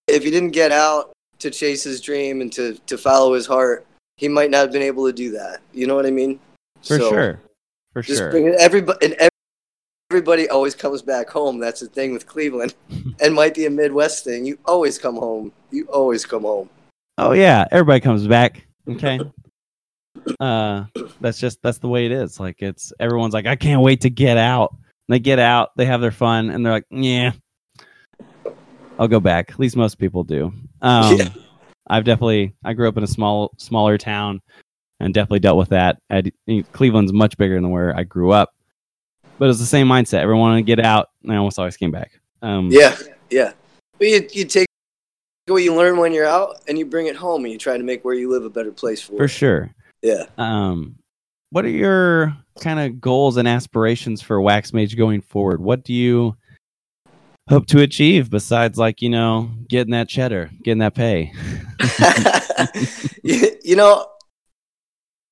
if 0.07 0.23
he 0.23 0.29
didn't 0.29 0.51
get 0.51 0.71
out 0.71 1.11
to 1.39 1.49
chase 1.49 1.83
his 1.83 1.99
dream 1.99 2.41
and 2.41 2.51
to 2.53 2.75
to 2.85 2.97
follow 2.97 3.33
his 3.33 3.47
heart, 3.47 3.87
he 4.17 4.27
might 4.27 4.51
not 4.51 4.59
have 4.59 4.71
been 4.71 4.83
able 4.83 5.07
to 5.07 5.13
do 5.13 5.31
that. 5.31 5.61
You 5.73 5.87
know 5.87 5.95
what 5.95 6.05
I 6.05 6.11
mean? 6.11 6.39
For 6.83 6.99
So, 6.99 7.09
sure, 7.09 7.39
for 7.93 8.01
Just 8.03 8.19
sure. 8.19 8.29
bring. 8.29 8.49
Everybody 8.49 9.03
and 9.07 9.15
ev- 9.15 9.29
everybody 10.11 10.47
always 10.49 10.75
comes 10.75 11.01
back 11.01 11.27
home. 11.27 11.57
That's 11.59 11.79
the 11.79 11.87
thing 11.87 12.13
with 12.13 12.27
Cleveland, 12.27 12.75
and 13.19 13.33
might 13.33 13.55
be 13.55 13.65
a 13.65 13.71
Midwest 13.71 14.23
thing. 14.23 14.45
You 14.45 14.59
always 14.65 14.99
come 14.99 15.15
home. 15.15 15.51
You 15.71 15.85
always 15.85 16.23
come 16.23 16.43
home. 16.43 16.69
Oh 17.17 17.31
yeah, 17.31 17.65
everybody 17.71 17.99
comes 18.01 18.27
back. 18.27 18.67
Okay. 18.87 19.19
Uh, 20.39 20.85
that's 21.21 21.39
just 21.39 21.61
that's 21.61 21.79
the 21.79 21.87
way 21.87 22.05
it 22.05 22.11
is. 22.11 22.39
Like 22.39 22.61
it's 22.61 22.93
everyone's 22.99 23.33
like, 23.33 23.45
I 23.45 23.55
can't 23.55 23.81
wait 23.81 24.01
to 24.01 24.09
get 24.09 24.37
out. 24.37 24.71
And 24.71 25.15
they 25.15 25.19
get 25.19 25.39
out, 25.39 25.71
they 25.75 25.85
have 25.85 26.01
their 26.01 26.11
fun, 26.11 26.49
and 26.49 26.65
they're 26.65 26.73
like, 26.73 26.85
yeah, 26.89 27.31
I'll 28.97 29.07
go 29.07 29.19
back. 29.19 29.51
At 29.51 29.59
least 29.59 29.75
most 29.75 29.95
people 29.95 30.23
do. 30.23 30.53
Um, 30.81 31.17
Yeah. 31.17 31.29
I've 31.87 32.05
definitely 32.05 32.55
I 32.63 32.73
grew 32.73 32.87
up 32.87 32.97
in 32.97 33.03
a 33.03 33.07
small 33.07 33.53
smaller 33.57 33.97
town, 33.97 34.41
and 34.99 35.13
definitely 35.13 35.39
dealt 35.39 35.57
with 35.57 35.69
that. 35.69 35.97
I, 36.09 36.31
Cleveland's 36.71 37.11
much 37.11 37.37
bigger 37.37 37.55
than 37.55 37.69
where 37.69 37.95
I 37.95 38.03
grew 38.03 38.31
up, 38.31 38.53
but 39.37 39.49
it's 39.49 39.59
the 39.59 39.65
same 39.65 39.87
mindset. 39.87 40.19
Everyone 40.19 40.41
wanted 40.41 40.65
to 40.65 40.75
get 40.75 40.79
out, 40.79 41.09
and 41.23 41.33
I 41.33 41.35
almost 41.35 41.59
always 41.59 41.75
came 41.75 41.91
back. 41.91 42.11
Um, 42.41 42.69
Yeah, 42.71 42.95
yeah. 43.29 43.53
But 43.97 44.07
you 44.07 44.27
you 44.31 44.45
take 44.45 44.67
what 45.47 45.57
you 45.57 45.75
learn 45.75 45.97
when 45.97 46.13
you're 46.13 46.25
out, 46.25 46.61
and 46.69 46.79
you 46.79 46.85
bring 46.85 47.07
it 47.07 47.17
home, 47.17 47.43
and 47.43 47.51
you 47.51 47.59
try 47.59 47.77
to 47.77 47.83
make 47.83 48.05
where 48.05 48.15
you 48.15 48.29
live 48.29 48.45
a 48.45 48.49
better 48.49 48.71
place 48.71 49.01
for. 49.01 49.17
for 49.17 49.23
it. 49.25 49.29
sure. 49.29 49.69
Yeah. 50.03 50.25
um 50.37 50.97
what 51.49 51.65
are 51.65 51.69
your 51.69 52.35
kind 52.59 52.79
of 52.79 53.01
goals 53.01 53.37
and 53.37 53.47
aspirations 53.47 54.21
for 54.21 54.39
wax 54.39 54.73
mage 54.73 54.95
going 54.95 55.21
forward 55.21 55.59
what 55.61 55.83
do 55.83 55.93
you 55.93 56.35
hope 57.49 57.65
to 57.67 57.81
achieve 57.81 58.29
besides 58.29 58.77
like 58.77 59.01
you 59.01 59.09
know 59.09 59.49
getting 59.67 59.91
that 59.91 60.07
cheddar 60.09 60.51
getting 60.63 60.79
that 60.79 60.93
pay 60.93 61.31
you, 63.23 63.57
you 63.63 63.75
know, 63.75 64.05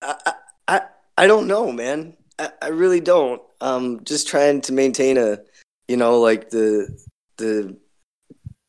I, 0.02 0.34
I 0.68 0.82
I 1.18 1.28
don't 1.28 1.48
know, 1.48 1.72
man. 1.72 2.16
I, 2.40 2.52
I 2.62 2.68
really 2.70 3.00
don't. 3.00 3.42
Um, 3.60 4.04
just 4.04 4.28
trying 4.28 4.62
to 4.62 4.74
maintain 4.74 5.18
a, 5.18 5.40
you 5.88 5.98
know, 5.98 6.20
like 6.20 6.50
the 6.50 6.88
the 7.38 7.78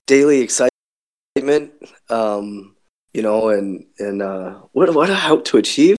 daily 0.06 0.40
excitement. 0.40 1.72
Um, 2.10 2.71
you 3.14 3.22
know, 3.22 3.50
and 3.50 3.86
and 3.98 4.22
uh, 4.22 4.60
what 4.72 4.94
what 4.94 5.10
I 5.10 5.14
hope 5.14 5.44
to 5.46 5.58
achieve. 5.58 5.96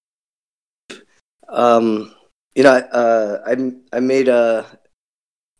Um, 1.47 2.13
you 2.55 2.63
know, 2.63 2.71
uh, 2.71 3.39
I 3.45 3.71
I 3.95 3.99
made 3.99 4.27
a 4.27 4.65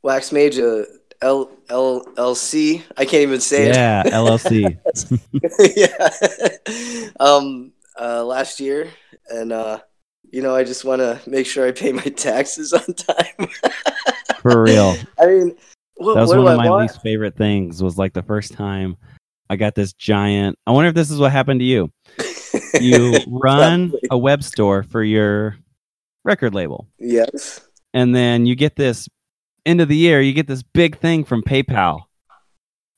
wax 0.02 0.32
mage 0.32 0.58
a 0.58 0.86
L 1.22 1.52
L 1.70 2.06
L 2.18 2.36
C. 2.36 2.84
I 2.98 3.06
can't 3.06 3.24
even 3.24 3.40
say 3.40 3.68
it 3.68 3.76
yeah 3.76 4.04
llc 4.04 4.78
yeah. 5.76 7.10
um, 7.20 7.72
uh, 8.00 8.24
last 8.26 8.60
year, 8.60 8.90
and 9.30 9.52
uh, 9.52 9.80
you 10.32 10.42
know, 10.42 10.56
I 10.56 10.64
just 10.64 10.84
want 10.84 11.00
to 11.00 11.22
make 11.30 11.46
sure 11.46 11.68
I 11.68 11.72
pay 11.72 11.92
my 11.92 12.02
taxes 12.02 12.74
on 12.74 12.94
time. 12.94 13.48
for 14.42 14.62
real 14.62 14.96
I 15.20 15.26
mean, 15.28 15.56
what, 15.98 16.16
that 16.16 16.22
was 16.22 16.30
what 16.30 16.40
one 16.40 16.54
of 16.54 16.60
I 16.60 16.64
my 16.64 16.70
want? 16.70 16.82
least 16.84 17.02
favorite 17.02 17.38
things 17.38 17.82
was 17.82 17.98
like 17.98 18.14
the 18.14 18.24
first 18.24 18.54
time 18.54 18.98
i 19.54 19.56
got 19.56 19.76
this 19.76 19.94
giant 19.94 20.58
i 20.68 20.72
wonder 20.72 20.90
if 20.90 20.96
this 20.96 21.12
is 21.12 21.20
what 21.20 21.32
happened 21.32 21.60
to 21.60 21.66
you. 21.66 21.92
You 22.82 23.18
run 23.28 23.94
a 24.12 24.18
web 24.18 24.44
store 24.44 24.84
for 24.84 25.04
your 25.04 25.58
record 26.24 26.54
label. 26.56 26.88
Yes. 27.00 27.62
and 27.94 28.16
then 28.16 28.46
you 28.48 28.56
get 28.56 28.76
this 28.76 29.08
end 29.66 29.80
of 29.82 29.88
the 29.88 29.96
year 29.96 30.22
you 30.22 30.34
get 30.34 30.48
this 30.48 30.64
big 30.64 30.98
thing 30.98 31.24
from 31.24 31.42
paypal. 31.44 32.02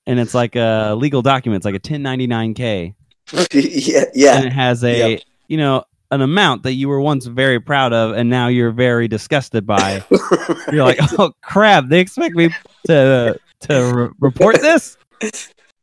And 0.08 0.20
it's 0.20 0.34
like 0.34 0.56
a 0.56 0.96
legal 0.98 1.22
document 1.22 1.60
it's 1.60 1.65
like 1.65 1.76
a 1.76 1.80
1099k 1.80 2.96
yeah, 3.54 4.04
yeah. 4.13 4.36
and 4.38 4.46
it 4.46 4.54
has 4.54 4.84
a 4.84 5.12
Yep. 5.13 5.22
you 5.48 5.58
know 5.58 5.84
an 6.12 6.22
amount 6.22 6.63
that 6.63 6.74
you 6.74 6.88
were 6.88 7.02
once 7.02 7.26
very 7.26 7.60
proud 7.60 7.91
of 7.91 8.15
and 8.15 8.30
now 8.30 8.48
you're 8.48 8.72
very 8.72 9.08
disgusted 9.08 9.65
by. 9.65 10.04
You're 10.72 10.84
like 10.86 11.00
oh 11.20 11.32
crap 11.41 11.88
they 11.89 12.00
expect 12.00 12.36
me 12.36 12.50
to 12.88 13.39
to 13.62 13.74
re- 13.94 14.10
report 14.20 14.62
this 14.62 14.98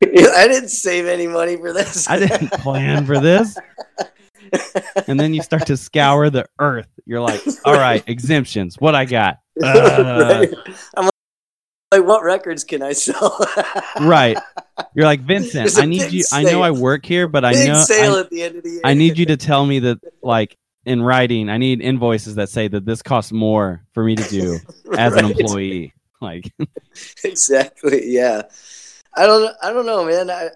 I 0.36 0.48
didn't 0.48 0.70
save 0.70 1.06
any 1.06 1.26
money 1.26 1.56
for 1.56 1.72
this. 1.72 2.08
i 2.08 2.18
didn't 2.18 2.50
plan 2.52 3.06
for 3.06 3.18
this. 3.20 3.56
And 5.06 5.18
then 5.18 5.32
you 5.32 5.42
start 5.42 5.66
to 5.66 5.76
scour 5.76 6.28
the 6.28 6.46
earth. 6.58 6.88
You're 7.06 7.20
like 7.20 7.40
all 7.64 7.74
right 7.74 8.02
exemptions. 8.06 8.76
What 8.78 8.94
i 8.94 9.04
got? 9.04 9.38
Uh, 9.62 10.46
Right. 10.48 10.54
I'm 10.96 11.04
like, 11.04 11.12
like, 11.92 12.04
what 12.04 12.22
records 12.24 12.64
can 12.64 12.82
I 12.82 12.92
sell? 12.92 13.46
right. 14.00 14.38
You're 14.94 15.04
like 15.04 15.20
vincent 15.20 15.78
i 15.78 15.84
need 15.84 16.10
you. 16.10 16.24
I 16.32 16.42
know 16.42 16.62
i 16.62 16.70
work 16.70 17.04
here 17.04 17.28
but 17.28 17.44
i 17.44 17.52
Big 17.52 17.68
know 17.68 17.80
sale 17.82 18.14
I, 18.14 18.20
at 18.20 18.30
the 18.30 18.42
end 18.42 18.56
of 18.56 18.62
the 18.64 18.70
year. 18.70 18.80
I 18.84 18.94
need 18.94 19.18
you 19.18 19.26
to 19.26 19.36
tell 19.36 19.64
me 19.64 19.78
that 19.80 19.98
like 20.22 20.56
in 20.86 21.02
writing 21.02 21.48
i 21.48 21.58
need 21.58 21.80
invoices 21.80 22.34
that 22.36 22.48
say 22.48 22.66
that 22.68 22.84
this 22.86 23.02
costs 23.02 23.30
more 23.30 23.84
for 23.92 24.02
me 24.02 24.16
to 24.16 24.28
do 24.28 24.58
as 24.96 25.14
an 25.14 25.26
employee. 25.26 25.92
Like 26.20 26.50
exactly 27.24 28.06
yeah 28.06 28.42
i 29.14 29.26
don't 29.26 29.54
i 29.62 29.72
don't 29.72 29.86
know 29.86 30.04
man. 30.04 30.30
I 30.30 30.50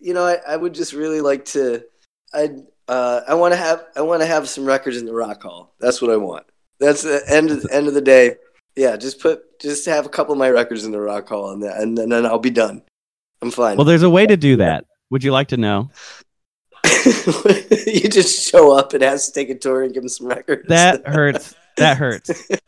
you 0.00 0.14
know 0.14 0.24
i, 0.24 0.38
I 0.46 0.56
would 0.56 0.74
just 0.74 0.92
really 0.92 1.20
like 1.20 1.44
to 1.46 1.84
i 2.34 2.50
uh 2.88 3.22
i 3.28 3.34
want 3.34 3.52
to 3.52 3.56
have 3.56 3.84
i 3.96 4.02
want 4.02 4.22
to 4.22 4.26
have 4.26 4.48
some 4.48 4.64
records 4.64 4.96
in 4.96 5.06
the 5.06 5.14
rock 5.14 5.42
hall. 5.42 5.74
That's 5.80 6.00
what 6.00 6.10
i 6.10 6.16
want. 6.16 6.46
That's 6.78 7.02
the 7.02 7.22
end 7.28 7.50
of 7.50 7.66
end 7.70 7.88
of 7.88 7.94
the 7.94 8.00
day. 8.00 8.36
Yeah 8.76 8.96
just 8.96 9.20
put 9.20 9.60
just 9.60 9.86
have 9.86 10.06
a 10.06 10.10
couple 10.10 10.32
of 10.32 10.38
my 10.38 10.50
records 10.50 10.84
in 10.84 10.92
the 10.92 11.00
rock 11.00 11.28
hall 11.28 11.52
and, 11.52 11.62
that, 11.62 11.80
and, 11.80 11.96
then 11.96 12.10
then 12.10 12.26
i'll 12.26 12.38
be 12.38 12.50
done. 12.50 12.82
I'm 13.42 13.50
fine. 13.50 13.76
Well 13.76 13.86
there's 13.86 14.02
a 14.02 14.10
way 14.10 14.26
to 14.26 14.36
do 14.36 14.56
that. 14.56 14.84
Would 15.10 15.24
you 15.24 15.32
like 15.32 15.48
to 15.48 15.56
know? 15.56 15.90
You 17.86 18.08
just 18.08 18.50
show 18.50 18.76
up 18.76 18.94
and 18.94 19.02
ask 19.02 19.26
to 19.26 19.32
take 19.32 19.48
a 19.48 19.54
tour 19.54 19.84
and 19.84 19.94
give 19.94 20.02
them 20.02 20.08
some 20.08 20.26
records. 20.26 20.68
That 20.68 21.06
hurts. 21.06 21.54
That 21.76 21.96
hurts. 21.96 22.30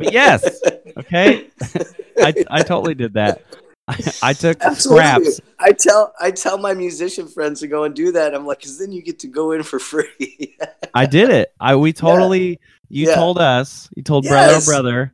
But 0.00 0.12
yes. 0.12 0.60
Okay. 0.96 1.50
I 2.18 2.34
i 2.50 2.62
totally 2.62 2.94
did 2.94 3.14
that 3.14 3.42
i, 3.90 4.30
I 4.30 4.32
took 4.32 4.62
scraps 4.74 5.40
I 5.58 5.72
tell 5.72 6.14
I 6.20 6.30
tell 6.30 6.56
my 6.58 6.72
musician 6.74 7.28
friends 7.28 7.60
to 7.60 7.66
go 7.66 7.84
and 7.84 7.94
do 7.94 8.12
that. 8.12 8.34
I'm 8.34 8.46
like, 8.46 8.58
because 8.60 8.78
then 8.78 8.92
you 8.92 9.02
get 9.02 9.18
to 9.20 9.26
go 9.28 9.52
in 9.52 9.62
for 9.62 9.78
free. 9.78 10.56
i 10.94 11.06
did 11.06 11.28
it 11.30 11.52
i 11.60 11.76
we 11.76 11.92
totally 11.92 12.58
you 12.88 13.06
Yeah. 13.08 13.14
told 13.14 13.38
us 13.38 13.88
you 13.96 14.02
told 14.02 14.24
brother 14.26 14.54
Yes. 14.54 14.66
brother 14.66 15.12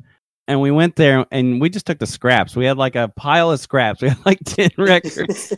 and 0.48 0.60
we 0.60 0.70
went 0.70 0.94
there 0.96 1.26
and 1.32 1.60
we 1.60 1.68
just 1.68 1.84
took 1.86 1.98
the 1.98 2.06
scraps 2.06 2.54
we 2.56 2.64
had 2.64 2.76
like 2.78 2.94
a 2.96 3.08
pile 3.08 3.50
of 3.50 3.58
scraps 3.60 4.00
we 4.02 4.08
had 4.08 4.24
like 4.24 4.38
10 4.44 4.70
records 4.78 5.52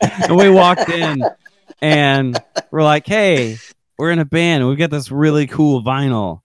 and 0.00 0.36
we 0.36 0.48
walked 0.48 0.88
in 0.88 1.22
and 1.82 2.40
we're 2.70 2.82
like 2.82 3.06
hey 3.06 3.58
we're 3.98 4.10
in 4.10 4.18
a 4.18 4.24
band 4.24 4.66
we've 4.66 4.78
got 4.78 4.90
this 4.90 5.10
really 5.10 5.46
cool 5.46 5.82
vinyl 5.82 6.40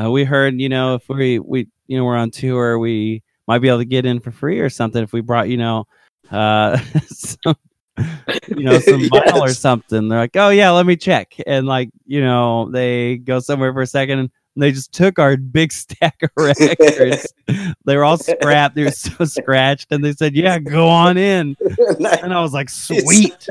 uh, 0.00 0.10
we 0.10 0.24
heard 0.24 0.58
you 0.60 0.68
know 0.68 0.94
if 0.94 1.08
we 1.08 1.38
we 1.38 1.68
you 1.86 1.98
know 1.98 2.04
we're 2.04 2.16
on 2.16 2.30
tour 2.30 2.78
we 2.78 3.22
might 3.48 3.58
be 3.58 3.68
able 3.68 3.78
to 3.78 3.84
get 3.84 4.06
in 4.06 4.20
for 4.20 4.30
free 4.30 4.60
or 4.60 4.70
something 4.70 5.02
if 5.02 5.12
we 5.12 5.20
brought 5.20 5.48
you 5.48 5.56
know 5.56 5.86
uh 6.30 6.78
some, 7.08 7.56
you 8.56 8.64
know 8.64 8.78
some 8.78 9.00
vinyl 9.10 9.40
or 9.40 9.52
something 9.52 10.08
they're 10.08 10.20
like 10.20 10.36
oh 10.36 10.50
yeah 10.50 10.70
let 10.70 10.86
me 10.86 10.96
check 10.96 11.34
and 11.46 11.66
like 11.66 11.90
you 12.06 12.20
know 12.20 12.70
they 12.70 13.16
go 13.16 13.40
somewhere 13.40 13.72
for 13.72 13.82
a 13.82 13.86
second 13.86 14.20
and 14.20 14.30
they 14.54 14.72
just 14.72 14.92
took 14.92 15.18
our 15.18 15.36
big 15.36 15.72
stack 15.72 16.16
of 16.22 16.30
records 16.36 17.32
they 17.84 17.96
were 17.96 18.04
all 18.04 18.18
scrapped 18.18 18.76
they 18.76 18.84
were 18.84 18.90
so 18.90 19.24
scratched 19.24 19.90
and 19.90 20.04
they 20.04 20.12
said 20.12 20.34
yeah 20.36 20.58
go 20.58 20.86
on 20.88 21.16
in 21.16 21.56
and 22.22 22.34
i 22.34 22.40
was 22.40 22.52
like 22.52 22.68
sweet 22.68 23.48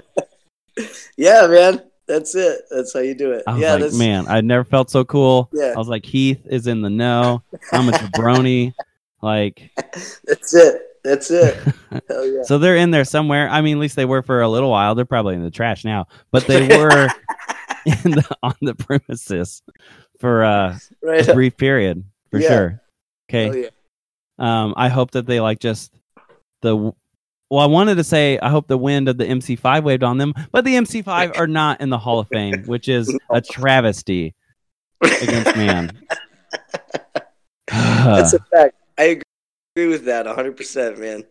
yeah, 1.17 1.47
man. 1.47 1.81
That's 2.07 2.35
it. 2.35 2.61
That's 2.71 2.93
how 2.93 3.01
you 3.01 3.13
do 3.13 3.31
it. 3.33 3.43
Yeah, 3.57 3.75
like, 3.75 3.93
man, 3.93 4.27
I 4.27 4.39
never 4.39 4.63
felt 4.63 4.89
so 4.89 5.03
cool. 5.03 5.49
Yeah. 5.51 5.73
I 5.75 5.77
was 5.77 5.89
like, 5.89 6.05
Heath 6.05 6.41
is 6.45 6.67
in 6.67 6.81
the 6.81 6.89
know. 6.89 7.43
I'm 7.73 7.89
a 7.89 7.91
jabroni. 7.91 8.73
Like, 9.22 9.72
that's 10.26 10.53
it. 10.53 10.82
That's 11.03 11.32
it. 11.32 11.55
Hell 12.09 12.26
yeah. 12.28 12.41
so 12.43 12.57
they're 12.57 12.76
in 12.76 12.91
there 12.91 13.05
somewhere. 13.05 13.47
I 13.49 13.61
mean, 13.61 13.78
at 13.78 13.80
least 13.80 13.95
they 13.95 14.05
were 14.05 14.22
for 14.22 14.41
a 14.41 14.49
little 14.49 14.70
while. 14.70 14.93
They're 14.95 15.05
probably 15.05 15.36
in 15.36 15.43
the 15.43 15.51
trash 15.51 15.86
now, 15.86 16.07
but 16.32 16.45
they 16.47 16.68
were 16.78 17.07
in 17.86 18.11
the, 18.11 18.38
on 18.43 18.55
the 18.61 18.76
premises 18.76 19.61
for 20.20 20.43
uh, 20.43 20.78
Right. 21.01 21.26
a 21.28 21.34
brief 21.34 21.55
period 21.55 22.03
for 22.32 22.39
Yeah. 22.39 22.47
sure. 22.49 22.82
Okay. 23.30 23.61
yeah. 23.63 23.70
Um, 24.39 24.74
I 24.78 24.89
hope 24.89 25.11
that 25.11 25.26
they 25.26 25.39
like 25.39 25.59
just 25.59 25.93
the. 26.61 26.76
Well, 27.49 27.61
I 27.61 27.65
wanted 27.68 27.95
to 27.95 28.03
say 28.03 28.38
I 28.39 28.49
hope 28.49 28.68
the 28.68 28.78
wind 28.78 29.07
of 29.07 29.18
the 29.18 29.24
MC5 29.26 29.84
waved 29.84 30.03
on 30.03 30.18
them, 30.18 30.34
but 30.51 30.65
the 30.65 30.76
MC5 30.76 31.38
are 31.39 31.47
not 31.47 31.80
in 31.80 31.89
the 31.89 31.97
Hall 31.97 32.20
of 32.20 32.28
Fame, 32.28 32.63
which 32.65 32.89
is 32.89 33.18
a 33.32 33.39
travesty 33.39 34.36
against 35.01 35.55
man. 35.55 35.97
That's 37.68 38.34
a 38.34 38.39
fact. 38.51 38.76
I 38.97 39.21
agree 39.75 39.87
with 39.87 40.05
that 40.05 40.25
100%, 40.25 40.99
man. 40.99 41.23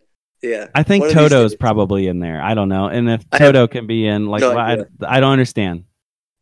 Yeah. 0.42 0.68
I 0.74 0.82
think 0.82 1.02
One 1.02 1.10
of 1.10 1.16
these 1.16 1.30
Toto's 1.30 1.56
probably 1.56 2.06
in 2.06 2.20
there. 2.20 2.42
I 2.42 2.54
don't 2.54 2.68
know. 2.68 2.86
And 2.86 3.08
if 3.10 3.24
I 3.32 3.38
have 3.38 3.52
Toto 3.52 3.66
can 3.66 3.86
be 3.86 4.06
in, 4.06 4.26
like, 4.26 4.42
no 4.42 4.54
well, 4.54 4.58
I. 4.58 5.16
I 5.16 5.20
don't 5.20 5.32
understand. 5.32 5.84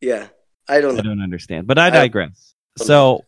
Yeah. 0.00 0.28
I 0.68 0.80
don't 0.80 0.98
I 0.98 1.02
don't 1.02 1.22
understand. 1.22 1.66
But 1.66 1.78
I 1.78 1.86
I- 1.86 1.90
digress. 1.90 2.54
So 2.76 3.24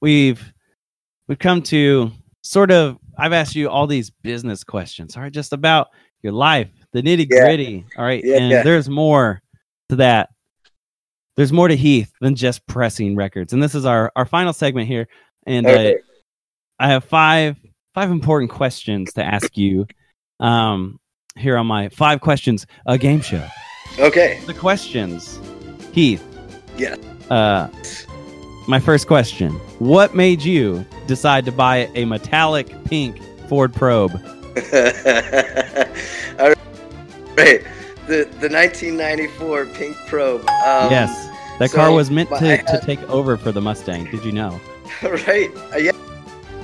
we've 0.00 0.52
we've 1.28 1.38
come 1.38 1.62
to 1.62 2.10
sort 2.42 2.70
of 2.70 2.98
I've 3.18 3.32
asked 3.32 3.54
you 3.54 3.68
all 3.68 3.86
these 3.86 4.10
business 4.10 4.64
questions, 4.64 5.16
all 5.16 5.22
right, 5.22 5.32
just 5.32 5.52
about 5.52 5.88
your 6.22 6.32
life, 6.32 6.68
the 6.92 7.02
nitty 7.02 7.28
gritty. 7.28 7.84
All 7.96 8.04
right. 8.04 8.22
Yeah, 8.24 8.36
and 8.38 8.50
yeah. 8.50 8.62
there's 8.62 8.88
more 8.88 9.40
to 9.90 9.96
that. 9.96 10.30
There's 11.36 11.52
more 11.52 11.68
to 11.68 11.76
Heath 11.76 12.12
than 12.20 12.34
just 12.34 12.66
pressing 12.66 13.16
records. 13.16 13.52
And 13.52 13.62
this 13.62 13.74
is 13.74 13.84
our, 13.84 14.10
our 14.14 14.24
final 14.24 14.52
segment 14.52 14.88
here. 14.88 15.08
And 15.46 15.66
Okay. 15.66 15.94
uh, 15.94 15.98
I 16.78 16.88
have 16.88 17.04
five 17.04 17.56
five 17.94 18.10
important 18.10 18.50
questions 18.50 19.12
to 19.12 19.24
ask 19.24 19.56
you 19.56 19.86
um 20.40 20.98
here 21.36 21.56
on 21.56 21.66
my 21.66 21.88
five 21.90 22.20
questions 22.20 22.66
a 22.86 22.98
game 22.98 23.20
show 23.20 23.46
Okay. 23.98 24.40
the 24.46 24.54
questions. 24.54 25.40
Heath. 25.92 26.24
Yeah. 26.76 26.96
Uh, 27.30 27.68
my 28.66 28.80
first 28.80 29.06
question: 29.06 29.52
What 29.78 30.14
made 30.14 30.42
you 30.42 30.84
decide 31.06 31.44
to 31.44 31.52
buy 31.52 31.88
a 31.94 32.04
metallic 32.04 32.66
pink 32.84 33.20
Ford 33.48 33.72
Probe? 33.72 34.12
All 36.40 36.52
right. 37.36 37.62
The 38.06 38.24
the 38.40 38.48
1994 38.50 39.66
Pink 39.66 39.96
Probe. 40.08 40.40
Um, 40.40 40.90
yes, 40.90 41.10
that 41.58 41.70
so 41.70 41.76
car 41.76 41.92
was 41.92 42.10
meant 42.10 42.28
to, 42.30 42.52
I 42.52 42.56
to 42.56 42.80
take 42.84 43.00
over 43.08 43.36
for 43.36 43.52
the 43.52 43.60
Mustang. 43.60 44.04
Did 44.10 44.24
you 44.24 44.32
know? 44.32 44.60
right? 45.26 45.50
Uh, 45.72 45.78
yeah, 45.78 45.92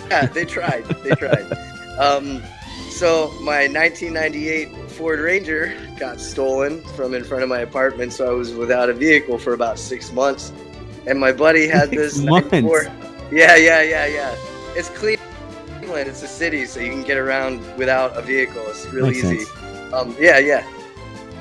yeah. 0.08 0.26
They 0.26 0.44
tried. 0.44 0.84
They 0.84 1.10
tried. 1.10 1.46
Um, 1.98 2.42
so 2.90 3.30
my 3.40 3.66
1998 3.66 4.90
Ford 4.90 5.20
Ranger 5.20 5.74
got 5.98 6.20
stolen 6.20 6.82
from 6.96 7.14
in 7.14 7.24
front 7.24 7.42
of 7.42 7.48
my 7.48 7.60
apartment, 7.60 8.12
so 8.12 8.30
I 8.30 8.34
was 8.34 8.52
without 8.52 8.90
a 8.90 8.92
vehicle 8.92 9.38
for 9.38 9.54
about 9.54 9.78
six 9.78 10.12
months. 10.12 10.52
And 11.06 11.18
my 11.18 11.32
buddy 11.32 11.66
had 11.66 11.88
Six 11.88 12.16
this 12.16 12.18
months? 12.18 12.52
Yeah, 13.32 13.56
yeah, 13.56 13.82
yeah, 13.82 14.06
yeah. 14.06 14.36
It's 14.76 14.90
Cleveland. 14.90 16.08
It's 16.08 16.22
a 16.22 16.28
city, 16.28 16.66
so 16.66 16.80
you 16.80 16.90
can 16.90 17.02
get 17.02 17.16
around 17.16 17.60
without 17.76 18.16
a 18.16 18.22
vehicle. 18.22 18.62
It's 18.68 18.86
really 18.86 19.22
Makes 19.22 19.24
easy. 19.24 19.50
Um, 19.92 20.14
yeah, 20.20 20.38
yeah. 20.38 20.66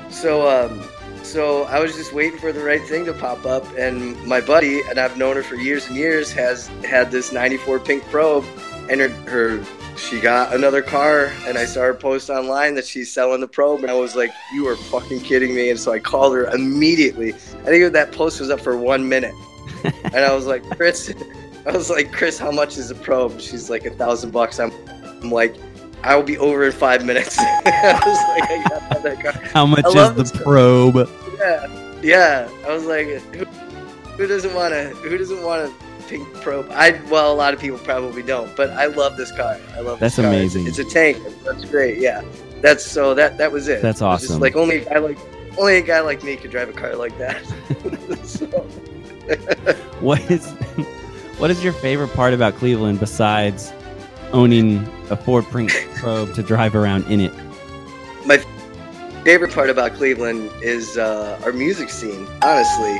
So, 0.08 0.48
um, 0.48 0.82
so 1.22 1.64
I 1.64 1.80
was 1.80 1.94
just 1.94 2.12
waiting 2.12 2.38
for 2.38 2.52
the 2.52 2.62
right 2.62 2.82
thing 2.82 3.04
to 3.06 3.12
pop 3.12 3.46
up, 3.46 3.64
and 3.76 4.20
my 4.26 4.40
buddy, 4.40 4.80
and 4.82 4.98
I've 4.98 5.16
known 5.16 5.36
her 5.36 5.42
for 5.42 5.56
years 5.56 5.86
and 5.86 5.96
years, 5.96 6.32
has 6.32 6.68
had 6.84 7.10
this 7.10 7.32
'94 7.32 7.80
Pink 7.80 8.04
Probe, 8.04 8.44
and 8.88 9.00
her, 9.00 9.08
her 9.30 9.64
she 9.96 10.20
got 10.20 10.54
another 10.54 10.82
car, 10.82 11.32
and 11.46 11.58
I 11.58 11.64
saw 11.64 11.82
her 11.82 11.94
post 11.94 12.30
online 12.30 12.74
that 12.74 12.86
she's 12.86 13.12
selling 13.12 13.40
the 13.40 13.48
Probe, 13.48 13.80
and 13.80 13.90
I 13.90 13.94
was 13.94 14.16
like, 14.16 14.32
"You 14.52 14.66
are 14.68 14.76
fucking 14.76 15.20
kidding 15.20 15.54
me!" 15.54 15.70
And 15.70 15.78
so 15.78 15.92
I 15.92 15.98
called 15.98 16.34
her 16.34 16.46
immediately. 16.46 17.32
I 17.32 17.66
think 17.66 17.92
that 17.92 18.12
post 18.12 18.40
was 18.40 18.50
up 18.50 18.60
for 18.60 18.76
one 18.76 19.08
minute, 19.08 19.34
and 19.84 20.16
I 20.16 20.34
was 20.34 20.46
like, 20.46 20.68
"Chris," 20.76 21.12
I 21.66 21.72
was 21.72 21.90
like, 21.90 22.12
"Chris, 22.12 22.38
how 22.38 22.50
much 22.50 22.78
is 22.78 22.88
the 22.88 22.94
Probe?" 22.94 23.40
She's 23.40 23.68
like, 23.68 23.84
"A 23.84 23.90
thousand 23.90 24.30
bucks." 24.30 24.58
I'm, 24.58 24.72
I'm 25.22 25.30
like. 25.30 25.54
I 26.02 26.16
will 26.16 26.22
be 26.22 26.38
over 26.38 26.64
in 26.64 26.72
five 26.72 27.04
minutes. 27.04 27.36
I 27.40 28.00
was 28.04 28.40
like, 28.40 28.50
I 28.50 28.68
got 28.68 29.02
that 29.02 29.22
car. 29.22 29.32
How 29.52 29.66
much 29.66 29.84
is 29.86 30.32
the. 30.32 30.38
Probe? 30.42 31.08
Yeah, 31.38 32.00
yeah. 32.02 32.48
I 32.66 32.72
was 32.72 32.86
like, 32.86 33.06
who, 33.06 33.44
who 33.44 34.26
doesn't 34.26 34.54
want 34.54 34.72
to? 34.72 34.88
Who 34.96 35.18
doesn't 35.18 35.42
want 35.42 35.70
a 35.70 36.04
pink 36.08 36.32
probe? 36.40 36.68
I 36.72 37.00
well, 37.10 37.32
a 37.32 37.34
lot 37.34 37.54
of 37.54 37.60
people 37.60 37.78
probably 37.78 38.22
don't, 38.22 38.54
but 38.56 38.70
I 38.70 38.86
love 38.86 39.16
this 39.16 39.30
car. 39.32 39.58
I 39.74 39.80
love. 39.80 40.00
That's 40.00 40.16
this 40.16 40.24
car. 40.24 40.32
amazing. 40.32 40.66
It's, 40.66 40.78
a 40.78 40.84
tank. 40.84 41.18
That's 41.44 41.64
great. 41.66 41.98
Yeah, 41.98 42.22
that's 42.60 42.84
so 42.84 43.14
that 43.14 43.38
that 43.38 43.52
was 43.52 43.68
it. 43.68 43.82
That's 43.82 44.00
It 44.00 44.04
awesome. 44.04 44.40
like 44.40 44.56
only 44.56 44.80
guy 44.80 44.98
like 44.98 45.18
only 45.58 45.76
a 45.76 45.82
guy 45.82 46.00
like 46.00 46.22
me 46.22 46.36
could 46.36 46.50
drive 46.50 46.68
a 46.68 46.72
car 46.72 46.96
like 46.96 47.16
that. 47.18 47.44
so, 48.24 48.46
What 50.00 50.30
is 50.30 50.50
what 51.38 51.50
is 51.50 51.62
your 51.62 51.72
favorite 51.74 52.08
part 52.14 52.32
about 52.34 52.54
Cleveland 52.54 53.00
besides 53.00 53.70
owning 54.32 54.86
a 55.10 55.16
Ford 55.16 55.44
Pink 55.50 55.70
Probe 55.96 56.34
to 56.34 56.42
drive 56.42 56.74
around 56.74 57.06
in 57.06 57.20
it? 57.20 57.32
My 58.24 58.38
favorite 59.24 59.52
part 59.52 59.70
about 59.70 59.94
Cleveland 59.94 60.50
is 60.62 60.96
uh, 60.96 61.40
our 61.44 61.52
music 61.52 61.90
scene. 61.90 62.26
Honestly, 62.42 62.96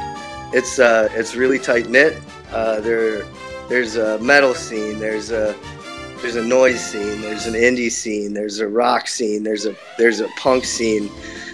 it's 0.53 0.79
uh, 0.79 1.09
it's 1.13 1.35
really 1.35 1.59
tight 1.59 1.89
knit. 1.89 2.21
Uh, 2.53 2.81
there, 2.81 3.25
there's 3.69 3.97
a 3.97 4.19
metal 4.19 4.55
scene. 4.55 4.99
There's 4.99 5.31
a 5.31 5.57
there's 6.21 6.37
a 6.37 6.45
noise 6.45 6.85
scene. 6.85 7.21
There's 7.21 7.47
an 7.47 7.55
indie 7.55 7.91
scene. 7.91 8.35
There's 8.35 8.61
a 8.61 8.69
rock 8.69 9.09
scene. 9.09 9.43
There's 9.43 9.67
a 9.67 9.75
there's 9.97 10.21
a 10.21 10.29
punk 10.37 10.65
scene. 10.65 11.11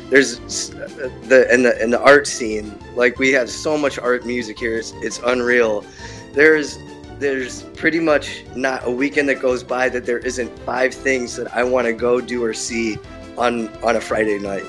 There's 0.08 0.74
uh, 0.74 1.10
the 1.24 1.46
and 1.50 1.64
the 1.64 1.80
and 1.80 1.92
the 1.92 2.00
art 2.00 2.26
scene. 2.26 2.76
Like 2.94 3.18
we 3.18 3.32
have 3.32 3.50
so 3.50 3.76
much 3.76 3.98
art 3.98 4.26
music 4.26 4.58
here. 4.58 4.76
It's 4.76 4.92
it's 5.02 5.20
unreal. 5.24 5.84
There's 6.32 6.78
there's 7.18 7.62
pretty 7.74 7.98
much 8.00 8.44
not 8.54 8.84
a 8.86 8.90
weekend 8.90 9.28
that 9.28 9.40
goes 9.40 9.62
by 9.62 9.88
that 9.88 10.04
there 10.04 10.18
isn't 10.18 10.56
five 10.60 10.92
things 10.92 11.36
that 11.36 11.54
I 11.56 11.64
want 11.64 11.86
to 11.86 11.92
go 11.92 12.20
do 12.20 12.42
or 12.44 12.52
see 12.52 12.98
on 13.38 13.68
on 13.82 13.96
a 13.96 14.00
Friday 14.00 14.38
night, 14.38 14.64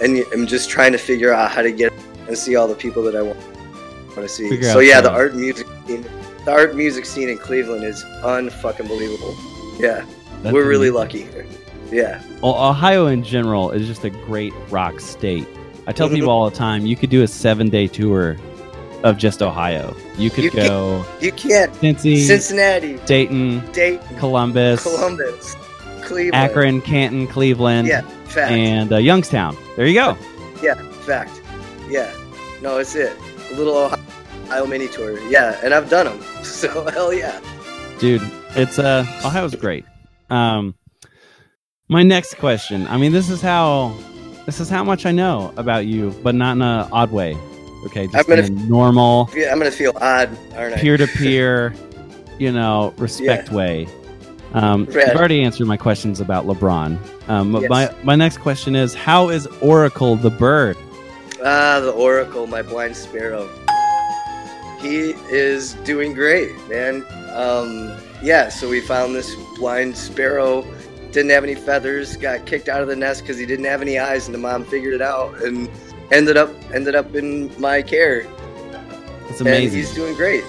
and 0.00 0.24
I'm 0.32 0.46
just 0.46 0.70
trying 0.70 0.92
to 0.92 0.98
figure 0.98 1.32
out 1.32 1.50
how 1.50 1.62
to 1.62 1.72
get 1.72 1.92
and 2.26 2.36
see 2.36 2.56
all 2.56 2.68
the 2.68 2.74
people 2.74 3.02
that 3.04 3.16
I 3.16 3.22
want, 3.22 3.38
want 4.08 4.16
to 4.16 4.28
see. 4.28 4.48
Figure 4.48 4.70
so 4.70 4.80
yeah, 4.80 5.00
the 5.00 5.10
art 5.10 5.34
music 5.34 5.66
scene, 5.86 6.06
the 6.44 6.50
art 6.52 6.74
music 6.76 7.04
scene 7.06 7.28
in 7.28 7.38
Cleveland 7.38 7.84
is 7.84 8.02
unfucking 8.22 8.88
believable. 8.88 9.34
Yeah, 9.78 10.04
That's 10.42 10.52
we're 10.52 10.66
really 10.68 10.88
amazing. 10.88 10.94
lucky 10.94 11.22
here. 11.32 11.46
Yeah, 11.90 12.20
Well, 12.42 12.54
Ohio 12.54 13.06
in 13.06 13.22
general 13.22 13.70
is 13.70 13.86
just 13.86 14.04
a 14.04 14.10
great 14.10 14.52
rock 14.68 15.00
state. 15.00 15.46
I 15.86 15.92
tell 15.92 16.10
Mhm. 16.10 16.16
people 16.16 16.28
all 16.30 16.50
the 16.50 16.54
time, 16.54 16.84
you 16.84 16.96
could 16.96 17.08
do 17.08 17.22
a 17.22 17.26
seven 17.26 17.70
day 17.70 17.86
tour 17.86 18.36
of 19.04 19.16
just 19.16 19.42
Ohio. 19.42 19.94
You 20.16 20.30
could 20.30 20.44
You 20.44 20.50
can- 20.50 20.66
go 20.66 21.04
you 21.20 21.32
can't. 21.32 21.72
Cincy, 21.74 22.24
Cincinnati, 22.26 22.98
Dayton, 23.06 23.62
Dayton, 23.72 24.16
Columbus, 24.18 24.82
Columbus, 24.82 25.54
Cleveland. 26.02 26.34
Akron, 26.34 26.80
Canton, 26.80 27.26
Cleveland, 27.26 27.86
Yeah, 27.88 28.00
fact. 28.26 28.50
and 28.52 28.92
uh, 28.92 28.96
Youngstown. 28.96 29.56
There 29.76 29.86
you 29.86 29.94
go. 29.94 30.16
Yeah, 30.62 30.74
fact. 31.06 31.40
Yeah. 31.88 32.12
No, 32.62 32.78
it's 32.78 32.94
it. 32.96 33.16
A 33.52 33.54
little 33.54 33.76
Ohio 34.46 34.66
mini 34.66 34.88
tour. 34.88 35.18
Yeah, 35.28 35.58
and 35.62 35.72
I've 35.74 35.88
done 35.88 36.06
them. 36.06 36.20
So 36.44 36.88
hell 36.90 37.12
yeah. 37.12 37.40
dude 37.98 38.22
it's 38.56 38.78
uh 38.78 39.04
ohio's 39.24 39.54
great 39.54 39.84
um 40.30 40.74
my 41.88 42.02
next 42.02 42.38
question 42.38 42.86
i 42.86 42.96
mean 42.96 43.12
this 43.12 43.28
is 43.28 43.40
how 43.42 43.92
this 44.46 44.60
is 44.60 44.68
how 44.70 44.82
much 44.84 45.04
i 45.04 45.10
know 45.12 45.52
about 45.56 45.84
you 45.86 46.10
but 46.22 46.34
not 46.34 46.52
in 46.56 46.62
a 46.62 46.88
odd 46.92 47.10
way 47.12 47.36
okay 47.88 48.04
I'm 48.04 48.10
just 48.10 48.28
gonna 48.28 48.42
in 48.42 48.58
a 48.58 48.62
normal 48.62 49.28
Yeah, 49.34 49.50
I'm 49.52 49.58
gonna 49.58 49.70
feel 49.70 49.92
odd, 50.00 50.36
aren't 50.56 50.74
I? 50.74 50.78
peer-to-peer 50.78 51.74
you 52.38 52.52
know 52.52 52.94
respect 52.98 53.50
way 53.50 53.88
um 54.54 54.86
you've 54.86 54.96
already 55.16 55.42
answered 55.42 55.66
my 55.66 55.76
questions 55.76 56.20
about 56.20 56.46
lebron 56.46 56.98
um 57.28 57.54
Yes. 57.60 57.68
my 57.68 57.94
my 58.04 58.14
next 58.14 58.38
question 58.38 58.74
is 58.76 58.94
how 58.94 59.28
is 59.28 59.46
oracle 59.60 60.16
the 60.16 60.30
bird 60.30 60.76
Ah, 61.44 61.78
the 61.78 61.92
Oracle, 61.92 62.48
my 62.48 62.62
blind 62.62 62.96
sparrow. 62.96 63.48
He 64.80 65.10
is 65.30 65.74
doing 65.84 66.12
great, 66.12 66.50
man. 66.68 67.04
Um, 67.32 67.96
yeah, 68.20 68.48
so 68.48 68.68
we 68.68 68.80
found 68.80 69.14
this 69.14 69.36
blind 69.56 69.96
sparrow. 69.96 70.66
Didn't 71.12 71.30
have 71.30 71.44
any 71.44 71.54
feathers. 71.54 72.16
Got 72.16 72.44
kicked 72.44 72.68
out 72.68 72.82
of 72.82 72.88
the 72.88 72.96
nest 72.96 73.22
because 73.22 73.38
he 73.38 73.46
didn't 73.46 73.66
have 73.66 73.80
any 73.82 74.00
eyes, 74.00 74.26
and 74.26 74.34
the 74.34 74.38
mom 74.38 74.64
figured 74.64 74.94
it 74.94 75.00
out 75.00 75.40
and 75.42 75.68
ended 76.10 76.36
up 76.36 76.50
ended 76.72 76.94
up 76.94 77.14
in 77.14 77.50
my 77.60 77.82
care. 77.82 78.26
it's 79.28 79.40
and 79.40 79.48
amazing 79.48 79.78
he's 79.78 79.94
doing 79.94 80.14
great. 80.14 80.44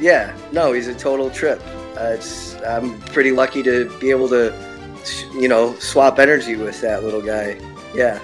Yeah, 0.00 0.36
no, 0.52 0.72
he's 0.72 0.88
a 0.88 0.94
total 0.94 1.30
trip. 1.30 1.60
Uh, 1.98 2.10
it's 2.14 2.54
I'm 2.62 3.00
pretty 3.02 3.32
lucky 3.32 3.62
to 3.62 3.88
be 3.98 4.10
able 4.10 4.28
to, 4.28 4.52
you 5.34 5.48
know, 5.48 5.74
swap 5.78 6.18
energy 6.18 6.56
with 6.56 6.80
that 6.82 7.02
little 7.04 7.22
guy. 7.22 7.58
Yeah, 7.94 8.20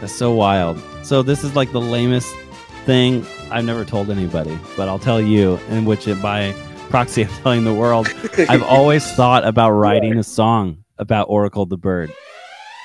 That's 0.00 0.12
so 0.12 0.32
wild. 0.32 0.80
So 1.02 1.22
this 1.22 1.42
is 1.42 1.56
like 1.56 1.72
the 1.72 1.80
lamest 1.80 2.32
thing 2.84 3.26
I've 3.50 3.64
never 3.64 3.84
told 3.84 4.10
anybody, 4.10 4.56
but 4.76 4.88
I'll 4.88 4.98
tell 5.00 5.20
you, 5.20 5.58
in 5.70 5.84
which 5.84 6.06
it 6.06 6.22
by 6.22 6.52
proxy 6.90 7.24
I'm 7.26 7.30
telling 7.42 7.64
the 7.64 7.74
world. 7.74 8.06
I've 8.48 8.62
always 8.62 9.10
thought 9.12 9.44
about 9.44 9.70
writing 9.72 10.16
a 10.18 10.22
song 10.22 10.84
about 10.98 11.26
Oracle 11.28 11.66
the 11.66 11.78
bird. 11.78 12.12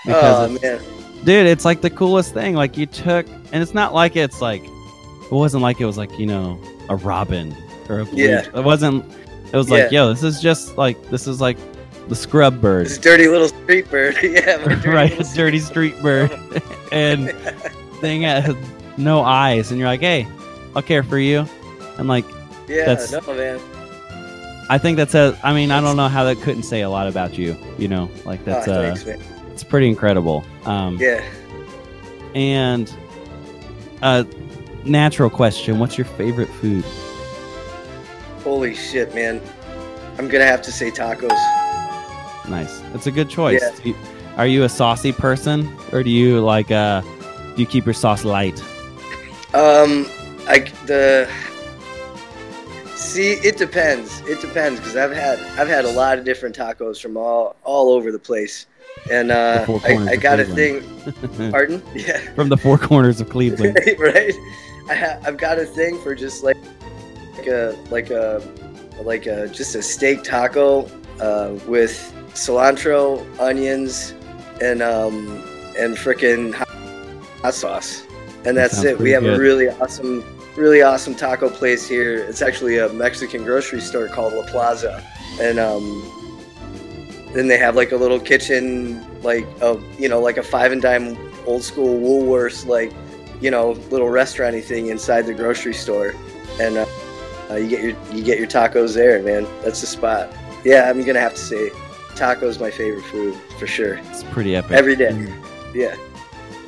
oh 0.07 0.45
it's- 0.55 0.61
man, 0.61 1.02
dude, 1.25 1.47
it's 1.47 1.65
like 1.65 1.81
the 1.81 1.89
coolest 1.89 2.33
thing. 2.33 2.55
Like 2.55 2.77
you 2.77 2.85
took, 2.85 3.27
and 3.51 3.61
it's 3.61 3.73
not 3.73 3.93
like 3.93 4.15
it's 4.15 4.41
like, 4.41 4.63
it 4.63 5.31
wasn't 5.31 5.63
like 5.63 5.79
it 5.81 5.85
was 5.85 5.97
like 5.97 6.17
you 6.19 6.25
know 6.25 6.59
a 6.89 6.95
robin 6.95 7.55
or 7.89 7.99
a 7.99 8.05
blue. 8.05 8.23
Yeah. 8.23 8.45
It 8.55 8.63
wasn't. 8.63 9.05
It 9.51 9.57
was 9.57 9.69
like, 9.69 9.91
yo, 9.91 10.09
this 10.09 10.23
is 10.23 10.41
just 10.41 10.77
like 10.77 11.01
this 11.09 11.27
is 11.27 11.39
like 11.39 11.57
the 12.07 12.15
scrub 12.15 12.59
bird, 12.59 12.87
this 12.87 12.97
dirty 12.97 13.27
little 13.27 13.47
street 13.47 13.89
bird. 13.89 14.17
yeah, 14.23 14.57
dirty 14.57 14.89
right? 14.89 15.17
little 15.17 15.33
dirty 15.35 15.59
street 15.59 15.99
bird, 16.01 16.31
and 16.91 17.31
thing 18.01 18.23
has 18.23 18.55
no 18.97 19.21
eyes, 19.21 19.71
and 19.71 19.79
you're 19.79 19.87
like, 19.87 20.01
hey, 20.01 20.27
I'll 20.75 20.81
care 20.81 21.03
for 21.03 21.17
you. 21.17 21.45
And 21.97 22.07
like, 22.07 22.25
Yeah, 22.67 22.85
That's- 22.85 23.11
no 23.11 23.21
man. 23.33 23.59
I 24.69 24.77
think 24.77 24.95
that's 24.97 25.13
a. 25.13 25.37
I 25.43 25.53
mean, 25.53 25.71
I 25.71 25.81
don't 25.81 25.97
know 25.97 26.07
how 26.07 26.23
that 26.23 26.37
couldn't 26.37 26.63
say 26.63 26.81
a 26.81 26.89
lot 26.89 27.07
about 27.07 27.37
you. 27.37 27.55
You 27.77 27.89
know, 27.89 28.09
like 28.25 28.43
that's 28.45 28.67
oh, 28.67 28.71
uh, 28.71 28.95
thanks. 28.95 29.32
It's 29.63 29.69
pretty 29.69 29.87
incredible. 29.87 30.43
Um, 30.65 30.97
Yeah. 30.99 31.23
And 32.35 32.91
a 34.01 34.25
natural 34.85 35.29
question: 35.29 35.79
What's 35.79 35.97
your 35.97 36.05
favorite 36.05 36.49
food? 36.49 36.83
Holy 38.43 38.75
shit, 38.75 39.15
man. 39.15 39.39
I'm 40.17 40.27
gonna 40.27 40.45
have 40.45 40.61
to 40.63 40.71
say 40.71 40.91
tacos. 40.91 41.29
Nice. 42.49 42.81
It's 42.93 43.07
a 43.07 43.11
good 43.11 43.29
choice. 43.29 43.61
Yeah. 43.61 43.71
You- 43.83 43.95
Are 44.35 44.47
you 44.47 44.63
a 44.63 44.69
saucy 44.69 45.11
person, 45.11 45.71
or 45.91 46.01
do 46.03 46.09
you 46.09 46.39
like 46.41 46.71
uh, 46.71 47.01
do 47.55 47.61
you 47.61 47.67
keep 47.67 47.85
your 47.85 47.93
sauce 47.93 48.25
light? 48.25 48.59
Um, 49.53 50.07
I 50.47 50.59
the 50.87 51.29
see 52.95 53.33
it 53.33 53.57
depends. 53.57 54.21
It 54.21 54.41
depends 54.41 54.79
because 54.79 54.95
I've 54.95 55.11
had 55.11 55.39
I've 55.59 55.67
had 55.67 55.85
a 55.85 55.91
lot 55.91 56.17
of 56.17 56.25
different 56.25 56.57
tacos 56.57 56.99
from 56.99 57.15
all 57.15 57.55
all 57.63 57.89
over 57.91 58.11
the 58.11 58.17
place, 58.19 58.65
and 59.11 59.31
uh, 59.31 59.59
The 59.59 59.65
four 59.65 59.79
corners 59.79 60.07
I, 60.07 60.11
I 60.11 60.15
got 60.15 60.39
a 60.39 60.45
thing. 60.45 61.51
Pardon? 61.51 61.83
Yeah. 61.93 62.19
From 62.33 62.49
the 62.49 62.57
four 62.57 62.77
corners 62.77 63.19
of 63.19 63.29
Cleveland. 63.29 63.77
right? 63.99 64.33
I 64.89 64.95
ha- 64.95 65.19
I've 65.25 65.37
got 65.37 65.59
a 65.59 65.65
thing 65.65 65.99
for 66.01 66.15
just 66.15 66.43
like, 66.43 66.57
like 67.37 67.47
a 67.47 67.77
like 67.89 68.09
a 68.09 68.41
like 69.01 69.25
a 69.25 69.47
just 69.47 69.75
a 69.75 69.81
steak 69.81 70.23
taco 70.23 70.85
uh, 71.19 71.57
with 71.67 72.13
cilantro, 72.29 73.25
onions, 73.39 74.13
and 74.61 74.81
um 74.81 75.43
and 75.77 75.95
frickin' 75.95 76.53
hot, 76.53 77.53
sauce, 77.53 78.03
and 78.45 78.55
that's 78.55 78.75
sounds 78.75 78.85
it. 78.85 78.99
We 78.99 79.11
have 79.11 79.23
good. 79.23 79.37
a 79.37 79.39
really 79.39 79.69
awesome, 79.69 80.23
really 80.55 80.81
awesome 80.81 81.15
taco 81.15 81.49
place 81.49 81.87
here. 81.87 82.19
It's 82.19 82.41
actually 82.41 82.77
a 82.77 82.89
Mexican 82.89 83.43
grocery 83.43 83.81
store 83.81 84.07
called 84.07 84.33
La 84.33 84.43
Plaza, 84.43 85.03
and 85.41 85.59
um. 85.59 86.22
Then 87.33 87.47
they 87.47 87.57
have 87.57 87.75
like 87.75 87.91
a 87.91 87.97
little 87.97 88.19
kitchen, 88.19 89.03
like 89.21 89.45
a 89.61 89.79
you 89.97 90.07
know, 90.07 90.19
like 90.19 90.37
a 90.37 90.43
five 90.43 90.71
and 90.71 90.81
dime 90.81 91.17
old 91.45 91.63
school 91.63 91.99
Woolworths, 91.99 92.65
like 92.65 92.93
you 93.41 93.51
know, 93.51 93.71
little 93.91 94.09
restauranty 94.09 94.61
thing 94.61 94.87
inside 94.87 95.23
the 95.23 95.33
grocery 95.33 95.73
store, 95.73 96.13
and 96.61 96.77
uh, 96.77 96.85
uh, 97.49 97.55
you 97.55 97.67
get 97.67 97.81
your 97.81 97.95
you 98.11 98.23
get 98.23 98.37
your 98.37 98.47
tacos 98.47 98.93
there, 98.93 99.21
man. 99.21 99.47
That's 99.63 99.81
the 99.81 99.87
spot. 99.87 100.31
Yeah, 100.63 100.89
I'm 100.89 101.03
gonna 101.03 101.19
have 101.19 101.33
to 101.33 101.39
say, 101.39 101.69
tacos 102.15 102.59
my 102.59 102.71
favorite 102.71 103.03
food 103.05 103.35
for 103.59 103.67
sure. 103.67 103.95
It's 103.95 104.23
pretty 104.23 104.55
epic. 104.55 104.71
Every 104.71 104.95
day. 104.95 105.33
Yeah. 105.73 105.95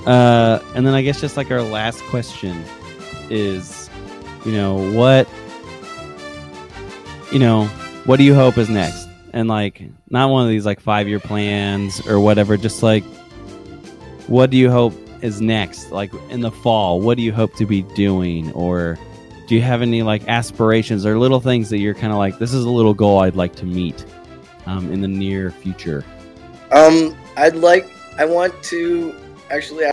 Uh, 0.06 0.60
and 0.76 0.86
then 0.86 0.94
I 0.94 1.02
guess 1.02 1.22
just 1.22 1.38
like 1.38 1.50
our 1.50 1.62
last 1.62 2.02
question 2.04 2.64
is, 3.30 3.90
you 4.46 4.52
know, 4.52 4.76
what, 4.92 5.28
you 7.32 7.40
know, 7.40 7.66
what 8.06 8.18
do 8.18 8.24
you 8.24 8.36
hope 8.36 8.58
is 8.58 8.70
next? 8.70 9.05
And 9.36 9.50
like, 9.50 9.84
not 10.10 10.30
one 10.30 10.44
of 10.44 10.50
these 10.50 10.66
like 10.66 10.80
five 10.80 11.10
year 11.10 11.20
plans 11.20 12.00
or 12.08 12.22
whatever, 12.22 12.56
just 12.56 12.82
like, 12.82 13.04
what 14.28 14.50
do 14.50 14.56
you 14.56 14.72
hope 14.72 14.94
is 15.22 15.42
next? 15.42 15.92
Like 15.92 16.14
in 16.30 16.40
the 16.40 16.52
fall, 16.52 17.02
what 17.02 17.18
do 17.18 17.22
you 17.22 17.34
hope 17.34 17.54
to 17.56 17.66
be 17.66 17.82
doing? 17.82 18.50
Or 18.54 18.98
do 19.48 19.56
you 19.56 19.62
have 19.62 19.82
any 19.82 20.04
like 20.04 20.26
aspirations 20.30 21.06
or 21.06 21.20
little 21.20 21.42
things 21.42 21.70
that 21.70 21.80
you're 21.80 21.94
kind 21.94 22.14
of 22.14 22.18
like, 22.18 22.40
this 22.40 22.54
is 22.54 22.64
a 22.64 22.70
little 22.70 22.94
goal 22.94 23.20
I'd 23.20 23.36
like 23.36 23.54
to 23.58 23.66
meet 23.66 24.06
um, 24.66 24.90
in 24.94 25.02
the 25.02 25.08
near 25.08 25.52
future? 25.52 26.06
Um, 26.72 27.16
I'd 27.36 27.56
like. 27.56 27.90
I 28.18 28.24
want 28.24 28.54
to 28.64 29.14
actually. 29.52 29.86
I, 29.86 29.92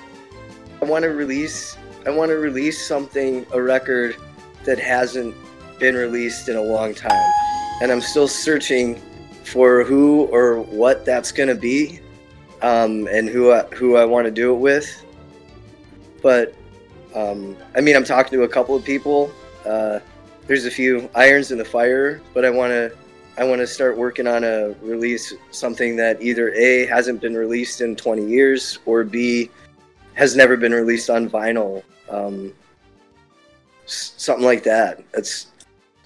I 0.80 0.84
want 0.84 1.02
to 1.02 1.08
release. 1.08 1.76
I 2.06 2.10
want 2.10 2.30
to 2.30 2.36
release 2.36 2.86
something, 2.86 3.44
a 3.52 3.60
record 3.60 4.16
that 4.64 4.78
hasn't 4.78 5.34
been 5.80 5.96
released 5.96 6.48
in 6.48 6.54
a 6.54 6.62
long 6.62 6.94
time, 6.94 7.32
and 7.82 7.90
I'm 7.90 8.00
still 8.00 8.28
searching 8.28 9.02
for 9.44 9.84
who 9.84 10.26
or 10.26 10.60
what 10.60 11.04
that's 11.04 11.32
gonna 11.32 11.54
be, 11.54 12.00
um, 12.62 13.06
and 13.08 13.28
who 13.28 13.52
I, 13.52 13.62
who 13.74 13.96
I 13.96 14.04
want 14.04 14.24
to 14.26 14.30
do 14.30 14.54
it 14.54 14.58
with. 14.58 15.04
But, 16.22 16.54
um, 17.14 17.56
I 17.74 17.80
mean, 17.80 17.96
I'm 17.96 18.04
talking 18.04 18.38
to 18.38 18.44
a 18.44 18.48
couple 18.48 18.76
of 18.76 18.84
people. 18.84 19.32
Uh, 19.66 19.98
there's 20.46 20.66
a 20.66 20.70
few 20.70 21.08
irons 21.14 21.50
in 21.50 21.58
the 21.58 21.64
fire, 21.64 22.20
but 22.34 22.44
I 22.44 22.50
want 22.50 22.70
to 22.70 22.92
I 23.38 23.44
want 23.44 23.60
to 23.60 23.66
start 23.66 23.96
working 23.96 24.26
on 24.26 24.44
a 24.44 24.74
release 24.82 25.32
something 25.50 25.96
that 25.96 26.20
either 26.20 26.52
A 26.52 26.84
hasn't 26.86 27.22
been 27.22 27.34
released 27.34 27.80
in 27.80 27.96
20 27.96 28.26
years 28.26 28.78
or 28.84 29.04
B 29.04 29.50
has 30.12 30.36
never 30.36 30.56
been 30.56 30.72
released 30.72 31.08
on 31.08 31.30
vinyl. 31.30 31.82
Um, 32.10 32.52
something 33.86 34.44
like 34.44 34.62
that. 34.64 35.02
That's 35.12 35.46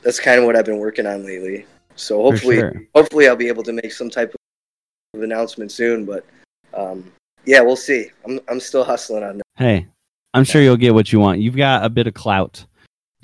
that's 0.02 0.20
kind 0.20 0.38
of 0.38 0.46
what 0.46 0.54
I've 0.54 0.64
been 0.64 0.78
working 0.78 1.06
on 1.06 1.26
lately. 1.26 1.66
So 1.96 2.22
hopefully, 2.22 2.56
sure. 2.56 2.82
hopefully 2.94 3.28
I'll 3.28 3.36
be 3.36 3.48
able 3.48 3.62
to 3.64 3.72
make 3.72 3.92
some 3.92 4.10
type 4.10 4.34
of 5.14 5.22
announcement 5.22 5.72
soon. 5.72 6.04
But 6.04 6.24
um, 6.74 7.10
yeah, 7.44 7.60
we'll 7.60 7.76
see. 7.76 8.10
I'm 8.24 8.40
I'm 8.48 8.60
still 8.60 8.84
hustling 8.84 9.24
on 9.24 9.38
that. 9.38 9.46
Hey, 9.56 9.86
I'm 10.34 10.44
sure 10.44 10.60
you'll 10.60 10.76
get 10.76 10.94
what 10.94 11.12
you 11.12 11.20
want. 11.20 11.40
You've 11.40 11.56
got 11.56 11.84
a 11.84 11.88
bit 11.88 12.06
of 12.06 12.14
clout. 12.14 12.64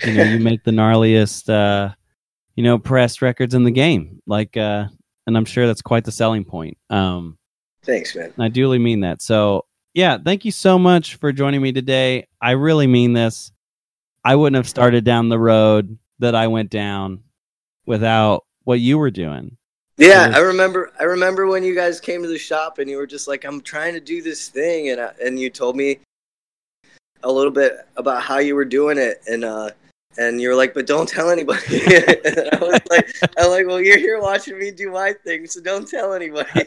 You 0.05 0.15
know, 0.15 0.23
you 0.25 0.39
make 0.41 0.65
the 0.65 0.71
gnarliest, 0.71 1.49
uh, 1.51 1.95
you 2.57 2.65
know, 2.65 2.79
pressed 2.79 3.21
records 3.21 3.55
in 3.55 3.65
the 3.65 3.71
game. 3.71 4.21
Like, 4.27 4.57
uh, 4.57 4.87
and 5.27 5.37
I'm 5.37 5.45
sure 5.45 5.67
that's 5.67 5.83
quite 5.83 6.05
the 6.05 6.13
selling 6.13 6.45
point. 6.45 6.79
Um, 6.91 7.37
Thanks, 7.85 8.15
man. 8.15 8.33
I 8.39 8.49
duly 8.49 8.79
mean 8.79 9.01
that. 9.01 9.21
So, 9.21 9.67
yeah, 9.93 10.17
thank 10.25 10.45
you 10.45 10.53
so 10.53 10.79
much 10.79 11.17
for 11.17 11.33
joining 11.33 11.61
me 11.61 11.73
today. 11.73 12.29
I 12.41 12.53
really 12.53 12.87
mean 12.87 13.13
this. 13.13 13.53
I 14.25 14.37
wouldn't 14.37 14.57
have 14.57 14.69
started 14.69 15.05
down 15.05 15.29
the 15.29 15.39
road 15.39 15.99
that 16.21 16.35
I 16.35 16.47
went 16.47 16.71
down 16.71 17.25
without 17.85 18.45
what 18.65 18.81
you 18.81 18.99
were 18.99 19.11
doing. 19.11 19.57
Yeah. 19.97 20.33
I 20.35 20.39
remember. 20.39 20.93
I 20.99 21.05
remember 21.05 21.47
when 21.47 21.63
you 21.63 21.75
guys 21.75 22.01
came 22.01 22.23
to 22.23 22.29
the 22.29 22.39
shop 22.39 22.79
and 22.79 22.89
you 22.89 22.97
were 22.97 23.07
just 23.07 23.29
like, 23.29 23.45
"I'm 23.45 23.61
trying 23.61 23.95
to 23.95 24.01
do 24.01 24.23
this 24.23 24.49
thing," 24.49 24.91
and 24.91 25.01
I, 25.01 25.13
and 25.23 25.39
you 25.39 25.51
told 25.51 25.77
me 25.77 26.01
a 27.23 27.31
little 27.31 27.53
bit 27.53 27.87
about 27.97 28.23
how 28.23 28.39
you 28.39 28.55
were 28.55 28.65
doing 28.65 28.99
it, 28.99 29.23
and 29.29 29.45
uh, 29.45 29.71
and 30.19 30.41
you 30.41 30.49
were 30.49 30.55
like, 30.55 30.75
"But 30.75 30.87
don't 30.87 31.09
tell 31.09 31.31
anybody." 31.31 31.83
and 31.85 32.49
I 32.53 32.59
was 32.61 32.81
like, 32.91 33.15
"I'm 33.39 33.51
like, 33.51 33.67
well, 33.67 33.81
you're 33.81 33.99
here 33.99 34.21
watching 34.21 34.59
me 34.59 34.71
do 34.71 34.91
my 34.91 35.13
thing, 35.25 35.47
so 35.47 35.61
don't 35.61 35.87
tell 35.89 36.15
anybody." 36.15 36.67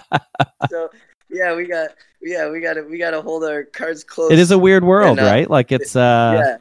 so 0.70 0.90
yeah, 1.30 1.56
we 1.56 1.66
got 1.66 1.90
yeah 2.20 2.50
we 2.50 2.60
got 2.60 2.74
to 2.74 2.82
we 2.82 2.98
got 2.98 3.12
to 3.12 3.22
hold 3.22 3.42
our 3.44 3.64
cards 3.64 4.04
close. 4.04 4.30
It 4.30 4.38
is 4.38 4.50
a 4.50 4.58
weird 4.58 4.84
world, 4.84 5.18
And, 5.18 5.26
uh, 5.26 5.30
right? 5.30 5.50
Like 5.50 5.72
it's 5.72 5.96
uh 5.96 6.42
yeah 6.44 6.56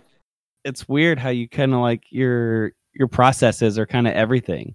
it's 0.65 0.89
weird 0.89 1.19
how 1.19 1.29
you 1.29 1.47
kind 1.47 1.73
of 1.73 1.79
like 1.79 2.03
your 2.09 2.73
your 2.95 3.07
processes 3.07 3.77
are 3.77 3.85
kind 3.85 4.07
of 4.07 4.13
everything. 4.13 4.73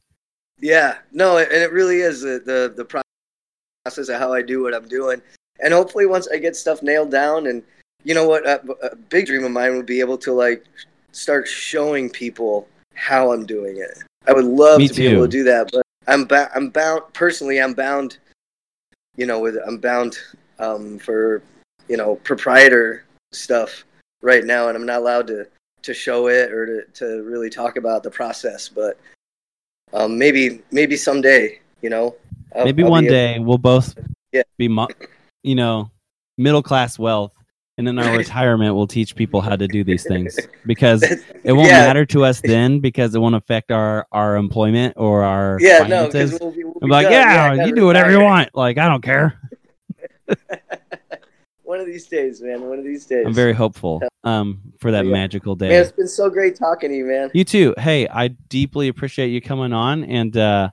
Yeah, 0.60 0.98
no, 1.10 1.38
and 1.38 1.50
it 1.50 1.72
really 1.72 2.00
is 2.00 2.20
the, 2.20 2.42
the 2.44 2.72
the 2.76 2.84
process 2.84 4.08
of 4.08 4.20
how 4.20 4.32
I 4.32 4.42
do 4.42 4.62
what 4.62 4.74
I'm 4.74 4.88
doing, 4.88 5.22
and 5.62 5.72
hopefully 5.72 6.06
once 6.06 6.28
I 6.28 6.36
get 6.36 6.54
stuff 6.54 6.82
nailed 6.82 7.10
down, 7.10 7.46
and 7.46 7.62
you 8.04 8.14
know 8.14 8.28
what, 8.28 8.46
a, 8.46 8.60
a 8.82 8.94
big 8.96 9.26
dream 9.26 9.44
of 9.44 9.52
mine 9.52 9.76
would 9.76 9.86
be 9.86 10.00
able 10.00 10.18
to 10.18 10.32
like 10.32 10.64
start 11.12 11.48
showing 11.48 12.10
people 12.10 12.68
how 12.94 13.32
I'm 13.32 13.46
doing 13.46 13.78
it. 13.78 14.02
I 14.26 14.32
would 14.32 14.44
love 14.44 14.78
Me 14.78 14.88
to 14.88 14.94
be 14.94 15.06
able 15.06 15.24
to 15.24 15.28
do 15.28 15.44
that, 15.44 15.70
but 15.72 15.82
I'm 16.06 16.26
ba- 16.26 16.50
I'm 16.54 16.68
bound 16.68 17.02
personally. 17.14 17.60
I'm 17.60 17.72
bound, 17.72 18.18
you 19.16 19.24
know, 19.24 19.40
with 19.40 19.56
I'm 19.66 19.78
bound 19.78 20.18
um, 20.58 20.98
for 20.98 21.42
you 21.88 21.96
know 21.96 22.16
proprietor 22.16 23.04
stuff 23.32 23.84
right 24.20 24.44
now, 24.44 24.68
and 24.68 24.76
I'm 24.76 24.86
not 24.86 24.98
allowed 24.98 25.26
to 25.28 25.46
to 25.82 25.94
show 25.94 26.28
it 26.28 26.52
or 26.52 26.66
to, 26.66 26.90
to 26.92 27.22
really 27.22 27.50
talk 27.50 27.76
about 27.76 28.02
the 28.02 28.10
process, 28.10 28.68
but 28.68 28.98
um, 29.92 30.16
maybe 30.18 30.62
maybe 30.70 30.96
someday, 30.96 31.60
you 31.82 31.90
know. 31.90 32.14
I'll- 32.54 32.64
Maybe 32.64 32.82
I'll 32.82 32.90
one 32.90 33.04
be 33.04 33.08
able- 33.08 33.14
day 33.16 33.38
we'll 33.38 33.58
both 33.58 33.94
Yeah. 34.32 34.42
be 34.58 34.68
mo- 34.68 34.88
you 35.42 35.54
know, 35.54 35.90
middle 36.38 36.62
class 36.62 36.98
wealth 36.98 37.32
and 37.78 37.88
in 37.88 37.98
our 37.98 38.16
retirement 38.24 38.74
we'll 38.74 38.86
teach 38.88 39.14
people 39.16 39.40
how 39.40 39.54
to 39.56 39.66
do 39.68 39.82
these 39.84 40.04
things 40.04 40.38
because 40.66 41.02
it 41.02 41.52
won't 41.52 41.68
Yeah. 41.68 41.86
matter 41.86 42.04
to 42.06 42.24
us 42.24 42.40
then 42.44 42.80
because 42.80 43.14
it 43.14 43.20
won't 43.20 43.36
affect 43.36 43.70
our 43.70 44.06
our 44.12 44.36
employment 44.36 44.94
or 44.96 45.22
our 45.22 45.58
Yeah, 45.60 45.78
no, 45.86 46.10
finances. 46.10 46.38
we'll 46.40 46.50
be, 46.52 46.64
we'll 46.64 46.74
I'm 46.82 46.88
be 46.88 46.92
like, 46.92 47.04
done. 47.04 47.12
yeah, 47.12 47.56
gotta 47.56 47.68
you 47.68 47.74
do 47.74 47.86
whatever 47.86 48.10
you 48.10 48.20
want. 48.20 48.50
Like, 48.54 48.78
I 48.78 48.88
don't 48.88 49.02
care. 49.02 49.38
One 51.70 51.78
of 51.78 51.86
these 51.86 52.08
days, 52.08 52.42
man. 52.42 52.62
One 52.62 52.80
of 52.80 52.84
these 52.84 53.06
days. 53.06 53.24
I'm 53.24 53.32
very 53.32 53.52
hopeful 53.52 54.02
um, 54.24 54.60
for 54.80 54.90
that 54.90 55.06
Yeah. 55.06 55.12
magical 55.12 55.54
day. 55.54 55.68
Man, 55.68 55.82
it's 55.82 55.92
been 55.92 56.08
so 56.08 56.28
great 56.28 56.56
talking 56.56 56.90
to 56.90 56.96
you, 56.96 57.04
man. 57.04 57.30
You 57.32 57.44
too. 57.44 57.76
Hey, 57.78 58.08
I 58.08 58.26
deeply 58.26 58.88
appreciate 58.88 59.28
you 59.28 59.40
coming 59.40 59.72
on, 59.72 60.02
and 60.02 60.36
uh, 60.36 60.70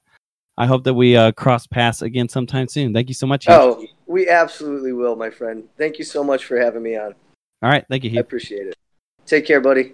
I 0.58 0.66
hope 0.66 0.86
that 0.86 0.96
we 0.96 1.16
uh, 1.16 1.34
cross 1.34 1.68
paths 1.68 2.02
again 2.02 2.30
sometime 2.30 2.68
soon. 2.68 2.96
Thank 2.96 3.10
you 3.10 3.14
so 3.14 3.28
much. 3.28 3.46
Hugh. 3.46 3.54
Oh, 3.54 3.86
we 4.08 4.28
absolutely 4.28 4.92
will, 4.92 5.16
my 5.16 5.30
friend. 5.30 5.66
Thank 5.78 6.00
you 6.00 6.04
so 6.04 6.24
much 6.24 6.46
for 6.46 6.60
having 6.60 6.82
me 6.82 6.98
on. 6.98 7.14
All 7.62 7.70
right. 7.70 7.86
Thank 7.88 8.04
you, 8.04 8.18
I 8.18 8.22
appreciate 8.22 8.66
it. 8.66 8.76
Take 9.28 9.46
care, 9.46 9.62
buddy. 9.62 9.94